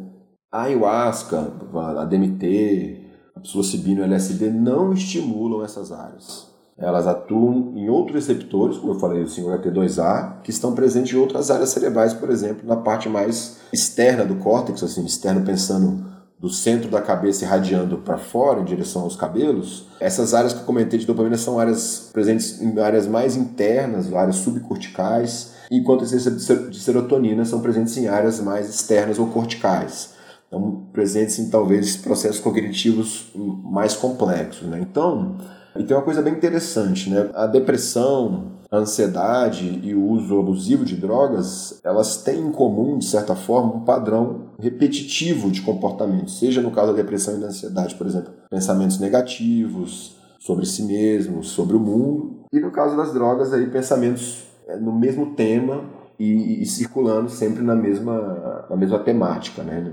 A 0.52 0.62
ayahuasca, 0.62 1.52
a 1.74 2.04
DMT, 2.04 2.98
a 3.36 3.40
psilocibina 3.40 4.00
e 4.00 4.02
o 4.02 4.06
LSD 4.06 4.50
não 4.50 4.92
estimulam 4.92 5.64
essas 5.64 5.92
áreas. 5.92 6.48
Elas 6.76 7.06
atuam 7.08 7.72
em 7.74 7.88
outros 7.88 8.14
receptores, 8.14 8.78
como 8.78 8.92
eu 8.92 9.00
falei, 9.00 9.22
o 9.22 9.26
5HT2A, 9.26 10.42
que 10.42 10.50
estão 10.50 10.74
presentes 10.74 11.12
em 11.12 11.18
outras 11.18 11.50
áreas 11.50 11.70
cerebrais, 11.70 12.14
por 12.14 12.30
exemplo, 12.30 12.66
na 12.66 12.76
parte 12.76 13.08
mais 13.08 13.58
externa 13.72 14.24
do 14.24 14.36
córtex, 14.36 14.82
assim, 14.82 15.04
externo 15.04 15.44
pensando 15.44 16.06
do 16.38 16.48
centro 16.48 16.88
da 16.88 17.02
cabeça 17.02 17.44
irradiando 17.44 17.98
para 17.98 18.16
fora, 18.16 18.60
em 18.60 18.64
direção 18.64 19.02
aos 19.02 19.16
cabelos, 19.16 19.86
essas 19.98 20.34
áreas 20.34 20.52
que 20.52 20.60
eu 20.60 20.64
comentei 20.64 20.98
de 20.98 21.06
dopamina 21.06 21.36
são 21.36 21.58
áreas 21.58 22.10
presentes 22.12 22.62
em 22.62 22.78
áreas 22.78 23.06
mais 23.08 23.36
internas, 23.36 24.12
áreas 24.12 24.36
subcorticais, 24.36 25.54
enquanto 25.70 26.04
as 26.04 26.10
de 26.10 26.78
serotonina 26.78 27.44
são 27.44 27.60
presentes 27.60 27.96
em 27.96 28.06
áreas 28.06 28.40
mais 28.40 28.68
externas 28.68 29.18
ou 29.18 29.26
corticais. 29.26 30.16
Então, 30.46 30.86
presentes 30.92 31.38
em 31.38 31.50
talvez 31.50 31.96
processos 31.96 32.40
cognitivos 32.40 33.30
mais 33.34 33.94
complexos. 33.94 34.66
Né? 34.66 34.78
Então, 34.80 35.36
e 35.78 35.84
tem 35.84 35.96
uma 35.96 36.02
coisa 36.02 36.20
bem 36.20 36.34
interessante, 36.34 37.08
né? 37.08 37.30
A 37.34 37.46
depressão, 37.46 38.52
a 38.70 38.78
ansiedade 38.78 39.80
e 39.82 39.94
o 39.94 40.04
uso 40.04 40.38
abusivo 40.38 40.84
de 40.84 40.96
drogas, 40.96 41.80
elas 41.84 42.22
têm 42.22 42.40
em 42.40 42.50
comum, 42.52 42.98
de 42.98 43.04
certa 43.04 43.34
forma, 43.36 43.76
um 43.76 43.80
padrão 43.80 44.48
repetitivo 44.58 45.50
de 45.50 45.62
comportamento. 45.62 46.30
Seja 46.30 46.60
no 46.60 46.70
caso 46.70 46.88
da 46.88 46.96
depressão 46.96 47.36
e 47.36 47.40
da 47.40 47.46
ansiedade, 47.46 47.94
por 47.94 48.06
exemplo, 48.06 48.32
pensamentos 48.50 48.98
negativos 48.98 50.16
sobre 50.38 50.66
si 50.66 50.82
mesmo, 50.82 51.44
sobre 51.44 51.76
o 51.76 51.80
mundo. 51.80 52.40
E 52.52 52.58
no 52.58 52.70
caso 52.70 52.96
das 52.96 53.12
drogas, 53.12 53.52
aí 53.52 53.66
pensamentos 53.66 54.44
é, 54.66 54.76
no 54.76 54.92
mesmo 54.92 55.34
tema 55.34 55.84
e, 56.18 56.62
e 56.62 56.66
circulando 56.66 57.30
sempre 57.30 57.62
na 57.62 57.76
mesma, 57.76 58.66
na 58.68 58.76
mesma 58.76 58.98
temática, 58.98 59.62
né? 59.62 59.92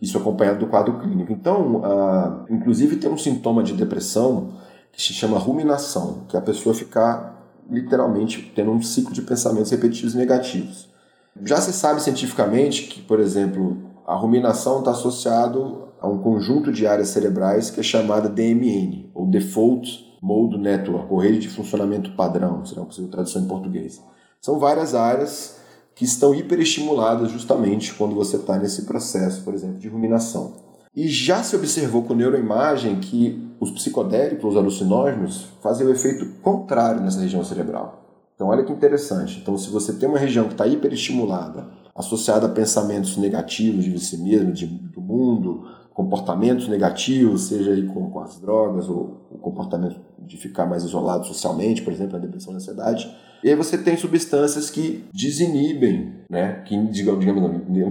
Isso 0.00 0.16
acompanhado 0.16 0.60
do 0.60 0.68
quadro 0.68 0.98
clínico. 1.00 1.32
Então, 1.32 1.76
uh, 1.76 2.44
inclusive 2.48 2.96
tem 2.96 3.10
um 3.10 3.18
sintoma 3.18 3.64
de 3.64 3.72
depressão 3.74 4.52
se 5.02 5.12
chama 5.12 5.38
ruminação, 5.38 6.24
que 6.28 6.36
é 6.36 6.38
a 6.38 6.42
pessoa 6.42 6.74
ficar 6.74 7.38
literalmente 7.70 8.52
tendo 8.54 8.70
um 8.70 8.82
ciclo 8.82 9.12
de 9.12 9.22
pensamentos 9.22 9.70
repetitivos 9.70 10.14
negativos. 10.14 10.88
Já 11.44 11.60
se 11.60 11.72
sabe 11.72 12.02
cientificamente 12.02 12.84
que, 12.84 13.00
por 13.02 13.20
exemplo, 13.20 13.76
a 14.06 14.14
ruminação 14.14 14.80
está 14.80 14.90
associado 14.90 15.88
a 16.00 16.08
um 16.08 16.18
conjunto 16.18 16.72
de 16.72 16.86
áreas 16.86 17.08
cerebrais 17.08 17.70
que 17.70 17.80
é 17.80 17.82
chamada 17.82 18.28
DMN, 18.28 19.10
ou 19.14 19.26
Default 19.26 20.18
Mode 20.20 20.58
Network, 20.58 21.06
ou 21.12 21.18
rede 21.18 21.40
de 21.40 21.48
funcionamento 21.48 22.12
padrão, 22.16 22.64
será 22.64 22.80
uma 22.80 22.86
possível 22.86 23.10
tradução 23.10 23.42
em 23.42 23.46
português. 23.46 24.02
São 24.40 24.58
várias 24.58 24.94
áreas 24.94 25.58
que 25.94 26.04
estão 26.04 26.34
hiperestimuladas 26.34 27.30
justamente 27.30 27.94
quando 27.94 28.14
você 28.14 28.36
está 28.36 28.56
nesse 28.56 28.82
processo, 28.82 29.42
por 29.42 29.54
exemplo, 29.54 29.78
de 29.78 29.88
ruminação. 29.88 30.67
E 30.94 31.08
já 31.08 31.42
se 31.42 31.54
observou 31.54 32.02
com 32.02 32.14
neuroimagem 32.14 32.98
que 33.00 33.48
os 33.60 33.70
psicodélicos, 33.70 34.52
os 34.52 34.56
alucinógenos, 34.56 35.46
fazem 35.62 35.86
o 35.86 35.90
efeito 35.90 36.26
contrário 36.42 37.00
nessa 37.00 37.20
região 37.20 37.44
cerebral. 37.44 38.04
Então, 38.34 38.48
olha 38.48 38.64
que 38.64 38.72
interessante. 38.72 39.40
Então, 39.40 39.58
se 39.58 39.68
você 39.68 39.92
tem 39.94 40.08
uma 40.08 40.18
região 40.18 40.44
que 40.46 40.52
está 40.52 40.66
hiperestimulada, 40.66 41.66
associada 41.94 42.46
a 42.46 42.50
pensamentos 42.50 43.16
negativos 43.16 43.84
de 43.84 43.98
si 43.98 44.16
mesmo, 44.18 44.52
de, 44.52 44.66
do 44.66 45.00
mundo, 45.00 45.66
comportamentos 45.92 46.68
negativos, 46.68 47.48
seja 47.48 47.72
aí 47.72 47.84
com, 47.88 48.08
com 48.10 48.20
as 48.20 48.38
drogas 48.38 48.88
ou 48.88 49.26
o 49.32 49.38
comportamento 49.38 50.00
de 50.28 50.36
ficar 50.36 50.66
mais 50.66 50.84
isolado 50.84 51.26
socialmente, 51.26 51.82
por 51.82 51.92
exemplo, 51.92 52.16
a 52.16 52.20
depressão 52.20 52.52
e 52.52 52.54
a 52.54 52.58
ansiedade. 52.58 53.16
E 53.42 53.48
aí 53.48 53.54
você 53.54 53.78
tem 53.78 53.96
substâncias 53.96 54.68
que 54.68 55.04
desinibem, 55.12 56.12
né, 56.28 56.62
que, 56.64 56.76
digamos, 56.88 57.24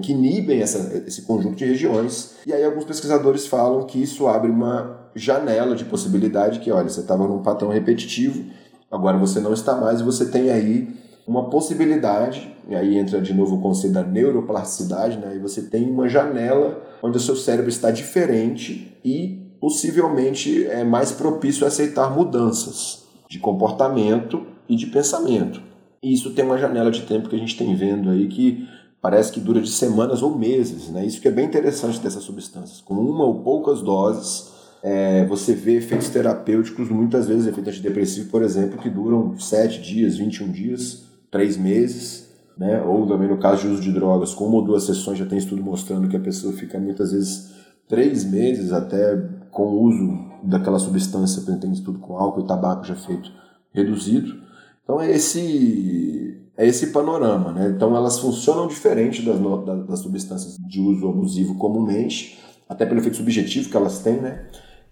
que 0.02 0.12
inibem 0.12 0.62
essa, 0.62 1.04
esse 1.08 1.24
conjunto 1.24 1.56
de 1.56 1.66
regiões. 1.66 2.36
E 2.46 2.54
aí 2.54 2.64
alguns 2.64 2.84
pesquisadores 2.84 3.48
falam 3.48 3.86
que 3.86 4.02
isso 4.02 4.28
abre 4.28 4.52
uma 4.52 5.10
janela 5.16 5.76
de 5.76 5.86
possibilidade 5.86 6.60
que, 6.60 6.72
olha, 6.72 6.90
você 6.90 7.00
estava 7.00 7.28
num 7.28 7.42
patrão 7.42 7.70
repetitivo, 7.70 8.44
agora 8.92 9.18
você 9.18 9.40
não 9.40 9.54
está 9.54 9.76
mais 9.76 10.00
e 10.00 10.04
você 10.04 10.30
tem 10.30 10.52
aí 10.52 10.96
uma 11.26 11.50
possibilidade, 11.50 12.56
e 12.70 12.76
aí 12.76 12.98
entra 12.98 13.20
de 13.20 13.34
novo 13.34 13.58
o 13.58 13.62
conceito 13.62 13.94
da 13.94 14.04
neuroplasticidade, 14.04 15.18
né? 15.18 15.36
E 15.36 15.40
você 15.40 15.62
tem 15.62 15.90
uma 15.90 16.08
janela 16.08 16.82
onde 17.04 17.18
o 17.18 17.20
seu 17.20 17.36
cérebro 17.36 17.70
está 17.70 17.92
diferente 17.92 18.98
e 19.04 19.47
possivelmente 19.60 20.66
é 20.66 20.84
mais 20.84 21.12
propício 21.12 21.66
a 21.66 21.68
aceitar 21.68 22.10
mudanças 22.10 23.06
de 23.30 23.40
comportamento 23.40 24.46
e 24.68 24.76
de 24.76 24.88
pensamento. 24.88 25.62
E 26.02 26.14
isso 26.14 26.32
tem 26.32 26.46
uma 26.46 26.58
janela 26.58 26.92
de 26.92 27.02
tempo 27.02 27.30
que 27.30 27.36
a 27.36 27.40
gente 27.40 27.58
tem 27.58 27.76
vendo 27.76 28.10
aí 28.10 28.28
que 28.28 28.68
parece 29.02 29.32
que 29.32 29.40
dura 29.40 29.62
de 29.62 29.70
semanas 29.70 30.22
ou 30.22 30.38
meses, 30.38 30.90
né? 30.90 31.06
Isso 31.06 31.22
que 31.22 31.28
é 31.28 31.32
bem 31.32 31.46
interessante 31.46 32.00
dessas 32.00 32.24
substâncias. 32.24 32.82
Com 32.82 32.96
uma 32.96 33.26
ou 33.26 33.42
poucas 33.42 33.82
doses, 33.82 34.52
é, 34.84 35.26
você 35.26 35.54
vê 35.54 35.78
efeitos 35.78 36.10
terapêuticos, 36.10 36.90
muitas 36.90 37.28
vezes 37.28 37.48
efeito 37.48 37.70
antidepressivo, 37.70 38.30
por 38.30 38.44
exemplo, 38.44 38.78
que 38.78 38.90
duram 38.90 39.38
7 39.38 39.82
dias, 39.82 40.18
21 40.18 40.52
dias, 40.52 41.04
três 41.32 41.58
meses, 41.58 42.28
né? 42.58 42.82
ou 42.82 43.06
também 43.08 43.28
no 43.28 43.38
caso 43.38 43.62
de 43.62 43.68
uso 43.68 43.82
de 43.82 43.92
drogas, 43.92 44.34
com 44.34 44.46
uma 44.46 44.58
ou 44.58 44.64
duas 44.64 44.84
sessões 44.84 45.18
já 45.18 45.26
tem 45.26 45.38
estudo 45.38 45.62
mostrando 45.62 46.08
que 46.08 46.18
a 46.18 46.20
pessoa 46.20 46.54
fica 46.54 46.80
muitas 46.80 47.12
vezes 47.12 47.52
três 47.88 48.24
meses 48.26 48.72
até 48.72 49.16
com 49.58 49.64
o 49.64 49.82
uso 49.86 50.20
daquela 50.44 50.78
substância, 50.78 51.42
tem 51.58 51.72
estudo 51.72 51.98
com 51.98 52.16
álcool 52.16 52.42
e 52.42 52.48
tabaco 52.48 52.84
já 52.84 52.94
feito, 52.94 53.32
reduzido. 53.74 54.36
Então 54.84 55.02
é 55.02 55.12
esse 55.12 56.40
é 56.56 56.68
esse 56.68 56.88
panorama, 56.88 57.52
né? 57.52 57.74
Então 57.76 57.96
elas 57.96 58.20
funcionam 58.20 58.68
diferente 58.68 59.24
das, 59.24 59.40
das 59.88 60.00
substâncias 60.00 60.58
de 60.58 60.80
uso 60.80 61.10
abusivo 61.10 61.56
comumente, 61.56 62.40
até 62.70 62.86
pelo 62.86 63.00
efeito 63.00 63.18
subjetivo 63.18 63.70
que 63.70 63.76
elas 63.76 64.00
têm, 64.00 64.18
né? 64.22 64.46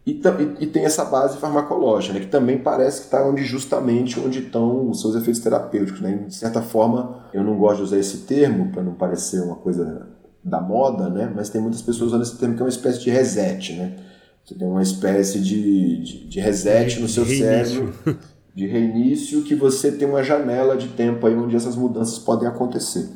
E, 0.04 0.22
e, 0.60 0.68
tem 0.68 0.86
essa 0.86 1.06
base 1.06 1.38
farmacológica, 1.38 2.14
né, 2.14 2.20
que 2.20 2.28
também 2.28 2.60
parece 2.60 3.00
que 3.00 3.06
está 3.06 3.28
onde 3.28 3.44
justamente 3.44 4.20
onde 4.20 4.38
estão 4.38 4.90
os 4.90 5.02
seus 5.02 5.16
efeitos 5.16 5.42
terapêuticos. 5.42 6.00
Né? 6.00 6.26
De 6.28 6.36
certa 6.36 6.62
forma, 6.62 7.26
eu 7.34 7.44
não 7.44 7.58
gosto 7.58 7.78
de 7.78 7.84
usar 7.84 7.98
esse 7.98 8.18
termo 8.20 8.72
para 8.72 8.84
não 8.84 8.94
parecer 8.94 9.42
uma 9.42 9.56
coisa 9.56 10.08
da 10.44 10.62
moda, 10.62 11.10
né? 11.10 11.32
mas 11.36 11.50
tem 11.50 11.60
muitas 11.60 11.82
pessoas 11.82 12.10
usando 12.10 12.22
esse 12.22 12.38
termo 12.38 12.54
que 12.54 12.62
é 12.62 12.66
uma 12.66 12.70
espécie 12.70 13.02
de 13.02 13.10
reset. 13.10 13.74
Né? 13.74 13.96
Você 14.46 14.54
tem 14.54 14.68
uma 14.68 14.84
espécie 14.84 15.40
de, 15.40 15.98
de, 16.04 16.28
de 16.28 16.40
reset 16.40 17.00
no 17.00 17.08
seu 17.08 17.26
cérebro, 17.26 17.92
de 18.54 18.68
reinício, 18.68 19.42
que 19.42 19.56
você 19.56 19.92
tem 19.92 20.08
uma 20.08 20.24
janela 20.24 20.78
de 20.78 20.90
tempo 20.90 21.26
aí 21.26 21.34
onde 21.34 21.56
essas 21.56 21.76
mudanças 21.76 22.20
podem 22.20 22.48
acontecer. 22.48 23.10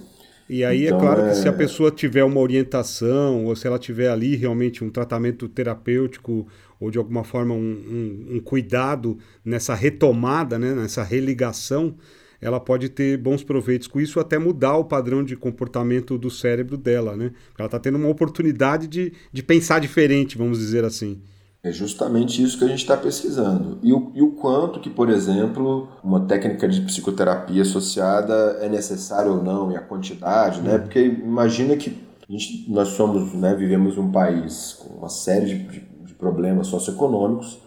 E 0.49 0.65
aí 0.65 0.85
é 0.85 0.87
então, 0.87 0.97
é 0.97 1.01
claro 1.01 1.21
é... 1.21 1.29
que 1.29 1.35
se 1.35 1.47
a 1.47 1.53
pessoa 1.53 1.91
tiver 1.91 2.23
uma 2.23 2.39
orientação, 2.39 3.45
ou 3.45 3.55
se 3.55 3.67
ela 3.67 3.77
tiver 3.77 4.09
ali 4.09 4.35
realmente 4.35 4.83
um 4.83 4.89
tratamento 4.89 5.47
terapêutico, 5.47 6.47
ou 6.79 6.89
de 6.89 6.97
alguma 6.97 7.23
forma 7.23 7.53
um, 7.53 7.57
um, 7.59 8.35
um 8.37 8.39
cuidado 8.39 9.19
nessa 9.45 9.75
retomada, 9.75 10.57
né, 10.57 10.73
nessa 10.73 11.03
religação, 11.03 11.95
ela 12.41 12.59
pode 12.59 12.89
ter 12.89 13.17
bons 13.17 13.43
proveitos 13.43 13.87
com 13.87 13.99
isso, 13.99 14.19
até 14.19 14.37
mudar 14.37 14.77
o 14.77 14.85
padrão 14.85 15.23
de 15.23 15.35
comportamento 15.35 16.17
do 16.17 16.29
cérebro 16.29 16.77
dela, 16.77 17.15
né? 17.15 17.31
Ela 17.57 17.67
está 17.67 17.79
tendo 17.79 17.97
uma 17.97 18.09
oportunidade 18.09 18.87
de, 18.87 19.13
de 19.31 19.43
pensar 19.43 19.79
diferente, 19.79 20.37
vamos 20.37 20.59
dizer 20.59 20.83
assim. 20.83 21.21
É 21.61 21.71
justamente 21.71 22.41
isso 22.41 22.57
que 22.57 22.63
a 22.63 22.67
gente 22.67 22.79
está 22.79 22.95
pesquisando. 22.95 23.79
E 23.83 23.91
o, 23.91 24.11
e 24.15 24.21
o 24.21 24.31
quanto 24.31 24.79
que, 24.79 24.89
por 24.89 25.09
exemplo, 25.09 25.89
uma 26.01 26.21
técnica 26.21 26.67
de 26.69 26.79
psicoterapia 26.81 27.63
associada 27.63 28.57
é 28.61 28.69
necessária 28.69 29.29
ou 29.29 29.43
não, 29.43 29.71
e 29.71 29.75
a 29.75 29.81
quantidade, 29.81 30.61
né? 30.61 30.75
Uhum. 30.75 30.81
Porque 30.81 30.99
imagina 30.99 31.75
que 31.75 31.97
gente, 32.29 32.69
nós 32.69 32.89
somos, 32.89 33.33
né, 33.33 33.55
vivemos 33.55 33.97
um 33.97 34.11
país 34.11 34.73
com 34.73 34.99
uma 34.99 35.09
série 35.09 35.47
de, 35.47 35.79
de 36.05 36.13
problemas 36.13 36.67
socioeconômicos 36.67 37.59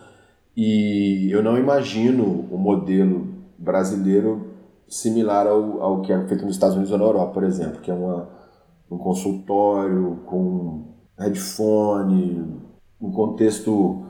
E 0.57 1.29
eu 1.31 1.43
não 1.43 1.59
imagino 1.59 2.47
o 2.51 2.57
modelo 2.57 3.27
brasileiro 3.59 4.52
similar 4.93 5.47
ao, 5.47 5.83
ao 5.83 6.03
que 6.03 6.13
é 6.13 6.27
feito 6.27 6.45
nos 6.45 6.55
Estados 6.55 6.77
Unidos 6.77 6.93
ou 6.93 6.99
na 6.99 7.05
Europa, 7.05 7.33
por 7.33 7.45
exemplo, 7.45 7.81
que 7.81 7.91
é 7.91 7.95
uma, 7.95 8.29
um 8.91 8.99
consultório 8.99 10.19
com 10.27 10.85
headphone, 11.19 12.61
um 13.01 13.11
contexto, 13.11 14.05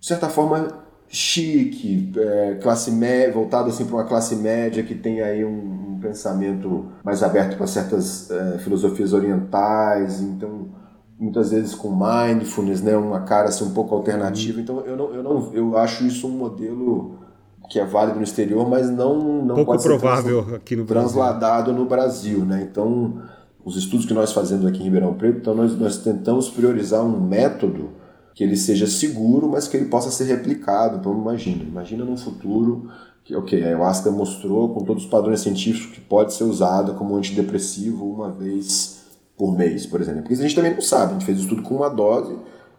de 0.00 0.06
certa 0.06 0.28
forma, 0.28 0.66
chique, 1.06 2.12
é, 2.16 2.58
classe 2.60 2.90
média, 2.90 3.32
voltado 3.32 3.68
assim 3.68 3.84
para 3.84 3.94
uma 3.94 4.04
classe 4.04 4.34
média 4.34 4.82
que 4.82 4.96
tem 4.96 5.22
aí 5.22 5.44
um, 5.44 5.92
um 5.94 6.00
pensamento 6.00 6.86
mais 7.04 7.22
aberto 7.22 7.56
para 7.56 7.68
certas 7.68 8.28
é, 8.28 8.58
filosofias 8.58 9.12
orientais, 9.12 10.20
então 10.20 10.68
muitas 11.16 11.52
vezes 11.52 11.76
com 11.76 11.90
mindfulness, 11.90 12.82
né, 12.82 12.96
uma 12.96 13.20
cara 13.20 13.50
assim 13.50 13.64
um 13.64 13.72
pouco 13.72 13.94
alternativa. 13.94 14.60
Então 14.60 14.80
eu 14.80 14.96
não, 14.96 15.14
eu 15.14 15.22
não 15.22 15.54
eu 15.54 15.78
acho 15.78 16.04
isso 16.04 16.26
um 16.26 16.32
modelo 16.32 17.23
que 17.68 17.78
é 17.78 17.84
válido 17.84 18.18
no 18.18 18.24
exterior, 18.24 18.68
mas 18.68 18.90
não 18.90 19.42
não 19.42 19.54
pouco 19.54 19.72
pode 19.72 19.82
provável 19.82 20.44
ser 20.44 20.54
aqui 20.56 20.76
no 20.76 20.84
transladado 20.84 21.72
no 21.72 21.84
Brasil, 21.86 22.44
né? 22.44 22.66
Então 22.70 23.22
os 23.64 23.76
estudos 23.76 24.04
que 24.04 24.12
nós 24.12 24.32
fazemos 24.32 24.66
aqui 24.66 24.80
em 24.80 24.84
Ribeirão 24.84 25.14
Preto, 25.14 25.38
então 25.38 25.54
nós, 25.54 25.78
nós 25.78 25.98
tentamos 25.98 26.50
priorizar 26.50 27.02
um 27.02 27.18
método 27.20 27.90
que 28.34 28.44
ele 28.44 28.56
seja 28.56 28.86
seguro, 28.86 29.48
mas 29.48 29.66
que 29.66 29.76
ele 29.76 29.86
possa 29.86 30.10
ser 30.10 30.24
replicado. 30.24 30.98
Então 30.98 31.12
imagina, 31.12 31.62
imagina 31.62 32.04
num 32.04 32.16
futuro 32.16 32.90
que 33.24 33.34
ok, 33.34 33.62
a 33.62 33.66
ayahuasca 33.68 34.10
mostrou 34.10 34.74
com 34.74 34.84
todos 34.84 35.04
os 35.04 35.10
padrões 35.10 35.40
científicos 35.40 35.94
que 35.94 36.00
pode 36.00 36.34
ser 36.34 36.44
usada 36.44 36.92
como 36.92 37.16
antidepressivo 37.16 38.04
uma 38.04 38.30
vez 38.30 39.02
por 39.36 39.56
mês, 39.56 39.86
por 39.86 40.00
exemplo. 40.00 40.22
Porque 40.22 40.34
a 40.34 40.36
gente 40.36 40.54
também 40.54 40.74
não 40.74 40.82
sabe, 40.82 41.10
a 41.10 41.12
gente 41.14 41.24
fez 41.24 41.38
o 41.38 41.42
estudo 41.42 41.62
com 41.62 41.76
uma 41.76 41.88
dose, 41.88 42.36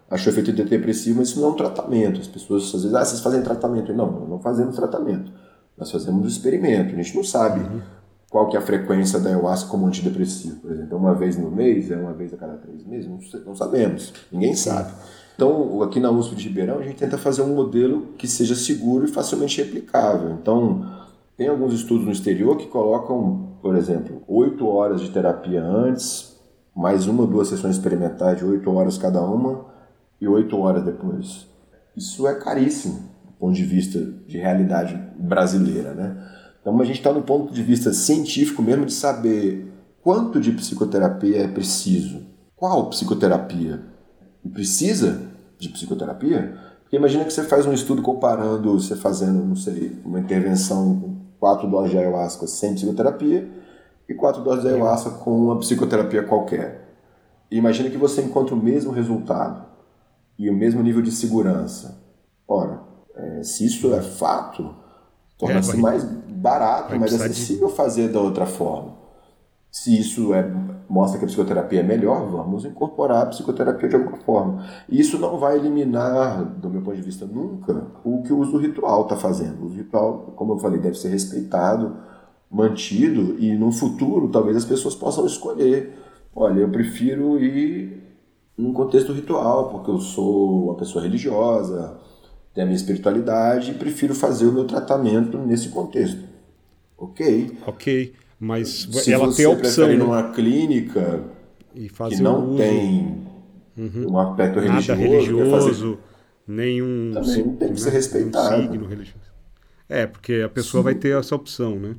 achou 0.09 0.31
efeito 0.31 0.51
antidepressivo, 0.51 1.19
mas 1.19 1.29
isso 1.29 1.39
não 1.39 1.49
é 1.49 1.51
um 1.51 1.55
tratamento. 1.55 2.21
As 2.21 2.27
pessoas 2.27 2.63
às 2.63 2.83
vezes, 2.83 2.93
ah, 2.93 3.03
vocês 3.03 3.21
fazem 3.21 3.41
tratamento. 3.41 3.93
Não, 3.93 4.27
não 4.27 4.39
fazemos 4.39 4.75
tratamento. 4.75 5.31
Nós 5.77 5.91
fazemos 5.91 6.23
um 6.23 6.27
experimento. 6.27 6.93
A 6.93 6.97
gente 7.01 7.15
não 7.15 7.23
sabe 7.23 7.59
uhum. 7.59 7.81
qual 8.29 8.47
que 8.47 8.55
é 8.55 8.59
a 8.59 8.63
frequência 8.63 9.19
da 9.19 9.29
ayahuasca 9.29 9.69
como 9.69 9.87
antidepressivo. 9.87 10.57
Por 10.57 10.71
exemplo, 10.71 10.95
é 10.95 10.99
uma 10.99 11.13
vez 11.13 11.37
no 11.37 11.51
mês, 11.51 11.91
é 11.91 11.97
uma 11.97 12.13
vez 12.13 12.33
a 12.33 12.37
cada 12.37 12.57
três 12.57 12.85
meses? 12.85 13.09
Não, 13.09 13.19
não 13.45 13.55
sabemos. 13.55 14.13
Ninguém 14.31 14.55
sabe. 14.55 14.91
Então, 15.35 15.81
aqui 15.81 15.99
na 15.99 16.09
USP 16.11 16.35
de 16.35 16.47
Ribeirão, 16.47 16.79
a 16.79 16.83
gente 16.83 16.95
tenta 16.95 17.17
fazer 17.17 17.41
um 17.41 17.53
modelo 17.53 18.07
que 18.17 18.25
seja 18.25 18.55
seguro 18.55 19.05
e 19.05 19.09
facilmente 19.09 19.61
replicável. 19.61 20.31
Então, 20.31 20.85
tem 21.35 21.49
alguns 21.49 21.73
estudos 21.73 22.05
no 22.05 22.11
exterior 22.11 22.55
que 22.55 22.67
colocam, 22.67 23.57
por 23.61 23.75
exemplo, 23.75 24.21
oito 24.29 24.65
horas 24.65 25.01
de 25.01 25.09
terapia 25.09 25.61
antes, 25.61 26.37
mais 26.73 27.05
uma 27.05 27.23
ou 27.23 27.27
duas 27.27 27.49
sessões 27.49 27.75
experimentais 27.75 28.37
de 28.37 28.45
oito 28.45 28.71
horas 28.71 28.97
cada 28.97 29.21
uma 29.21 29.74
e 30.19 30.27
oito 30.27 30.57
horas 30.57 30.83
depois. 30.83 31.47
Isso 31.95 32.27
é 32.27 32.35
caríssimo 32.35 33.09
do 33.25 33.33
ponto 33.33 33.53
de 33.53 33.63
vista 33.63 33.99
de 34.27 34.37
realidade 34.37 34.99
brasileira, 35.17 35.93
né? 35.93 36.31
Então, 36.61 36.79
a 36.81 36.85
gente 36.85 36.97
está 36.97 37.13
no 37.13 37.21
ponto 37.21 37.53
de 37.53 37.61
vista 37.61 37.93
científico 37.93 38.61
mesmo 38.61 38.85
de 38.85 38.93
saber 38.93 39.71
quanto 40.01 40.39
de 40.39 40.51
psicoterapia 40.51 41.43
é 41.43 41.47
preciso. 41.47 42.23
Qual 42.55 42.89
psicoterapia? 42.89 43.95
e 44.45 44.49
precisa 44.49 45.23
de 45.57 45.69
psicoterapia, 45.69 46.55
porque 46.83 46.95
imagina 46.95 47.25
que 47.25 47.33
você 47.33 47.43
faz 47.43 47.65
um 47.65 47.73
estudo 47.73 48.03
comparando, 48.03 48.79
você 48.79 48.95
fazendo, 48.95 49.43
não 49.43 49.55
sei, 49.55 49.99
uma 50.05 50.19
intervenção 50.19 50.99
com 50.99 51.15
quatro 51.39 51.67
doses 51.67 51.91
de 51.91 51.97
ayahuasca 51.97 52.45
sem 52.45 52.75
psicoterapia 52.75 53.49
e 54.07 54.13
quatro 54.13 54.43
doses 54.43 54.61
de 54.61 54.69
ayahuasca 54.69 55.09
com 55.09 55.31
uma 55.31 55.57
psicoterapia 55.57 56.21
qualquer. 56.23 56.95
E 57.49 57.57
imagina 57.57 57.89
que 57.89 57.97
você 57.97 58.21
encontra 58.21 58.53
o 58.53 58.61
mesmo 58.61 58.91
resultado 58.91 59.65
e 60.37 60.49
o 60.49 60.53
mesmo 60.53 60.81
nível 60.81 61.01
de 61.01 61.11
segurança. 61.11 62.01
Ora, 62.47 62.81
é, 63.15 63.43
se 63.43 63.65
isso 63.65 63.93
é 63.93 64.01
fato, 64.01 64.75
torna-se 65.37 65.75
é, 65.75 65.79
mais 65.79 66.03
barato, 66.03 66.97
mais 66.99 67.13
acessível 67.13 67.67
de... 67.67 67.73
fazer 67.73 68.09
da 68.09 68.19
outra 68.19 68.45
forma. 68.45 68.95
Se 69.71 69.99
isso 69.99 70.33
é 70.33 70.43
mostra 70.87 71.17
que 71.19 71.25
a 71.25 71.27
psicoterapia 71.27 71.79
é 71.79 71.83
melhor, 71.83 72.29
vamos 72.29 72.65
incorporar 72.65 73.23
a 73.23 73.25
psicoterapia 73.27 73.89
de 73.89 73.95
alguma 73.95 74.17
forma. 74.17 74.65
E 74.87 74.99
isso 74.99 75.17
não 75.17 75.37
vai 75.37 75.57
eliminar, 75.57 76.43
do 76.43 76.69
meu 76.69 76.81
ponto 76.81 76.95
de 76.95 77.01
vista, 77.01 77.25
nunca 77.25 77.87
o 78.03 78.21
que 78.23 78.31
o 78.31 78.39
uso 78.39 78.57
ritual 78.57 79.03
está 79.03 79.15
fazendo. 79.15 79.61
O 79.61 79.65
uso 79.65 79.77
ritual, 79.77 80.33
como 80.35 80.53
eu 80.53 80.59
falei, 80.59 80.79
deve 80.79 80.97
ser 80.97 81.09
respeitado, 81.09 81.97
mantido, 82.49 83.35
e 83.39 83.55
no 83.55 83.71
futuro 83.71 84.29
talvez 84.29 84.57
as 84.57 84.65
pessoas 84.65 84.95
possam 84.95 85.25
escolher. 85.25 85.97
Olha, 86.35 86.61
eu 86.61 86.69
prefiro 86.69 87.39
ir 87.39 88.03
num 88.57 88.73
contexto 88.73 89.11
ritual, 89.11 89.69
porque 89.69 89.91
eu 89.91 89.99
sou 89.99 90.65
uma 90.65 90.75
pessoa 90.75 91.03
religiosa, 91.03 91.97
tenho 92.53 92.65
a 92.65 92.67
minha 92.67 92.77
espiritualidade 92.77 93.71
e 93.71 93.73
prefiro 93.73 94.15
fazer 94.15 94.45
o 94.45 94.51
meu 94.51 94.65
tratamento 94.65 95.37
nesse 95.37 95.69
contexto. 95.69 96.23
Ok? 96.97 97.57
Ok. 97.67 98.13
Mas 98.39 98.87
Se 98.91 99.11
ela 99.11 99.33
tem 99.33 99.45
a 99.45 99.49
opção. 99.49 99.87
Se 99.89 99.97
numa 99.97 100.31
clínica 100.31 101.23
que 101.73 102.21
não 102.21 102.49
uso. 102.49 102.57
tem 102.57 103.17
uhum. 103.77 104.11
um 104.11 104.19
aspecto 104.19 104.59
religioso, 104.59 105.01
Nada 105.01 105.09
religioso 105.09 105.99
nenhum, 106.47 107.11
também 107.13 107.55
tem 107.55 107.73
que 107.73 107.81
ser 107.81 107.89
respeitado. 107.89 108.61
signo 108.61 108.87
religioso. 108.87 109.25
É, 109.89 110.07
porque 110.07 110.41
a 110.45 110.49
pessoa 110.49 110.81
Sim. 110.81 110.85
vai 110.85 110.95
ter 110.95 111.17
essa 111.17 111.35
opção, 111.35 111.75
né? 111.75 111.95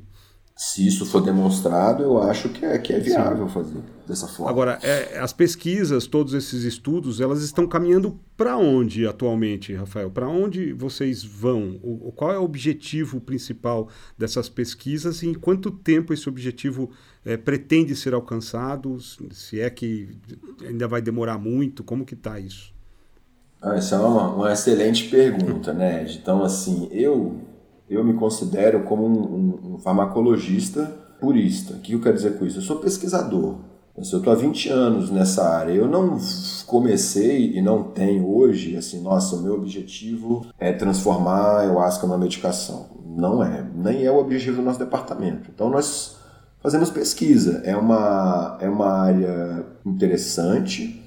Se 0.57 0.87
isso 0.87 1.05
for 1.05 1.21
demonstrado, 1.21 2.01
eu 2.01 2.19
acho 2.19 2.49
que 2.49 2.65
é, 2.65 2.79
que 2.79 2.91
é 2.91 2.99
viável 2.99 3.47
Sim. 3.47 3.53
fazer 3.53 3.79
dessa 4.07 4.27
forma. 4.27 4.49
Agora, 4.49 4.79
é, 4.81 5.19
as 5.19 5.31
pesquisas, 5.31 6.07
todos 6.07 6.33
esses 6.33 6.63
estudos, 6.63 7.21
elas 7.21 7.43
estão 7.43 7.67
caminhando 7.67 8.19
para 8.35 8.57
onde 8.57 9.05
atualmente, 9.05 9.75
Rafael? 9.75 10.09
Para 10.09 10.27
onde 10.27 10.73
vocês 10.73 11.23
vão? 11.23 11.79
O, 11.83 12.11
qual 12.11 12.31
é 12.31 12.39
o 12.39 12.43
objetivo 12.43 13.21
principal 13.21 13.87
dessas 14.17 14.49
pesquisas 14.49 15.21
e 15.21 15.27
em 15.27 15.35
quanto 15.35 15.69
tempo 15.69 16.11
esse 16.11 16.27
objetivo 16.27 16.89
é, 17.23 17.37
pretende 17.37 17.95
ser 17.95 18.15
alcançado? 18.15 18.97
Se 18.99 19.61
é 19.61 19.69
que 19.69 20.09
ainda 20.67 20.87
vai 20.87 21.03
demorar 21.03 21.37
muito, 21.37 21.83
como 21.83 22.03
que 22.03 22.15
está 22.15 22.39
isso? 22.39 22.73
Ah, 23.61 23.75
essa 23.75 23.95
é 23.95 23.99
uma, 23.99 24.33
uma 24.33 24.51
excelente 24.51 25.07
pergunta, 25.07 25.71
né? 25.71 26.07
Então, 26.09 26.43
assim, 26.43 26.89
eu 26.91 27.46
eu 27.89 28.03
me 28.03 28.13
considero 28.13 28.83
como 28.83 29.05
um, 29.05 29.11
um, 29.11 29.73
um 29.73 29.77
farmacologista 29.79 30.85
purista. 31.19 31.73
O 31.73 31.79
que 31.79 31.93
eu 31.93 32.01
quero 32.01 32.15
dizer 32.15 32.37
com 32.37 32.45
isso? 32.45 32.59
Eu 32.59 32.63
sou 32.63 32.77
pesquisador. 32.77 33.55
Eu 33.95 34.03
estou 34.03 34.31
há 34.31 34.35
20 34.35 34.69
anos 34.69 35.09
nessa 35.09 35.43
área. 35.49 35.71
Eu 35.71 35.87
não 35.87 36.19
comecei 36.67 37.57
e 37.57 37.61
não 37.61 37.83
tenho 37.83 38.29
hoje, 38.29 38.77
assim, 38.77 39.01
nossa, 39.01 39.35
o 39.35 39.41
meu 39.41 39.55
objetivo 39.55 40.45
é 40.59 40.71
transformar 40.71 41.39
a 41.39 41.59
ayahuasca 41.61 42.05
numa 42.05 42.17
medicação. 42.17 42.89
Não 43.03 43.43
é. 43.43 43.65
Nem 43.75 44.05
é 44.05 44.11
o 44.11 44.17
objetivo 44.17 44.57
do 44.57 44.61
nosso 44.61 44.77
departamento. 44.77 45.49
Então 45.53 45.69
nós 45.69 46.17
fazemos 46.61 46.91
pesquisa. 46.91 47.61
É 47.65 47.75
uma, 47.75 48.57
é 48.61 48.69
uma 48.69 48.87
área 48.87 49.65
interessante, 49.83 51.03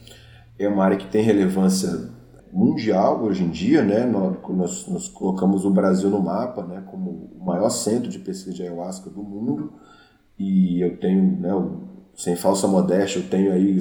é 0.58 0.68
uma 0.68 0.84
área 0.84 0.96
que 0.96 1.06
tem 1.06 1.22
relevância 1.22 2.10
mundial 2.52 3.22
hoje 3.22 3.44
em 3.44 3.50
dia, 3.50 3.82
né? 3.82 4.04
Nós, 4.04 4.86
nós, 4.88 5.08
colocamos 5.08 5.64
o 5.64 5.70
Brasil 5.70 6.10
no 6.10 6.20
mapa, 6.20 6.64
né? 6.64 6.82
Como 6.90 7.30
o 7.38 7.44
maior 7.44 7.70
centro 7.70 8.08
de 8.08 8.18
pesquisa 8.18 8.54
de 8.54 8.62
ayahuasca 8.62 9.08
do 9.10 9.22
mundo. 9.22 9.72
E 10.38 10.80
eu 10.80 10.98
tenho, 10.98 11.40
né? 11.40 11.50
Sem 12.16 12.36
falsa 12.36 12.66
modéstia, 12.66 13.20
eu 13.20 13.28
tenho 13.28 13.52
aí 13.52 13.78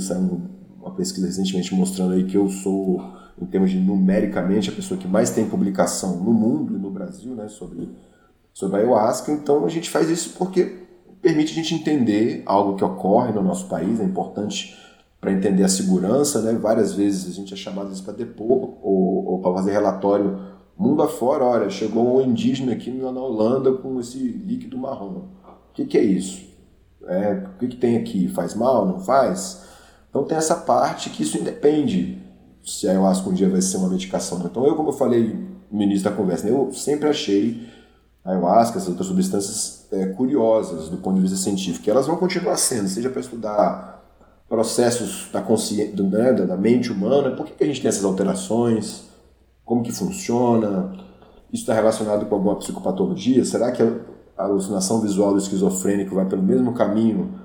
uma 0.80 0.92
pesquisa 0.92 1.28
recentemente 1.28 1.74
mostrando 1.76 2.14
aí 2.14 2.24
que 2.24 2.38
eu 2.38 2.48
sou, 2.48 3.02
em 3.42 3.46
termos 3.46 3.72
de 3.72 3.80
numericamente, 3.80 4.70
a 4.70 4.74
pessoa 4.74 5.00
que 5.00 5.08
mais 5.08 5.32
tem 5.32 5.50
publicação 5.50 6.18
no 6.24 6.34
mundo 6.34 6.76
e 6.76 6.80
no 6.80 6.92
Brasil, 6.92 7.36
né? 7.36 7.48
Sobre 7.48 7.90
sobre 8.54 8.78
a 8.78 8.80
ayahuasca. 8.80 9.32
Então 9.32 9.66
a 9.66 9.70
gente 9.70 9.90
faz 9.90 10.10
isso 10.10 10.34
porque 10.38 10.80
permite 11.22 11.52
a 11.52 11.56
gente 11.56 11.74
entender 11.74 12.44
algo 12.46 12.76
que 12.76 12.84
ocorre 12.84 13.32
no 13.32 13.42
nosso 13.42 13.68
país. 13.68 14.00
É 14.00 14.04
importante 14.04 14.78
para 15.20 15.32
entender 15.32 15.64
a 15.64 15.70
segurança, 15.70 16.42
né? 16.42 16.54
Várias 16.54 16.94
vezes 16.94 17.30
a 17.30 17.34
gente 17.34 17.54
é 17.54 17.58
chamado 17.58 17.92
para 18.04 18.14
depor 18.14 18.78
ou, 18.82 19.26
ou 19.26 19.42
para 19.42 19.54
fazer 19.56 19.72
relatório 19.72 20.40
mundo 20.78 21.04
afora. 21.04 21.44
Olha, 21.44 21.70
chegou 21.70 22.18
um 22.18 22.22
indígena 22.22 22.72
aqui 22.72 22.90
na 22.90 23.10
Holanda 23.10 23.74
com 23.74 24.00
esse 24.00 24.18
líquido 24.18 24.78
marrom. 24.78 25.26
O 25.44 25.74
que, 25.74 25.86
que 25.86 25.98
é 25.98 26.04
isso? 26.04 26.48
É, 27.06 27.44
o 27.56 27.60
que, 27.60 27.68
que 27.68 27.78
tem 27.78 27.98
aqui? 27.98 28.30
Faz 28.30 28.56
mal? 28.56 28.86
Não 28.86 29.00
faz? 29.00 29.64
Então 30.10 30.24
tem 30.24 30.38
essa 30.38 30.56
parte 30.56 31.10
que 31.10 31.24
isso 31.24 31.38
independe 31.38 32.18
se 32.66 32.88
a 32.88 32.92
ayahuasca 32.92 33.30
um 33.30 33.34
dia 33.34 33.50
vai 33.50 33.62
ser 33.62 33.78
uma 33.78 33.90
medicação. 33.90 34.42
Então 34.46 34.66
eu, 34.66 34.76
como 34.76 34.90
eu 34.90 34.94
falei 34.94 35.38
no 35.72 35.82
início 35.82 36.04
da 36.04 36.16
conversa, 36.16 36.46
né? 36.46 36.52
eu 36.52 36.72
sempre 36.74 37.10
achei 37.10 37.68
a 38.24 38.32
ayahuasca, 38.32 38.78
essas 38.78 38.90
outras 38.90 39.08
substâncias 39.08 39.88
é, 39.92 40.08
curiosas 40.08 40.90
do 40.90 40.98
ponto 40.98 41.16
de 41.16 41.22
vista 41.22 41.38
científico. 41.38 41.88
E 41.88 41.92
elas 41.92 42.08
vão 42.08 42.16
continuar 42.16 42.58
sendo, 42.58 42.88
seja 42.88 43.10
para 43.10 43.22
estudar 43.22 43.99
processos 44.50 45.30
da 45.32 45.42
consciência, 45.42 46.04
né, 46.04 46.34
da 46.34 46.58
mente 46.58 46.92
humana, 46.92 47.32
por 47.32 47.46
que, 47.46 47.54
que 47.54 47.64
a 47.64 47.68
gente 47.68 47.82
tem 47.82 47.88
essas 47.88 48.04
alterações, 48.04 49.08
como 49.64 49.84
que 49.84 49.92
funciona, 49.92 50.92
isso 51.54 51.64
está 51.64 51.74
relacionado 51.74 52.26
com 52.26 52.36
alguma 52.36 52.56
psicopatologia, 52.56 53.46
será 53.46 53.72
que 53.72 53.84
a 53.84 54.44
alucinação 54.44 55.00
visual 55.00 55.34
do 55.34 55.38
esquizofrênico 55.38 56.16
vai 56.16 56.26
pelo 56.26 56.42
mesmo 56.42 56.74
caminho 56.74 57.36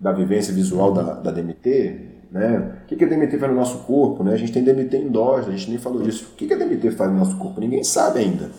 da 0.00 0.12
vivência 0.12 0.52
visual 0.52 0.92
da, 0.92 1.14
da 1.14 1.30
DMT? 1.30 2.10
Né? 2.32 2.78
O 2.82 2.86
que, 2.86 2.96
que 2.96 3.04
a 3.04 3.06
DMT 3.06 3.38
faz 3.38 3.52
no 3.52 3.58
nosso 3.58 3.78
corpo? 3.80 4.24
Né? 4.24 4.32
A 4.32 4.36
gente 4.36 4.52
tem 4.52 4.64
DMT 4.64 4.96
endógeno, 4.96 5.52
a 5.52 5.56
gente 5.56 5.70
nem 5.70 5.78
falou 5.78 6.02
disso. 6.02 6.30
O 6.32 6.36
que, 6.36 6.46
que 6.46 6.54
a 6.54 6.56
DMT 6.56 6.90
faz 6.92 7.10
no 7.12 7.18
nosso 7.18 7.36
corpo? 7.36 7.60
Ninguém 7.60 7.84
sabe 7.84 8.20
ainda. 8.20 8.50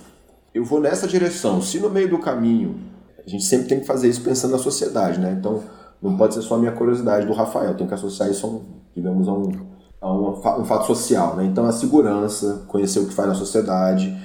Eu 0.53 0.63
vou 0.63 0.79
nessa 0.79 1.07
direção. 1.07 1.61
Se 1.61 1.79
no 1.79 1.89
meio 1.89 2.07
do 2.07 2.19
caminho, 2.19 2.75
a 3.25 3.29
gente 3.29 3.43
sempre 3.43 3.67
tem 3.67 3.79
que 3.79 3.85
fazer 3.85 4.07
isso 4.07 4.21
pensando 4.21 4.51
na 4.51 4.59
sociedade, 4.59 5.19
né? 5.19 5.35
Então, 5.37 5.63
não 6.03 6.17
pode 6.17 6.33
ser 6.33 6.41
só 6.41 6.55
a 6.55 6.59
minha 6.59 6.73
curiosidade 6.73 7.25
do 7.25 7.33
Rafael, 7.33 7.75
tem 7.75 7.87
que 7.87 7.93
associar 7.93 8.29
isso 8.29 8.45
a 8.45 8.49
um, 8.49 8.61
digamos, 8.93 9.27
a 9.27 9.33
um, 9.33 9.51
a 10.01 10.13
um, 10.13 10.29
um 10.31 10.65
fato 10.65 10.85
social, 10.85 11.37
né? 11.37 11.45
Então, 11.45 11.65
a 11.65 11.71
segurança, 11.71 12.65
conhecer 12.67 12.99
o 12.99 13.07
que 13.07 13.13
faz 13.13 13.29
na 13.29 13.35
sociedade 13.35 14.15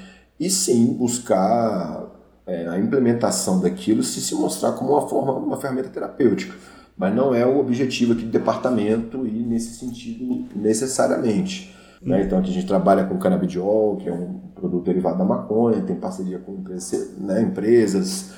e 0.41 0.51
sim 0.51 0.93
buscar 0.95 2.05
é, 2.47 2.67
a 2.67 2.79
implementação 2.79 3.61
daquilo 3.61 4.03
se 4.03 4.21
se 4.21 4.35
mostrar 4.35 4.73
como 4.73 4.93
uma 4.93 5.09
forma, 5.09 5.33
uma 5.33 5.57
ferramenta 5.57 5.89
terapêutica. 5.89 6.55
Mas 6.97 7.15
não 7.15 7.33
é 7.33 7.47
o 7.47 7.61
objetivo 7.61 8.13
aqui 8.13 8.23
do 8.23 8.31
departamento 8.31 9.25
e 9.25 9.43
nesse 9.45 9.79
sentido 9.79 10.47
necessariamente. 10.57 11.77
Né? 12.03 12.23
Então 12.23 12.39
aqui 12.39 12.51
a 12.51 12.53
gente 12.53 12.67
trabalha 12.67 13.05
com 13.05 13.19
canabidiol, 13.19 13.97
que 13.99 14.09
é 14.09 14.13
um 14.13 14.41
produto 14.55 14.85
derivado 14.85 15.19
da 15.19 15.25
maconha, 15.25 15.81
tem 15.83 15.95
parceria 15.95 16.39
com 16.41 16.61
né, 17.19 17.43
empresas, 17.43 18.33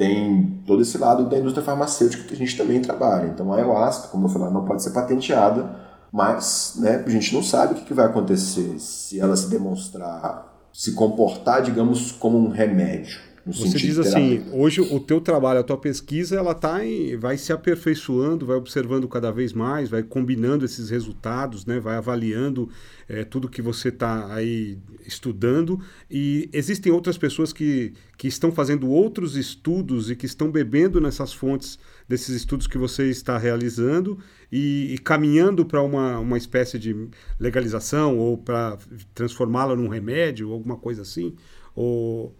tem 0.00 0.62
todo 0.66 0.80
esse 0.80 0.96
lado 0.96 1.28
da 1.28 1.36
indústria 1.36 1.62
farmacêutica 1.62 2.24
que 2.24 2.32
a 2.32 2.36
gente 2.36 2.56
também 2.56 2.80
trabalha. 2.80 3.26
Então 3.26 3.52
a 3.52 3.56
ayahuasca, 3.56 4.08
como 4.08 4.24
eu 4.24 4.30
falei, 4.30 4.48
não 4.48 4.64
pode 4.64 4.82
ser 4.82 4.92
patenteada, 4.92 5.76
mas 6.10 6.76
né, 6.78 7.04
a 7.06 7.10
gente 7.10 7.34
não 7.34 7.42
sabe 7.42 7.74
o 7.74 7.84
que 7.84 7.92
vai 7.92 8.06
acontecer 8.06 8.78
se 8.78 9.20
ela 9.20 9.36
se 9.36 9.50
demonstrar, 9.50 10.66
se 10.72 10.92
comportar, 10.92 11.60
digamos, 11.60 12.12
como 12.12 12.38
um 12.38 12.48
remédio. 12.48 13.20
Você 13.46 13.78
diz 13.78 13.98
assim, 13.98 14.44
hoje 14.52 14.80
o 14.82 15.00
teu 15.00 15.20
trabalho, 15.20 15.60
a 15.60 15.62
tua 15.62 15.78
pesquisa, 15.78 16.36
ela 16.36 16.54
tá 16.54 16.84
em, 16.84 17.16
vai 17.16 17.38
se 17.38 17.52
aperfeiçoando, 17.52 18.44
vai 18.44 18.56
observando 18.56 19.08
cada 19.08 19.30
vez 19.30 19.52
mais, 19.52 19.88
vai 19.88 20.02
combinando 20.02 20.64
esses 20.64 20.90
resultados, 20.90 21.64
né? 21.64 21.80
vai 21.80 21.96
avaliando 21.96 22.68
é, 23.08 23.24
tudo 23.24 23.48
que 23.48 23.62
você 23.62 23.88
está 23.88 24.32
aí 24.34 24.78
estudando. 25.06 25.80
E 26.10 26.50
existem 26.52 26.92
outras 26.92 27.16
pessoas 27.16 27.52
que, 27.52 27.94
que 28.18 28.28
estão 28.28 28.52
fazendo 28.52 28.88
outros 28.90 29.36
estudos 29.36 30.10
e 30.10 30.16
que 30.16 30.26
estão 30.26 30.50
bebendo 30.50 31.00
nessas 31.00 31.32
fontes 31.32 31.78
desses 32.06 32.36
estudos 32.36 32.66
que 32.66 32.76
você 32.76 33.08
está 33.08 33.38
realizando 33.38 34.18
e, 34.52 34.94
e 34.94 34.98
caminhando 34.98 35.64
para 35.64 35.80
uma, 35.80 36.18
uma 36.18 36.36
espécie 36.36 36.78
de 36.78 37.08
legalização 37.38 38.18
ou 38.18 38.36
para 38.36 38.76
transformá-la 39.14 39.74
num 39.74 39.88
remédio, 39.88 40.48
ou 40.48 40.54
alguma 40.54 40.76
coisa 40.76 41.02
assim? 41.02 41.34
Ou 41.74 42.34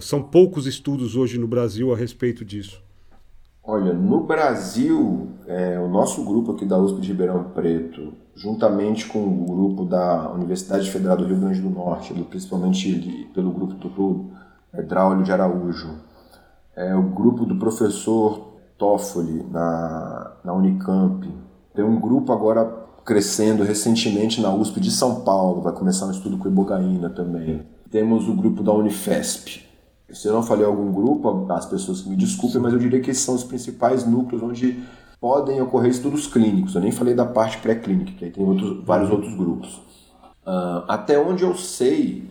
são 0.00 0.22
poucos 0.22 0.66
estudos 0.66 1.16
hoje 1.16 1.38
no 1.38 1.46
Brasil 1.46 1.92
a 1.92 1.96
respeito 1.96 2.44
disso? 2.44 2.82
Olha, 3.66 3.94
no 3.94 4.20
Brasil, 4.24 5.28
é, 5.46 5.78
o 5.78 5.88
nosso 5.88 6.22
grupo 6.24 6.52
aqui 6.52 6.66
da 6.66 6.78
USP 6.78 7.00
de 7.00 7.08
Ribeirão 7.08 7.44
Preto, 7.44 8.12
juntamente 8.36 9.06
com 9.06 9.20
o 9.20 9.46
grupo 9.46 9.86
da 9.86 10.30
Universidade 10.32 10.90
Federal 10.90 11.16
do 11.16 11.24
Rio 11.24 11.38
Grande 11.38 11.62
do 11.62 11.70
Norte, 11.70 12.12
principalmente 12.28 13.30
pelo 13.32 13.50
grupo 13.50 13.74
Tutu, 13.76 14.26
é, 14.72 14.82
de 14.82 15.32
Araújo, 15.32 15.94
é, 16.76 16.94
o 16.94 17.02
grupo 17.04 17.46
do 17.46 17.56
professor 17.56 18.52
Toffoli 18.76 19.46
na, 19.50 20.32
na 20.44 20.52
Unicamp, 20.52 21.26
tem 21.74 21.84
um 21.84 21.98
grupo 21.98 22.32
agora 22.32 22.64
crescendo 23.04 23.62
recentemente 23.62 24.40
na 24.40 24.52
USP 24.52 24.80
de 24.80 24.90
São 24.90 25.22
Paulo, 25.22 25.62
vai 25.62 25.72
começar 25.72 26.06
um 26.06 26.10
estudo 26.10 26.36
com 26.36 26.48
ibogaína 26.48 27.08
também. 27.08 27.62
Temos 27.90 28.28
o 28.28 28.34
grupo 28.34 28.62
da 28.62 28.72
Unifesp, 28.72 29.62
se 30.14 30.28
eu 30.28 30.32
não 30.32 30.42
falei 30.42 30.64
algum 30.64 30.92
grupo, 30.92 31.52
as 31.52 31.66
pessoas 31.66 32.04
me 32.04 32.16
desculpem, 32.16 32.60
mas 32.60 32.72
eu 32.72 32.78
diria 32.78 33.00
que 33.00 33.10
esses 33.10 33.22
são 33.22 33.34
os 33.34 33.44
principais 33.44 34.06
núcleos 34.06 34.42
onde 34.42 34.82
podem 35.20 35.60
ocorrer 35.60 35.90
estudos 35.90 36.26
clínicos. 36.26 36.74
Eu 36.74 36.82
nem 36.82 36.92
falei 36.92 37.14
da 37.14 37.24
parte 37.24 37.58
pré-clínica, 37.58 38.12
que 38.12 38.24
aí 38.26 38.30
tem 38.30 38.44
outros, 38.44 38.84
vários 38.84 39.10
outros 39.10 39.34
grupos. 39.34 39.76
Uh, 40.46 40.84
até 40.86 41.18
onde 41.18 41.42
eu 41.42 41.54
sei, 41.54 42.28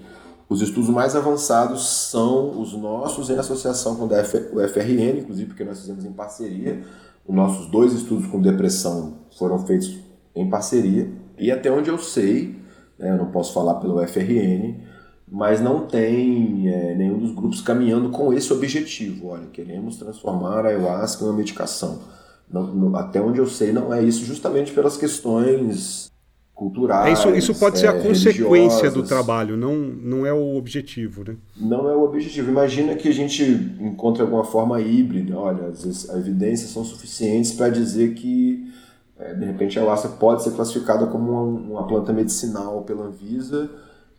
os 0.48 0.62
estudos 0.62 0.90
mais 0.90 1.16
avançados 1.16 1.88
são 2.12 2.62
os 2.62 2.74
nossos 2.74 3.30
em 3.30 3.38
associação 3.38 3.96
com 3.96 4.06
o 4.06 4.68
FRN, 4.68 5.22
inclusive 5.22 5.48
porque 5.48 5.64
nós 5.64 5.80
fizemos 5.80 6.06
em 6.06 6.12
parceria. 6.12 6.84
Os 7.26 7.36
nossos 7.36 7.68
dois 7.72 7.94
estudos 7.94 8.28
com 8.28 8.40
depressão 8.40 9.16
foram 9.38 9.58
feitos 9.66 9.98
em 10.36 10.48
parceria. 10.50 11.12
E 11.38 11.52
até 11.52 11.72
onde 11.72 11.90
eu 11.90 11.98
sei, 11.98 12.60
né, 13.00 13.12
eu 13.12 13.18
não 13.18 13.32
posso 13.32 13.54
falar 13.54 13.76
pelo 13.76 14.06
FRN, 14.08 14.76
mas 15.32 15.61
não 15.61 15.86
tem 15.86 16.69
é, 16.69 16.95
nenhum 16.95 17.17
dos 17.17 17.32
grupos 17.34 17.61
caminhando 17.61 18.09
com 18.09 18.34
esse 18.34 18.51
objetivo. 18.51 19.30
Olha, 19.30 19.47
queremos 19.51 19.97
transformar 19.97 20.65
a 20.65 20.69
ayahuasca 20.69 21.24
em 21.24 21.28
uma 21.28 21.38
medicação. 21.38 21.99
Não, 22.51 22.67
não, 22.67 22.95
até 22.95 23.19
onde 23.19 23.39
eu 23.39 23.47
sei, 23.47 23.71
não 23.71 23.93
é 23.93 24.03
isso, 24.03 24.26
justamente 24.26 24.71
pelas 24.71 24.95
questões 24.95 26.11
culturais. 26.53 27.07
É 27.07 27.13
isso, 27.13 27.36
isso 27.36 27.59
pode 27.59 27.78
é, 27.78 27.80
ser 27.80 27.88
a 27.88 27.93
consequência 27.93 28.91
do 28.91 29.01
trabalho, 29.03 29.57
não, 29.57 29.76
não 29.76 30.26
é 30.26 30.32
o 30.32 30.55
objetivo, 30.55 31.24
né? 31.24 31.36
Não 31.57 31.89
é 31.89 31.95
o 31.95 32.03
objetivo. 32.03 32.51
Imagina 32.51 32.95
que 32.95 33.07
a 33.07 33.13
gente 33.13 33.43
encontre 33.80 34.21
alguma 34.21 34.43
forma 34.43 34.80
híbrida. 34.80 35.36
Olha, 35.38 35.67
às 35.67 35.84
vezes 35.84 36.09
as 36.09 36.17
evidências 36.17 36.69
são 36.69 36.86
suficientes 36.86 37.53
para 37.53 37.69
dizer 37.69 38.13
que 38.13 38.71
é, 39.17 39.34
de 39.34 39.45
repente 39.45 39.80
a 39.80 39.82
ayahuasca 39.82 40.09
pode 40.09 40.43
ser 40.43 40.51
classificada 40.51 41.07
como 41.07 41.32
uma, 41.32 41.41
uma 41.41 41.88
planta 41.88 42.13
medicinal 42.13 42.84
pela 42.84 43.05
Anvisa 43.05 43.69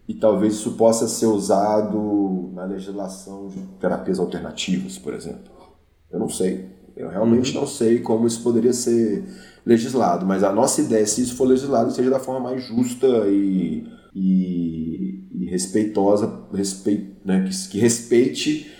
e 0.07 0.14
talvez 0.14 0.55
isso 0.55 0.72
possa 0.72 1.09
ser 1.09 1.26
usado 1.26 2.50
na 2.52 2.64
legislação 2.64 3.48
de 3.48 3.59
terapias 3.80 4.18
alternativas, 4.18 4.98
por 4.98 5.14
exemplo. 5.14 5.52
Eu 6.11 6.18
não 6.18 6.28
sei. 6.28 6.68
Eu 6.96 7.09
realmente 7.09 7.55
uhum. 7.55 7.62
não 7.62 7.66
sei 7.66 8.00
como 8.00 8.26
isso 8.26 8.42
poderia 8.42 8.72
ser 8.72 9.24
legislado, 9.66 10.26
mas 10.26 10.44
a 10.44 10.52
nossa 10.52 10.80
ideia 10.80 11.02
é 11.02 11.07
se 11.07 11.22
isso 11.22 11.36
for 11.36 11.48
legislado 11.48 11.90
seja 11.90 12.11
da 12.11 12.20
forma 12.20 12.50
mais 12.50 12.62
justa 12.62 13.07
e, 13.28 13.86
e, 14.14 15.26
e 15.32 15.46
respeitosa, 15.50 16.40
respeito, 16.52 17.16
né, 17.24 17.48
que, 17.48 17.68
que 17.68 17.78
respeite 17.78 18.70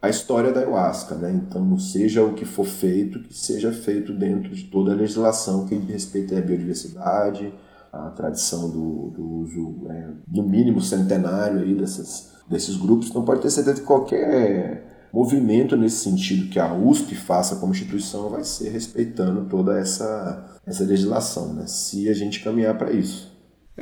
a 0.00 0.08
história 0.08 0.52
da 0.52 0.60
ayahuasca, 0.60 1.14
né? 1.16 1.30
Então, 1.30 1.78
seja 1.78 2.22
o 2.22 2.32
que 2.32 2.46
for 2.46 2.64
feito, 2.64 3.20
que 3.20 3.34
seja 3.34 3.70
feito 3.70 4.14
dentro 4.14 4.54
de 4.54 4.64
toda 4.64 4.92
a 4.92 4.96
legislação 4.96 5.66
que 5.66 5.74
respeite 5.74 6.34
a 6.34 6.40
biodiversidade, 6.40 7.52
a 7.92 8.10
tradição 8.10 8.70
do, 8.70 9.10
do 9.10 9.26
uso, 9.40 9.86
é, 9.90 10.08
no 10.28 10.42
mínimo, 10.42 10.80
centenário 10.80 11.60
aí 11.60 11.74
desses, 11.74 12.32
desses 12.48 12.76
grupos. 12.76 13.08
Então 13.08 13.24
pode 13.24 13.42
ter 13.42 13.50
certeza 13.50 13.80
que 13.80 13.86
qualquer 13.86 15.08
movimento 15.12 15.76
nesse 15.76 16.04
sentido 16.04 16.48
que 16.48 16.58
a 16.58 16.72
USP 16.72 17.14
faça 17.14 17.56
como 17.56 17.72
instituição 17.72 18.30
vai 18.30 18.44
ser 18.44 18.70
respeitando 18.70 19.46
toda 19.48 19.78
essa, 19.78 20.60
essa 20.64 20.84
legislação, 20.84 21.52
né? 21.52 21.66
se 21.66 22.08
a 22.08 22.14
gente 22.14 22.42
caminhar 22.42 22.78
para 22.78 22.92
isso. 22.92 23.30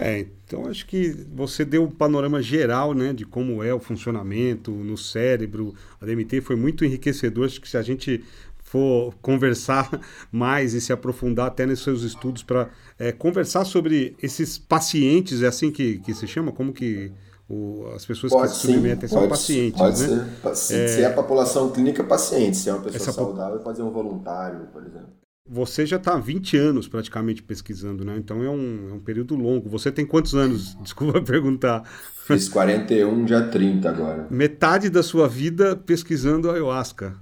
É, 0.00 0.20
então 0.20 0.66
acho 0.68 0.86
que 0.86 1.10
você 1.34 1.64
deu 1.64 1.82
um 1.82 1.90
panorama 1.90 2.40
geral 2.40 2.94
né, 2.94 3.12
de 3.12 3.26
como 3.26 3.64
é 3.64 3.74
o 3.74 3.80
funcionamento 3.80 4.70
no 4.70 4.96
cérebro. 4.96 5.74
A 6.00 6.06
DMT 6.06 6.40
foi 6.40 6.54
muito 6.54 6.84
enriquecedor. 6.84 7.46
Acho 7.46 7.60
que 7.60 7.68
se 7.68 7.76
a 7.76 7.82
gente 7.82 8.22
for 8.68 9.14
conversar 9.22 9.88
mais 10.30 10.74
e 10.74 10.80
se 10.80 10.92
aprofundar 10.92 11.46
até 11.46 11.64
nos 11.64 11.82
seus 11.82 12.02
estudos 12.02 12.42
para 12.42 12.68
é, 12.98 13.12
conversar 13.12 13.64
sobre 13.64 14.14
esses 14.22 14.58
pacientes, 14.58 15.42
é 15.42 15.46
assim 15.46 15.70
que, 15.70 15.98
que 15.98 16.14
se 16.14 16.26
chama? 16.26 16.52
Como 16.52 16.72
que 16.72 17.10
o, 17.48 17.86
as 17.94 18.04
pessoas 18.04 18.30
pode, 18.30 18.52
que 18.52 18.58
se 18.58 18.66
submetem 18.66 19.08
são 19.08 19.26
pacientes, 19.26 19.80
pode 19.80 20.06
né? 20.06 20.28
Ser, 20.42 20.54
se, 20.54 20.74
é, 20.74 20.88
se 20.88 21.02
é 21.02 21.06
a 21.06 21.12
população 21.12 21.70
clínica, 21.70 22.04
paciente. 22.04 22.58
Se 22.58 22.68
é 22.68 22.74
uma 22.74 22.82
pessoa 22.82 23.12
saudável, 23.12 23.58
pode 23.60 23.78
ser 23.78 23.82
um 23.82 23.90
voluntário, 23.90 24.66
por 24.72 24.82
exemplo. 24.82 25.08
Você 25.50 25.86
já 25.86 25.96
está 25.96 26.12
há 26.12 26.18
20 26.18 26.58
anos 26.58 26.86
praticamente 26.88 27.42
pesquisando, 27.42 28.04
né? 28.04 28.18
Então 28.18 28.44
é 28.44 28.50
um, 28.50 28.90
é 28.90 28.92
um 28.92 29.00
período 29.00 29.34
longo. 29.34 29.66
Você 29.70 29.90
tem 29.90 30.04
quantos 30.04 30.34
anos? 30.34 30.76
Desculpa 30.84 31.22
perguntar. 31.22 31.84
Fiz 32.26 32.50
41, 32.50 33.26
já 33.26 33.48
30 33.48 33.88
agora. 33.88 34.26
Metade 34.30 34.90
da 34.90 35.02
sua 35.02 35.26
vida 35.26 35.74
pesquisando 35.74 36.50
ayahuasca 36.50 37.16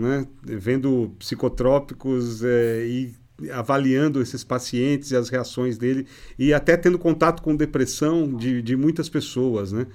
né? 0.00 0.26
vendo 0.42 1.14
psicotrópicos 1.18 2.42
é, 2.42 2.86
e 2.86 3.14
avaliando 3.52 4.20
esses 4.20 4.44
pacientes 4.44 5.10
e 5.10 5.16
as 5.16 5.28
reações 5.28 5.78
dele 5.78 6.06
e 6.38 6.52
até 6.52 6.76
tendo 6.76 6.98
contato 6.98 7.42
com 7.42 7.54
depressão 7.56 8.34
de, 8.34 8.60
de 8.60 8.76
muitas 8.76 9.08
pessoas, 9.08 9.72
né? 9.72 9.86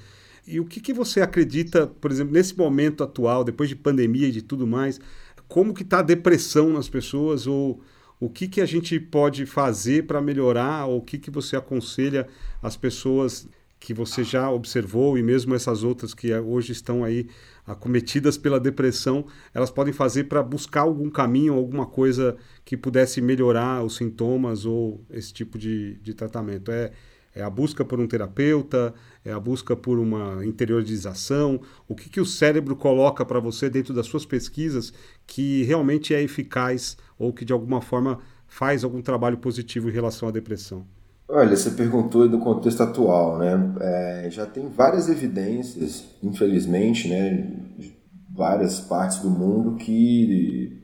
E 0.47 0.59
o 0.59 0.65
que, 0.65 0.79
que 0.79 0.93
você 0.93 1.21
acredita, 1.21 1.87
por 1.87 2.11
exemplo, 2.11 2.33
nesse 2.33 2.55
momento 2.55 3.03
atual, 3.03 3.43
depois 3.43 3.67
de 3.67 3.75
pandemia 3.75 4.27
e 4.27 4.31
de 4.31 4.43
tudo 4.43 4.67
mais, 4.67 4.99
como 5.47 5.73
que 5.73 5.81
está 5.81 5.99
a 5.99 6.03
depressão 6.03 6.69
nas 6.69 6.87
pessoas 6.87 7.47
ou 7.47 7.81
o 8.19 8.29
que, 8.29 8.47
que 8.47 8.61
a 8.61 8.65
gente 8.65 8.99
pode 8.99 9.45
fazer 9.45 10.05
para 10.05 10.21
melhorar 10.21 10.85
ou 10.85 10.99
o 10.99 11.01
que, 11.01 11.17
que 11.17 11.31
você 11.31 11.55
aconselha 11.55 12.27
as 12.61 12.77
pessoas 12.77 13.47
que 13.79 13.93
você 13.93 14.23
já 14.23 14.49
observou 14.49 15.17
e 15.17 15.23
mesmo 15.23 15.53
essas 15.53 15.83
outras 15.83 16.13
que 16.13 16.33
hoje 16.33 16.71
estão 16.71 17.03
aí 17.03 17.27
acometidas 17.65 18.37
pela 18.37 18.59
depressão, 18.59 19.25
elas 19.53 19.71
podem 19.71 19.93
fazer 19.93 20.25
para 20.25 20.43
buscar 20.43 20.81
algum 20.81 21.09
caminho, 21.09 21.53
alguma 21.53 21.85
coisa 21.85 22.37
que 22.63 22.77
pudesse 22.77 23.21
melhorar 23.21 23.83
os 23.83 23.95
sintomas 23.95 24.65
ou 24.65 25.03
esse 25.09 25.33
tipo 25.33 25.57
de, 25.57 25.95
de 25.95 26.13
tratamento. 26.13 26.71
É, 26.71 26.91
é 27.33 27.43
a 27.43 27.49
busca 27.49 27.83
por 27.83 27.99
um 27.99 28.07
terapeuta, 28.07 28.93
é 29.23 29.31
a 29.31 29.39
busca 29.39 29.75
por 29.75 29.99
uma 29.99 30.45
interiorização. 30.45 31.59
O 31.87 31.95
que, 31.95 32.09
que 32.09 32.21
o 32.21 32.25
cérebro 32.25 32.75
coloca 32.75 33.25
para 33.25 33.39
você 33.39 33.69
dentro 33.69 33.93
das 33.93 34.05
suas 34.05 34.25
pesquisas 34.25 34.93
que 35.27 35.63
realmente 35.63 36.13
é 36.13 36.21
eficaz 36.21 36.97
ou 37.17 37.33
que 37.33 37.43
de 37.43 37.51
alguma 37.51 37.81
forma 37.81 38.19
faz 38.47 38.83
algum 38.83 39.01
trabalho 39.01 39.37
positivo 39.37 39.89
em 39.89 39.93
relação 39.93 40.29
à 40.29 40.31
depressão? 40.31 40.87
Olha, 41.27 41.57
você 41.57 41.71
perguntou 41.71 42.29
do 42.29 42.37
contexto 42.37 42.83
atual, 42.83 43.39
né? 43.39 43.73
É, 43.81 44.29
já 44.29 44.45
tem 44.45 44.69
várias 44.69 45.09
evidências, 45.09 46.03
infelizmente, 46.21 47.07
né, 47.09 47.31
de 47.77 47.95
várias 48.29 48.79
partes 48.79 49.19
do 49.19 49.29
mundo 49.29 49.75
que 49.75 50.83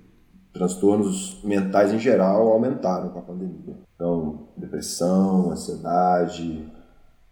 transtornos 0.52 1.42
mentais 1.44 1.94
em 1.94 2.00
geral 2.00 2.48
aumentaram 2.48 3.10
com 3.10 3.20
a 3.20 3.22
pandemia. 3.22 3.78
Então, 3.96 4.48
depressão, 4.58 5.52
ansiedade, 5.52 6.66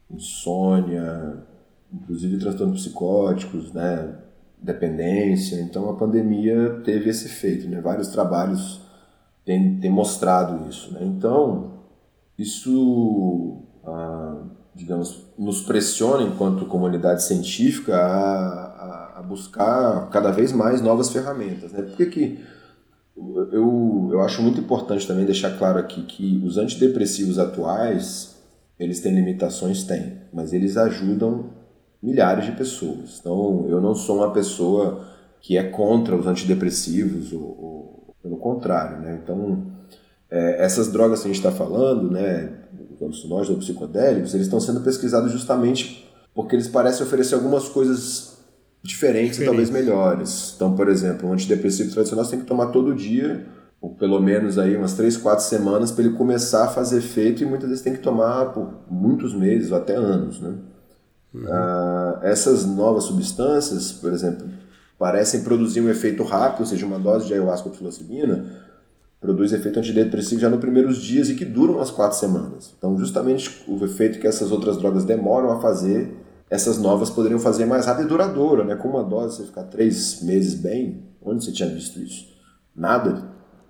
insônia, 0.09 1.43
inclusive 1.91 2.37
transtornos 2.37 2.81
psicóticos, 2.81 3.73
né, 3.73 4.17
dependência. 4.61 5.59
Então, 5.61 5.89
a 5.89 5.95
pandemia 5.95 6.79
teve 6.85 7.09
esse 7.09 7.25
efeito, 7.25 7.67
né? 7.67 7.81
Vários 7.81 8.09
trabalhos 8.09 8.81
têm, 9.43 9.79
têm 9.79 9.89
mostrado 9.89 10.69
isso, 10.69 10.93
né? 10.93 10.99
Então, 11.03 11.78
isso, 12.39 13.57
ah, 13.85 14.43
digamos, 14.73 15.25
nos 15.37 15.61
pressiona 15.61 16.23
enquanto 16.23 16.65
comunidade 16.65 17.23
científica 17.23 17.97
a, 17.97 19.19
a, 19.19 19.21
buscar 19.21 20.09
cada 20.09 20.31
vez 20.31 20.53
mais 20.53 20.81
novas 20.81 21.11
ferramentas. 21.11 21.73
Né? 21.73 21.81
Por 21.81 21.97
que, 21.97 22.05
que 22.05 22.39
eu, 23.51 24.09
eu 24.13 24.21
acho 24.21 24.41
muito 24.41 24.61
importante 24.61 25.05
também 25.05 25.25
deixar 25.25 25.57
claro 25.57 25.77
aqui 25.77 26.03
que 26.03 26.41
os 26.45 26.57
antidepressivos 26.57 27.37
atuais, 27.37 28.37
eles 28.79 29.01
têm 29.01 29.13
limitações? 29.13 29.83
Têm, 29.83 30.21
mas 30.31 30.53
eles 30.53 30.77
ajudam 30.77 31.49
milhares 32.01 32.45
de 32.45 32.53
pessoas. 32.53 33.17
Então, 33.19 33.65
eu 33.67 33.81
não 33.81 33.93
sou 33.93 34.15
uma 34.15 34.31
pessoa 34.31 35.05
que 35.41 35.57
é 35.57 35.63
contra 35.63 36.15
os 36.15 36.25
antidepressivos, 36.25 37.33
ou, 37.33 37.41
ou 37.41 38.15
pelo 38.21 38.37
contrário, 38.37 38.99
né? 38.99 39.19
Então, 39.21 39.78
é, 40.31 40.63
essas 40.63 40.91
drogas 40.91 41.21
que 41.21 41.27
a 41.27 41.33
gente 41.33 41.43
está 41.43 41.51
falando, 41.51 42.11
né, 42.11 42.51
os 42.95 43.01
alucinógenos 43.01 43.49
ou 43.49 43.57
psicodélicos, 43.57 44.33
eles 44.33 44.45
estão 44.45 44.59
sendo 44.59 44.81
pesquisados 44.81 45.31
justamente 45.31 46.07
porque 46.33 46.55
eles 46.55 46.67
parecem 46.67 47.05
oferecer 47.05 47.35
algumas 47.35 47.67
coisas 47.67 48.37
diferentes 48.83 49.37
Diferente. 49.37 49.41
e 49.41 49.45
talvez 49.45 49.69
melhores. 49.69 50.53
Então, 50.55 50.75
por 50.75 50.87
exemplo, 50.87 51.27
um 51.27 51.33
antidepressivo 51.33 51.91
tradicional 51.91 52.23
você 52.23 52.31
tem 52.31 52.39
que 52.39 52.45
tomar 52.45 52.67
todo 52.67 52.93
dia, 52.93 53.45
ou 53.81 53.95
pelo 53.95 54.21
menos 54.21 54.57
aí 54.57 54.75
umas 54.75 54.93
3, 54.93 55.17
4 55.17 55.43
semanas 55.43 55.91
para 55.91 56.05
ele 56.05 56.13
começar 56.13 56.65
a 56.65 56.67
fazer 56.67 56.99
efeito 56.99 57.43
e 57.43 57.45
muitas 57.45 57.69
vezes 57.69 57.83
tem 57.83 57.93
que 57.93 58.01
tomar 58.01 58.53
por 58.53 58.69
muitos 58.89 59.33
meses 59.33 59.71
ou 59.71 59.77
até 59.77 59.95
anos, 59.95 60.39
né? 60.39 60.53
Uhum. 61.33 61.45
Ah, 61.47 62.19
essas 62.23 62.65
novas 62.65 63.05
substâncias, 63.05 63.91
por 63.91 64.11
exemplo, 64.11 64.47
parecem 64.97 65.41
produzir 65.43 65.81
um 65.81 65.89
efeito 65.89 66.23
rápido, 66.23 66.61
ou 66.61 66.65
seja, 66.65 66.85
uma 66.85 66.99
dose 66.99 67.27
de 67.27 67.33
ayahuasca 67.33 67.67
ou 67.67 67.73
psilocibina 67.73 68.68
produz 69.19 69.51
efeito 69.51 69.79
antidepressivo 69.79 70.41
já 70.41 70.49
nos 70.49 70.59
primeiros 70.59 70.97
dias 70.97 71.29
e 71.29 71.35
que 71.35 71.45
duram 71.45 71.75
umas 71.75 71.91
quatro 71.91 72.17
semanas. 72.17 72.73
Então, 72.77 72.97
justamente 72.97 73.63
o 73.67 73.83
efeito 73.83 74.19
que 74.19 74.27
essas 74.27 74.51
outras 74.51 74.77
drogas 74.77 75.03
demoram 75.03 75.51
a 75.51 75.59
fazer, 75.59 76.15
essas 76.49 76.77
novas 76.77 77.09
poderiam 77.09 77.39
fazer 77.39 77.65
mais 77.65 77.85
rápido 77.85 78.05
e 78.05 78.09
duradouro, 78.09 78.63
né? 78.63 78.75
Com 78.75 78.89
uma 78.89 79.03
dose 79.03 79.37
você 79.37 79.43
ficar 79.43 79.63
três 79.63 80.21
meses 80.23 80.55
bem, 80.55 81.03
onde 81.21 81.43
você 81.43 81.51
tinha 81.51 81.69
visto 81.69 81.99
isso? 81.99 82.27
Nada 82.75 83.29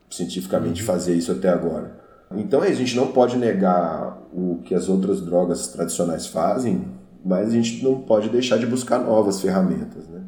cientificamente 0.10 0.84
fazer 0.84 1.16
isso 1.16 1.32
até 1.32 1.50
agora. 1.50 2.00
Então 2.36 2.62
a 2.62 2.72
gente 2.72 2.96
não 2.96 3.08
pode 3.08 3.38
negar 3.38 4.22
o 4.32 4.60
que 4.64 4.76
as 4.76 4.88
outras 4.88 5.22
drogas 5.22 5.68
tradicionais 5.70 6.28
fazem, 6.28 6.88
mas 7.26 7.50
a 7.50 7.52
gente 7.52 7.84
não 7.84 8.02
pode 8.02 8.30
deixar 8.30 8.58
de 8.58 8.66
buscar 8.66 9.00
novas 9.00 9.42
ferramentas, 9.42 10.08
né? 10.08 10.24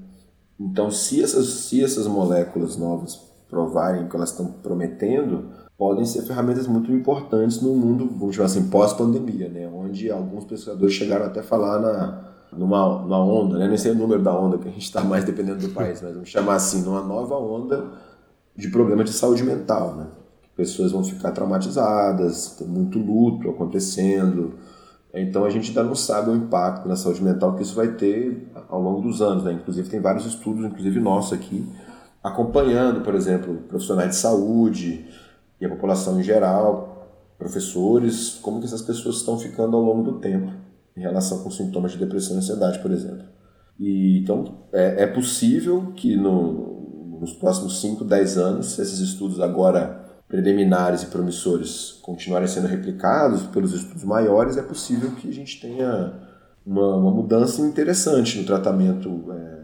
Então, 0.60 0.92
se 0.92 1.24
essas, 1.24 1.48
se 1.48 1.84
essas 1.84 2.06
moléculas 2.06 2.78
novas 2.78 3.31
provarem 3.52 4.08
que 4.08 4.16
elas 4.16 4.32
estão 4.32 4.48
prometendo, 4.48 5.50
podem 5.78 6.06
ser 6.06 6.22
ferramentas 6.22 6.68
muito 6.68 6.90
importantes 6.92 7.62
no 7.62 7.76
mundo, 7.76 8.10
vamos 8.18 8.36
chamar 8.36 8.46
assim, 8.46 8.70
pós-pandemia, 8.70 9.50
né? 9.50 9.68
onde 9.68 10.10
alguns 10.10 10.46
pesquisadores 10.46 10.96
chegaram 10.96 11.26
até 11.26 11.42
a 11.42 11.44
falar 11.44 11.80
na, 11.80 12.32
numa, 12.54 13.02
numa 13.02 13.24
onda, 13.24 13.58
né? 13.58 13.68
nem 13.68 13.78
sei 13.78 13.92
o 13.92 13.96
número 13.96 14.24
da 14.24 14.34
onda 14.34 14.58
que 14.58 14.70
a 14.70 14.72
gente 14.72 14.84
está 14.84 15.04
mais 15.04 15.26
dependendo 15.26 15.68
do 15.68 15.74
país, 15.74 16.02
mas 16.02 16.14
vamos 16.14 16.30
chamar 16.30 16.56
assim, 16.56 16.82
numa 16.82 17.02
nova 17.02 17.36
onda 17.36 17.92
de 18.56 18.70
problemas 18.70 19.10
de 19.10 19.16
saúde 19.16 19.44
mental. 19.44 19.96
Né? 19.96 20.08
Pessoas 20.56 20.92
vão 20.92 21.04
ficar 21.04 21.32
traumatizadas, 21.32 22.56
tem 22.58 22.68
muito 22.68 22.98
luto 22.98 23.50
acontecendo, 23.50 24.54
então 25.14 25.44
a 25.44 25.50
gente 25.50 25.70
ainda 25.70 25.84
não 25.84 25.96
sabe 25.96 26.30
o 26.30 26.36
impacto 26.36 26.88
na 26.88 26.96
saúde 26.96 27.22
mental 27.22 27.56
que 27.56 27.64
isso 27.64 27.76
vai 27.76 27.90
ter 27.90 28.50
ao 28.70 28.82
longo 28.82 29.02
dos 29.02 29.22
anos. 29.22 29.44
Né? 29.44 29.54
Inclusive 29.54 29.90
tem 29.90 30.00
vários 30.00 30.26
estudos, 30.26 30.64
inclusive 30.64 31.00
nosso 31.00 31.34
aqui, 31.34 31.68
acompanhando, 32.24 33.02
por 33.02 33.16
exemplo, 33.16 33.56
profissionais 33.68 34.12
de 34.12 34.16
saúde 34.16 35.08
e 35.60 35.66
a 35.66 35.70
população 35.70 36.20
em 36.20 36.24
geral, 36.24 36.92
professores, 37.38 38.40
como 38.42 38.60
que 38.60 38.66
essas 38.66 38.82
pessoas 38.82 39.18
estão 39.18 39.38
ficando 39.40 39.76
ao 39.76 39.84
longo 39.84 40.04
do 40.04 40.20
tempo 40.20 40.52
em 40.96 41.02
relação 41.02 41.44
com 41.44 41.50
sintomas 41.50 41.92
de 41.92 41.98
depressão 41.98 42.36
e 42.36 42.40
ansiedade, 42.40 42.80
por 42.80 42.92
exemplo. 42.92 43.26
E, 43.80 44.20
então, 44.20 44.60
é, 44.72 45.04
é 45.04 45.08
possível 45.08 45.94
que 45.96 46.16
no, 46.16 47.18
nos 47.20 47.34
próximos 47.34 47.82
5, 47.82 48.04
10 48.04 48.38
anos, 48.38 48.78
esses 48.78 49.00
estudos 49.00 49.40
agora 49.40 50.00
preliminares 50.28 51.04
e 51.04 51.08
promissores 51.08 52.00
continuarem 52.02 52.48
sendo 52.48 52.68
replicados 52.68 53.44
pelos 53.48 53.74
estudos 53.74 54.04
maiores, 54.04 54.56
é 54.56 54.62
possível 54.62 55.12
que 55.12 55.28
a 55.28 55.34
gente 55.34 55.60
tenha 55.60 56.14
uma, 56.66 56.96
uma 56.96 57.12
mudança 57.12 57.62
interessante 57.62 58.38
no 58.40 58.46
tratamento 58.46 59.26
é, 59.32 59.61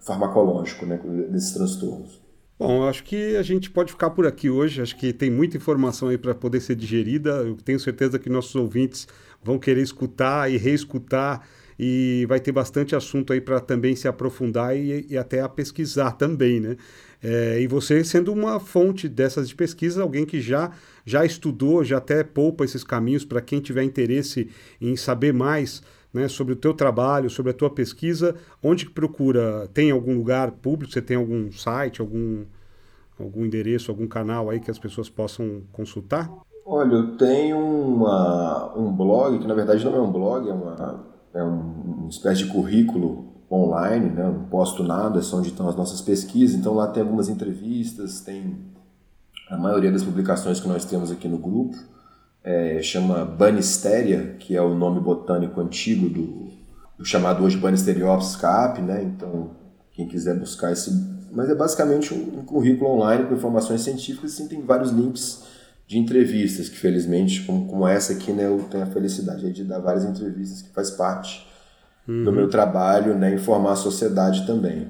farmacológico 0.00 0.86
né, 0.86 0.98
desses 1.30 1.52
transtornos. 1.52 2.20
Bom, 2.58 2.86
acho 2.86 3.04
que 3.04 3.36
a 3.36 3.42
gente 3.42 3.70
pode 3.70 3.90
ficar 3.90 4.10
por 4.10 4.26
aqui 4.26 4.50
hoje. 4.50 4.82
Acho 4.82 4.94
que 4.94 5.14
tem 5.14 5.30
muita 5.30 5.56
informação 5.56 6.08
aí 6.08 6.18
para 6.18 6.34
poder 6.34 6.60
ser 6.60 6.74
digerida. 6.74 7.30
Eu 7.30 7.56
tenho 7.56 7.80
certeza 7.80 8.18
que 8.18 8.28
nossos 8.28 8.54
ouvintes 8.54 9.08
vão 9.42 9.58
querer 9.58 9.80
escutar 9.80 10.50
e 10.50 10.58
reescutar 10.58 11.42
e 11.78 12.26
vai 12.28 12.38
ter 12.38 12.52
bastante 12.52 12.94
assunto 12.94 13.32
aí 13.32 13.40
para 13.40 13.58
também 13.58 13.96
se 13.96 14.06
aprofundar 14.06 14.76
e, 14.76 15.06
e, 15.08 15.16
até 15.16 15.40
a 15.40 15.48
pesquisar 15.48 16.12
também, 16.12 16.60
né? 16.60 16.76
É, 17.22 17.58
e 17.58 17.66
você 17.66 18.04
sendo 18.04 18.30
uma 18.30 18.60
fonte 18.60 19.08
dessas 19.08 19.48
de 19.48 19.54
pesquisa, 19.54 20.02
alguém 20.02 20.26
que 20.26 20.42
já 20.42 20.70
já 21.06 21.24
estudou, 21.24 21.82
já 21.82 21.96
até 21.96 22.22
poupa 22.22 22.66
esses 22.66 22.84
caminhos 22.84 23.24
para 23.24 23.40
quem 23.40 23.60
tiver 23.60 23.82
interesse 23.82 24.50
em 24.78 24.94
saber 24.96 25.32
mais 25.32 25.82
né, 26.12 26.28
sobre 26.28 26.52
o 26.52 26.56
teu 26.56 26.74
trabalho, 26.74 27.30
sobre 27.30 27.52
a 27.52 27.54
tua 27.54 27.70
pesquisa, 27.70 28.34
onde 28.62 28.86
que 28.86 28.92
procura? 28.92 29.68
Tem 29.72 29.90
algum 29.90 30.16
lugar 30.16 30.50
público? 30.50 30.92
Você 30.92 31.00
tem 31.00 31.16
algum 31.16 31.50
site, 31.52 32.00
algum, 32.00 32.44
algum 33.18 33.44
endereço, 33.44 33.90
algum 33.90 34.06
canal 34.06 34.50
aí 34.50 34.60
que 34.60 34.70
as 34.70 34.78
pessoas 34.78 35.08
possam 35.08 35.62
consultar? 35.72 36.30
Olha, 36.66 36.94
eu 36.94 37.16
tenho 37.16 37.58
uma, 37.58 38.76
um 38.76 38.92
blog, 38.92 39.38
que 39.38 39.46
na 39.46 39.54
verdade 39.54 39.84
não 39.84 39.94
é 39.94 40.00
um 40.00 40.12
blog, 40.12 40.48
é 40.48 40.52
uma, 40.52 41.04
é 41.34 41.42
uma 41.42 42.08
espécie 42.08 42.44
de 42.44 42.52
currículo 42.52 43.30
online, 43.50 44.10
né? 44.10 44.24
não 44.24 44.44
posto 44.44 44.82
nada, 44.84 45.18
é 45.18 45.22
só 45.22 45.38
onde 45.38 45.48
estão 45.48 45.68
as 45.68 45.74
nossas 45.74 46.00
pesquisas, 46.00 46.56
então 46.56 46.74
lá 46.74 46.86
tem 46.86 47.02
algumas 47.02 47.28
entrevistas, 47.28 48.20
tem 48.20 48.56
a 49.48 49.56
maioria 49.56 49.90
das 49.90 50.04
publicações 50.04 50.60
que 50.60 50.68
nós 50.68 50.84
temos 50.84 51.10
aqui 51.10 51.26
no 51.26 51.38
grupo, 51.38 51.76
é, 52.42 52.80
chama 52.82 53.24
Banistéria, 53.24 54.36
que 54.38 54.56
é 54.56 54.62
o 54.62 54.74
nome 54.74 55.00
botânico 55.00 55.60
antigo 55.60 56.08
do, 56.08 56.50
do 56.98 57.04
chamado 57.04 57.44
hoje 57.44 57.56
Banisteriopsis 57.56 58.36
cap, 58.36 58.80
né? 58.80 59.02
Então, 59.02 59.50
quem 59.92 60.06
quiser 60.06 60.38
buscar 60.38 60.72
esse... 60.72 60.90
Mas 61.32 61.48
é 61.48 61.54
basicamente 61.54 62.12
um, 62.12 62.40
um 62.40 62.44
currículo 62.44 62.90
online 62.90 63.26
com 63.26 63.34
informações 63.34 63.82
científicas 63.82 64.32
e 64.32 64.36
sim, 64.36 64.48
tem 64.48 64.62
vários 64.62 64.90
links 64.90 65.44
de 65.86 65.98
entrevistas, 65.98 66.68
que 66.68 66.76
felizmente, 66.76 67.42
como, 67.42 67.66
como 67.66 67.86
essa 67.86 68.12
aqui, 68.12 68.32
né, 68.32 68.46
eu 68.46 68.64
tenho 68.70 68.84
a 68.84 68.86
felicidade 68.86 69.52
de 69.52 69.64
dar 69.64 69.80
várias 69.80 70.04
entrevistas 70.04 70.62
que 70.62 70.70
faz 70.70 70.90
parte 70.90 71.46
uhum. 72.06 72.24
do 72.24 72.32
meu 72.32 72.48
trabalho, 72.48 73.16
né, 73.16 73.34
informar 73.34 73.72
a 73.72 73.76
sociedade 73.76 74.46
também. 74.46 74.88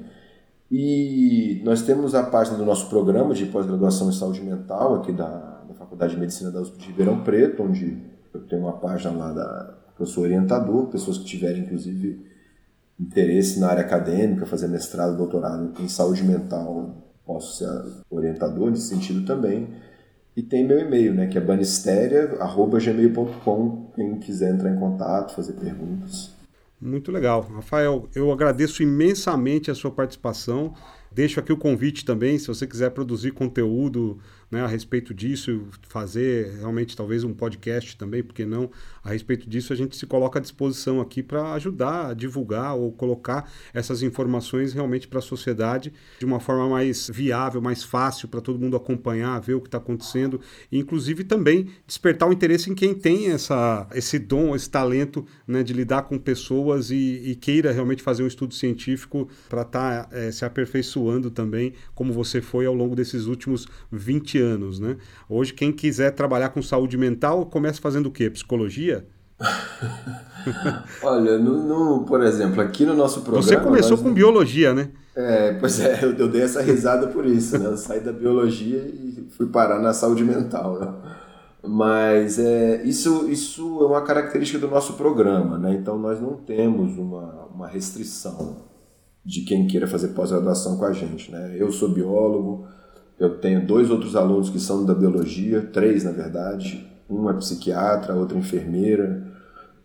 E 0.69 1.59
nós 1.65 1.81
temos 1.81 2.15
a 2.15 2.23
página 2.23 2.55
do 2.55 2.63
nosso 2.63 2.87
programa 2.87 3.33
de 3.33 3.45
pós-graduação 3.47 4.09
em 4.09 4.13
saúde 4.13 4.41
mental 4.41 4.95
aqui 4.95 5.11
da, 5.11 5.50
Faculdade 5.73 6.13
de 6.13 6.19
Medicina 6.19 6.51
da 6.51 6.61
USP 6.61 6.77
de 6.77 6.87
Ribeirão 6.87 7.23
Preto, 7.23 7.63
onde 7.63 7.97
eu 8.33 8.41
tenho 8.41 8.61
uma 8.61 8.73
página 8.73 9.11
lá 9.11 9.31
da 9.31 9.81
eu 10.01 10.05
sou 10.07 10.23
orientador, 10.23 10.87
pessoas 10.87 11.19
que 11.19 11.25
tiverem 11.25 11.61
inclusive 11.61 12.25
interesse 12.99 13.59
na 13.59 13.67
área 13.67 13.81
acadêmica, 13.81 14.47
fazer 14.47 14.67
mestrado, 14.67 15.15
doutorado 15.15 15.73
em 15.79 15.87
saúde 15.87 16.23
mental, 16.23 17.15
posso 17.25 17.59
ser 17.59 17.69
orientador 18.09 18.71
nesse 18.71 18.87
sentido 18.87 19.23
também. 19.25 19.69
E 20.35 20.41
tem 20.41 20.65
meu 20.65 20.79
e-mail, 20.79 21.13
né, 21.13 21.27
que 21.27 21.37
é 21.37 21.41
banisteria@gmail.com, 21.41 23.91
quem 23.93 24.17
quiser 24.19 24.51
entrar 24.53 24.71
em 24.71 24.79
contato, 24.79 25.35
fazer 25.35 25.53
perguntas. 25.53 26.31
Muito 26.79 27.11
legal. 27.11 27.41
Rafael, 27.41 28.07
eu 28.15 28.31
agradeço 28.31 28.81
imensamente 28.81 29.69
a 29.69 29.75
sua 29.75 29.91
participação. 29.91 30.73
Deixo 31.11 31.39
aqui 31.39 31.53
o 31.53 31.57
convite 31.57 32.03
também, 32.03 32.39
se 32.39 32.47
você 32.47 32.65
quiser 32.65 32.89
produzir 32.89 33.29
conteúdo 33.31 34.17
né, 34.51 34.61
a 34.61 34.67
respeito 34.67 35.13
disso, 35.13 35.67
fazer 35.87 36.57
realmente 36.57 36.95
talvez 36.95 37.23
um 37.23 37.33
podcast 37.33 37.95
também, 37.95 38.21
porque 38.21 38.45
não? 38.45 38.69
A 39.03 39.11
respeito 39.11 39.49
disso, 39.49 39.71
a 39.71 39.75
gente 39.75 39.95
se 39.95 40.05
coloca 40.05 40.39
à 40.39 40.41
disposição 40.41 40.99
aqui 40.99 41.23
para 41.23 41.53
ajudar 41.53 42.09
a 42.09 42.13
divulgar 42.13 42.75
ou 42.75 42.91
colocar 42.91 43.49
essas 43.73 44.03
informações 44.03 44.73
realmente 44.73 45.07
para 45.07 45.19
a 45.19 45.21
sociedade 45.21 45.93
de 46.19 46.25
uma 46.25 46.39
forma 46.39 46.67
mais 46.67 47.09
viável, 47.11 47.61
mais 47.61 47.83
fácil 47.83 48.27
para 48.27 48.41
todo 48.41 48.59
mundo 48.59 48.75
acompanhar, 48.75 49.39
ver 49.39 49.53
o 49.53 49.61
que 49.61 49.69
está 49.69 49.77
acontecendo, 49.77 50.41
e 50.69 50.77
inclusive 50.79 51.23
também 51.23 51.69
despertar 51.87 52.27
o 52.27 52.33
interesse 52.33 52.69
em 52.69 52.75
quem 52.75 52.93
tem 52.93 53.31
essa, 53.31 53.87
esse 53.93 54.19
dom, 54.19 54.53
esse 54.55 54.69
talento 54.69 55.25
né, 55.47 55.63
de 55.63 55.71
lidar 55.71 56.03
com 56.03 56.19
pessoas 56.19 56.91
e, 56.91 57.21
e 57.23 57.35
queira 57.35 57.71
realmente 57.71 58.03
fazer 58.03 58.23
um 58.23 58.27
estudo 58.27 58.53
científico 58.53 59.29
para 59.47 59.61
estar 59.61 60.05
tá, 60.05 60.17
é, 60.17 60.31
se 60.31 60.43
aperfeiçoando 60.43 61.31
também, 61.31 61.73
como 61.95 62.11
você 62.11 62.41
foi 62.41 62.65
ao 62.65 62.73
longo 62.73 62.95
desses 62.95 63.25
últimos 63.25 63.65
20 63.91 64.37
anos, 64.37 64.40
né? 64.79 64.97
Hoje, 65.29 65.53
quem 65.53 65.71
quiser 65.71 66.11
trabalhar 66.11 66.49
com 66.49 66.61
saúde 66.61 66.97
mental, 66.97 67.45
começa 67.45 67.81
fazendo 67.81 68.07
o 68.07 68.11
quê? 68.11 68.29
Psicologia? 68.29 69.05
Olha, 71.03 71.37
no, 71.37 71.63
no, 71.63 72.05
por 72.05 72.23
exemplo, 72.23 72.61
aqui 72.61 72.85
no 72.85 72.93
nosso 72.93 73.21
programa... 73.21 73.43
Você 73.43 73.57
começou 73.57 73.97
com 73.97 74.13
biologia, 74.13 74.73
né? 74.73 74.89
É, 75.15 75.53
pois 75.53 75.79
é, 75.79 76.03
eu, 76.03 76.13
eu, 76.13 76.29
dei 76.29 76.41
essa 76.41 76.61
risada 76.61 77.07
por 77.07 77.25
isso, 77.25 77.57
né? 77.57 77.65
Eu 77.65 77.77
saí 77.77 77.99
da 77.99 78.13
biologia 78.13 78.79
e 78.79 79.27
fui 79.35 79.47
parar 79.47 79.79
na 79.79 79.93
saúde 79.93 80.23
mental, 80.23 80.79
né? 80.79 80.93
Mas 81.63 82.39
é, 82.39 82.81
isso, 82.83 83.29
isso 83.29 83.81
é 83.81 83.85
uma 83.85 84.01
característica 84.01 84.57
do 84.57 84.67
nosso 84.67 84.93
programa, 84.93 85.57
né? 85.57 85.73
Então 85.73 85.97
nós 85.97 86.19
não 86.19 86.35
temos 86.35 86.97
uma, 86.97 87.45
uma 87.53 87.67
restrição 87.67 88.71
de 89.23 89.41
quem 89.41 89.67
queira 89.67 89.85
fazer 89.85 90.09
pós-graduação 90.09 90.77
com 90.77 90.85
a 90.85 90.93
gente, 90.93 91.31
né? 91.31 91.55
Eu 91.57 91.71
sou 91.71 91.89
biólogo, 91.89 92.65
eu 93.21 93.37
tenho 93.37 93.63
dois 93.63 93.91
outros 93.91 94.15
alunos 94.15 94.49
que 94.49 94.59
são 94.59 94.83
da 94.83 94.95
biologia, 94.95 95.61
três 95.61 96.03
na 96.03 96.11
verdade. 96.11 96.89
Um 97.07 97.29
é 97.29 97.33
psiquiatra, 97.33 98.15
outra 98.15 98.35
enfermeira. 98.35 99.21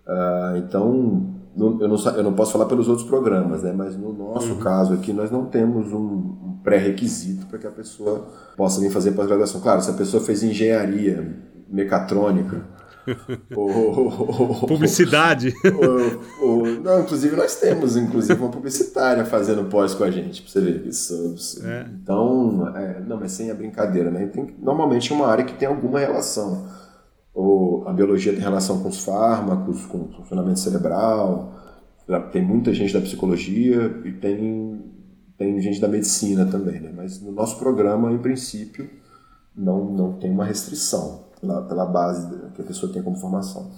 Uh, 0.07 0.57
então, 0.57 1.35
eu 1.55 1.87
não, 1.87 1.97
eu 2.17 2.23
não 2.23 2.33
posso 2.33 2.53
falar 2.53 2.65
pelos 2.65 2.89
outros 2.89 3.07
programas, 3.07 3.63
né? 3.63 3.75
mas 3.77 3.95
no 3.95 4.11
nosso 4.15 4.55
uhum. 4.55 4.59
caso 4.59 4.95
aqui, 4.95 5.13
nós 5.13 5.31
não 5.31 5.45
temos 5.45 5.93
um 5.93 6.57
pré-requisito 6.65 7.45
para 7.45 7.59
que 7.59 7.67
a 7.67 7.71
pessoa 7.71 8.27
possa 8.57 8.81
vir 8.81 8.91
fazer 8.91 9.13
pós-graduação. 9.13 9.61
Claro, 9.61 9.83
se 9.83 9.91
a 9.91 9.95
pessoa 9.95 10.23
fez 10.23 10.43
engenharia 10.43 11.37
mecatrônica, 11.69 12.65
Publicidade. 14.67 15.55
não, 16.83 17.01
inclusive 17.01 17.37
nós 17.37 17.57
temos 17.57 17.97
inclusive 17.97 18.41
uma 18.41 18.51
publicitária 18.51 19.25
fazendo 19.25 19.65
pós 19.69 19.95
com 19.95 20.05
a 20.05 20.11
gente, 20.11 20.43
pra 20.43 20.51
você 20.51 20.61
ver 20.61 20.87
isso. 20.87 21.63
É. 21.65 21.87
Então, 22.03 22.73
é, 22.77 23.01
não, 23.01 23.19
mas 23.19 23.33
sem 23.33 23.51
a 23.51 23.55
brincadeira, 23.55 24.11
né? 24.11 24.27
Tem, 24.27 24.55
normalmente 24.61 25.13
é 25.13 25.15
uma 25.15 25.27
área 25.27 25.45
que 25.45 25.55
tem 25.55 25.69
alguma 25.69 26.01
relação. 26.01 26.67
Ou 27.33 27.87
a 27.87 27.93
biologia 27.93 28.33
tem 28.33 28.41
relação 28.41 28.83
com 28.83 28.89
os 28.89 29.05
fármacos, 29.05 29.85
com 29.87 29.99
o 29.99 30.13
funcionamento 30.17 30.59
cerebral, 30.59 31.55
tem 32.33 32.43
muita 32.43 32.73
gente 32.73 32.95
da 32.95 33.01
psicologia 33.01 34.01
e 34.05 34.13
tem, 34.13 34.85
tem 35.37 35.61
gente 35.61 35.81
da 35.81 35.89
medicina 35.89 36.47
também, 36.47 36.81
né? 36.81 36.93
Mas 36.97 37.21
no 37.21 37.33
nosso 37.33 37.59
programa, 37.59 38.11
em 38.11 38.19
princípio, 38.19 38.89
não, 39.55 39.85
não 39.85 40.13
tem 40.15 40.31
uma 40.31 40.45
restrição 40.45 41.26
pela, 41.47 41.63
pela 41.63 41.87
base 41.87 42.29
que 42.55 42.63
a 42.63 42.65
pessoa 42.65 42.93
tem 42.93 43.03
como 43.03 43.17
formação. 43.17 43.71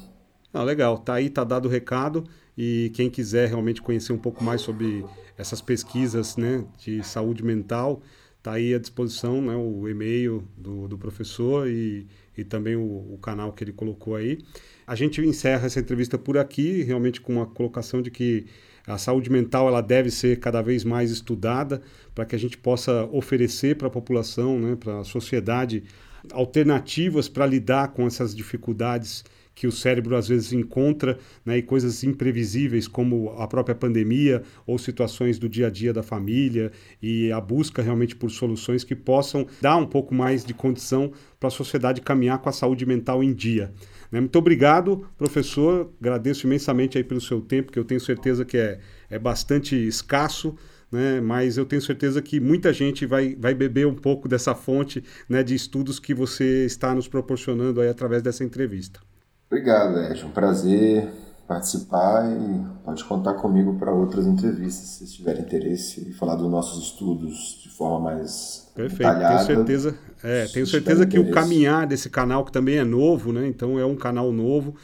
Ah, 0.53 0.63
legal, 0.63 0.99
tá 0.99 1.15
aí, 1.15 1.29
tá 1.29 1.45
dado 1.45 1.67
o 1.67 1.71
recado. 1.71 2.25
E 2.57 2.91
quem 2.95 3.09
quiser 3.09 3.49
realmente 3.49 3.81
conhecer 3.81 4.13
um 4.13 4.19
pouco 4.19 4.43
mais 4.43 4.61
sobre 4.63 5.05
essas 5.37 5.61
pesquisas 5.61 6.37
né, 6.37 6.65
de 6.77 7.03
saúde 7.05 7.45
mental, 7.45 8.03
tá 8.43 8.53
aí 8.53 8.75
à 8.75 8.79
disposição 8.79 9.41
né, 9.41 9.55
o 9.55 9.89
e-mail 9.89 10.43
do, 10.57 10.89
do 10.89 10.99
professor 10.99 11.69
e, 11.69 12.09
e 12.37 12.43
também 12.43 12.75
o, 12.75 13.15
o, 13.15 13.19
canal 13.23 13.53
que 13.53 13.63
ele 13.63 13.73
colocou 13.73 14.17
aí. 14.17 14.39
A 14.87 14.97
gente 14.97 15.21
encerra 15.21 15.67
essa 15.67 15.79
entrevista 15.79 16.19
por 16.19 16.37
aqui, 16.37 16.83
realmente 16.83 17.21
com 17.21 17.35
uma 17.35 17.47
colocação 17.47 18.03
de 18.03 18.11
que 18.11 18.47
a 18.85 18.99
saúde 18.99 19.31
mental 19.31 19.69
ela 19.69 19.83
deve 19.83 20.11
ser 20.11 20.41
cada 20.41 20.61
vez 20.61 20.83
mais 20.83 21.13
estudada 21.13 21.81
para 22.15 22.25
que 22.25 22.35
a 22.35 22.39
gente 22.39 22.59
possa 22.59 23.05
oferecer 23.13 23.77
para 23.77 23.87
a 23.87 23.91
população, 23.91 24.59
né, 24.59 24.75
para 24.75 25.01
a 25.01 25.05
sociedade, 25.05 25.85
alternativas 26.33 27.29
para 27.29 27.47
lidar 27.47 27.89
com 27.89 28.07
essas 28.07 28.35
dificuldades 28.35 29.25
que 29.59 29.67
o 29.67 29.73
cérebro 29.73 30.15
às 30.15 30.29
vezes 30.29 30.53
encontra, 30.53 31.19
né, 31.45 31.59
e 31.59 31.63
coisas 31.63 32.05
imprevisíveis 32.05 32.87
como 32.87 33.31
a 33.31 33.49
própria 33.49 33.75
pandemia 33.75 34.45
ou 34.65 34.79
situações 34.79 35.37
do 35.37 35.49
dia 35.49 35.67
a 35.67 35.71
dia 35.71 35.93
da 35.93 36.01
família 36.01 36.71
e 37.03 37.33
a 37.33 37.41
busca 37.41 37.83
realmente 37.83 38.15
por 38.15 38.31
soluções 38.31 38.85
que 38.85 38.95
possam 38.95 39.49
dar 39.61 39.77
um 39.77 39.85
pouco 39.85 40.15
mais 40.15 40.45
de 40.45 40.55
condição 40.55 41.11
para 41.41 41.49
a 41.49 41.51
sociedade 41.51 42.01
caminhar 42.01 42.39
com 42.39 42.49
a 42.49 42.53
saúde 42.53 42.87
mental 42.87 43.21
em 43.21 43.35
dia. 43.35 43.73
Né? 44.13 44.21
Muito 44.21 44.39
obrigado, 44.39 45.05
professor. 45.17 45.93
Agradeço 46.01 46.47
imensamente 46.47 46.97
aí 46.97 47.03
pelo 47.03 47.21
seu 47.21 47.41
tempo, 47.41 47.73
que 47.73 47.81
eu 47.81 47.85
tenho 47.85 48.01
certeza 48.01 48.45
que 48.45 48.57
é, 48.57 48.79
é 49.11 49.19
bastante 49.19 49.75
escasso 49.75 50.55
né? 50.91 51.21
mas 51.21 51.57
eu 51.57 51.65
tenho 51.65 51.83
certeza 51.83 52.21
que 52.23 52.41
muita 52.41 52.73
gente 52.73 53.07
vai, 53.07 53.37
vai 53.39 53.55
beber 53.55 53.87
um 53.87 53.95
pouco 53.95 54.29
dessa 54.29 54.55
fonte 54.55 55.05
né, 55.29 55.43
de 55.43 55.55
estudos 55.55 55.99
que 55.99 56.15
você 56.15 56.65
está 56.65 56.95
nos 56.95 57.09
proporcionando 57.09 57.81
aí 57.81 57.89
através 57.89 58.23
dessa 58.23 58.45
entrevista. 58.45 59.01
Obrigado, 59.51 59.99
Ed. 59.99 60.25
Um 60.25 60.31
prazer 60.31 61.09
participar 61.49 62.31
e 62.31 62.85
pode 62.85 63.03
contar 63.05 63.33
comigo 63.35 63.79
para 63.79 63.91
outras 63.91 64.27
entrevistas, 64.27 64.87
se 64.87 65.17
tiver 65.17 65.41
interesse 65.41 66.11
e 66.11 66.13
falar 66.13 66.37
dos 66.37 66.51
nossos 66.51 66.85
estudos 66.85 67.61
de 67.63 67.71
forma 67.71 67.99
mais 67.99 68.71
Perfeito. 68.75 68.99
Detalhada, 68.99 69.47
tenho 69.47 69.57
certeza, 69.57 69.99
é, 70.23 70.47
tenho 70.47 70.67
certeza 70.67 71.07
que 71.07 71.17
interesse. 71.17 71.33
o 71.33 71.35
caminhar 71.35 71.87
desse 71.87 72.11
canal 72.11 72.45
que 72.45 72.53
também 72.53 72.77
é 72.77 72.85
novo, 72.85 73.33
né? 73.33 73.47
Então 73.49 73.79
é 73.79 73.87
um 73.87 73.97
canal 73.97 74.31
novo. 74.31 74.77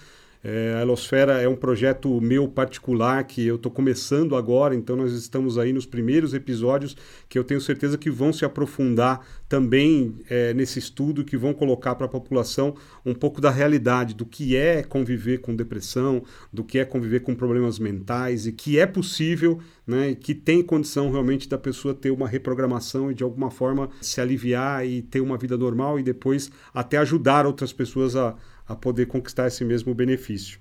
É, 0.47 0.74
a 0.76 0.82
Elosfera 0.82 1.40
é 1.40 1.49
um 1.49 1.57
projeto 1.57 2.20
meu 2.20 2.47
particular 2.47 3.24
que 3.24 3.47
eu 3.47 3.57
estou 3.57 3.72
começando 3.72 4.36
agora, 4.36 4.74
então 4.74 4.95
nós 4.95 5.14
estamos 5.14 5.57
aí 5.57 5.72
nos 5.72 5.86
primeiros 5.86 6.34
episódios 6.34 6.95
que 7.30 7.38
eu 7.38 7.45
tenho 7.45 7.62
certeza 7.62 7.97
que 7.97 8.11
vão 8.11 8.30
se 8.30 8.45
aprofundar 8.45 9.26
também 9.49 10.16
é, 10.28 10.53
nesse 10.53 10.78
estudo, 10.78 11.24
que 11.24 11.34
vão 11.34 11.55
colocar 11.55 11.95
para 11.95 12.05
a 12.05 12.11
população 12.11 12.74
um 13.07 13.14
pouco 13.14 13.40
da 13.40 13.51
realidade 13.51 14.12
do 14.12 14.26
que 14.26 14.55
é 14.55 14.82
conviver 14.82 15.38
com 15.38 15.57
depressão, 15.57 16.22
do 16.53 16.62
que 16.62 16.78
é 16.78 16.84
conviver 16.84 17.20
com 17.20 17.34
problemas 17.34 17.78
mentais 17.78 18.47
e 18.47 18.53
que 18.53 18.78
é 18.78 18.84
possível, 18.84 19.59
né, 19.86 20.14
que 20.14 20.34
tem 20.34 20.62
condição 20.62 21.11
realmente 21.11 21.49
da 21.49 21.57
pessoa 21.57 21.95
ter 21.95 22.11
uma 22.11 22.28
reprogramação 22.28 23.11
e 23.11 23.14
de 23.14 23.24
alguma 23.24 23.51
forma 23.51 23.88
se 23.99 24.20
aliviar 24.20 24.86
e 24.86 25.01
ter 25.01 25.22
uma 25.22 25.38
vida 25.38 25.57
normal 25.57 25.99
e 25.99 26.03
depois 26.03 26.51
até 26.74 26.99
ajudar 26.99 27.47
outras 27.47 27.72
pessoas 27.72 28.14
a 28.14 28.36
a 28.67 28.75
poder 28.75 29.07
conquistar 29.07 29.47
esse 29.47 29.65
mesmo 29.65 29.95
benefício. 29.95 30.59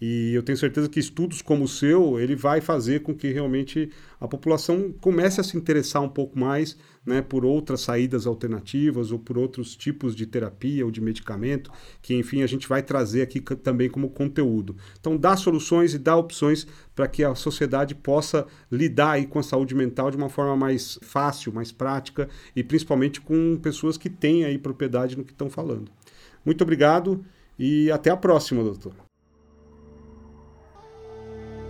E 0.00 0.34
eu 0.34 0.42
tenho 0.42 0.58
certeza 0.58 0.88
que 0.88 0.98
estudos 0.98 1.40
como 1.40 1.64
o 1.64 1.68
seu, 1.68 2.18
ele 2.18 2.34
vai 2.34 2.60
fazer 2.60 3.02
com 3.02 3.14
que 3.14 3.30
realmente 3.30 3.90
a 4.20 4.26
população 4.26 4.92
comece 5.00 5.40
a 5.40 5.44
se 5.44 5.56
interessar 5.56 6.02
um 6.02 6.08
pouco 6.08 6.38
mais 6.38 6.76
né, 7.06 7.22
por 7.22 7.44
outras 7.44 7.82
saídas 7.82 8.26
alternativas 8.26 9.12
ou 9.12 9.18
por 9.18 9.38
outros 9.38 9.76
tipos 9.76 10.16
de 10.16 10.26
terapia 10.26 10.84
ou 10.84 10.90
de 10.90 11.00
medicamento, 11.00 11.70
que 12.02 12.14
enfim 12.14 12.42
a 12.42 12.46
gente 12.46 12.68
vai 12.68 12.82
trazer 12.82 13.22
aqui 13.22 13.40
também 13.40 13.88
como 13.88 14.10
conteúdo. 14.10 14.76
Então 14.98 15.16
dá 15.16 15.36
soluções 15.36 15.94
e 15.94 15.98
dá 15.98 16.16
opções 16.16 16.66
para 16.94 17.06
que 17.06 17.22
a 17.22 17.34
sociedade 17.34 17.94
possa 17.94 18.46
lidar 18.70 19.12
aí 19.12 19.26
com 19.26 19.38
a 19.38 19.42
saúde 19.44 19.74
mental 19.74 20.10
de 20.10 20.16
uma 20.16 20.28
forma 20.28 20.56
mais 20.56 20.98
fácil, 21.02 21.52
mais 21.52 21.70
prática 21.70 22.28
e 22.56 22.64
principalmente 22.64 23.20
com 23.20 23.56
pessoas 23.62 23.96
que 23.96 24.10
têm 24.10 24.44
aí 24.44 24.58
propriedade 24.58 25.16
no 25.16 25.24
que 25.24 25.32
estão 25.32 25.48
falando. 25.48 25.90
Muito 26.44 26.62
obrigado 26.62 27.24
e 27.58 27.90
até 27.90 28.10
a 28.10 28.16
próxima, 28.16 28.62
doutor. 28.62 28.92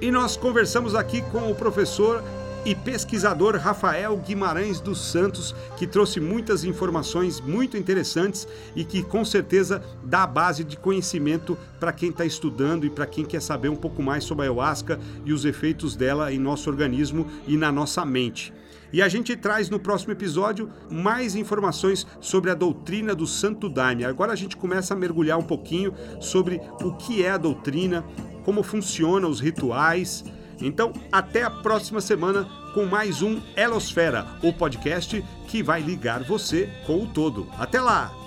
E 0.01 0.11
nós 0.11 0.37
conversamos 0.37 0.95
aqui 0.95 1.23
com 1.23 1.51
o 1.51 1.55
professor 1.55 2.23
e 2.65 2.75
pesquisador 2.75 3.57
Rafael 3.57 4.17
Guimarães 4.17 4.81
dos 4.81 4.99
Santos, 4.99 5.55
que 5.77 5.87
trouxe 5.87 6.19
muitas 6.19 6.65
informações 6.65 7.41
muito 7.41 7.77
interessantes 7.77 8.49
e 8.75 8.85
que 8.85 9.03
com 9.03 9.25
certeza 9.25 9.83
dá 10.03 10.27
base 10.27 10.65
de 10.65 10.77
conhecimento 10.77 11.59
para 11.79 11.93
quem 11.93 12.09
está 12.09 12.25
estudando 12.25 12.87
e 12.87 12.91
para 12.91 13.07
quem 13.07 13.25
quer 13.25 13.43
saber 13.43 13.69
um 13.69 13.77
pouco 13.77 14.03
mais 14.03 14.25
sobre 14.25 14.45
a 14.45 14.49
ayahuasca 14.49 14.99
e 15.25 15.33
os 15.33 15.45
efeitos 15.45 15.95
dela 15.95 16.33
em 16.33 16.39
nosso 16.39 16.71
organismo 16.71 17.27
e 17.47 17.57
na 17.57 17.71
nossa 17.71 18.05
mente. 18.05 18.53
E 18.95 19.03
a 19.03 19.09
gente 19.09 19.35
traz 19.35 19.69
no 19.69 19.81
próximo 19.81 20.13
episódio 20.13 20.71
mais 20.89 21.35
informações 21.35 22.07
sobre 22.21 22.49
a 22.53 22.55
doutrina 22.55 23.13
do 23.13 23.27
Santo 23.27 23.69
Daime. 23.69 24.05
Agora 24.05 24.33
a 24.33 24.37
gente 24.37 24.57
começa 24.57 24.95
a 24.95 24.97
mergulhar 24.97 25.37
um 25.37 25.43
pouquinho 25.43 25.93
sobre 26.21 26.61
o 26.81 26.93
que 26.93 27.21
é 27.21 27.33
a 27.33 27.37
doutrina, 27.37 28.05
como 28.45 28.63
funcionam 28.63 29.29
os 29.29 29.41
rituais. 29.41 30.25
Então, 30.61 30.93
até 31.11 31.43
a 31.43 31.51
próxima 31.51 32.01
semana 32.01 32.49
com 32.73 32.85
mais 32.85 33.21
um 33.21 33.41
Elosfera, 33.57 34.29
o 34.41 34.53
podcast 34.53 35.25
que 35.49 35.61
vai 35.61 35.83
ligar 35.83 36.23
você 36.23 36.71
com 36.87 37.03
o 37.03 37.07
todo. 37.09 37.49
Até 37.59 37.81
lá! 37.81 38.24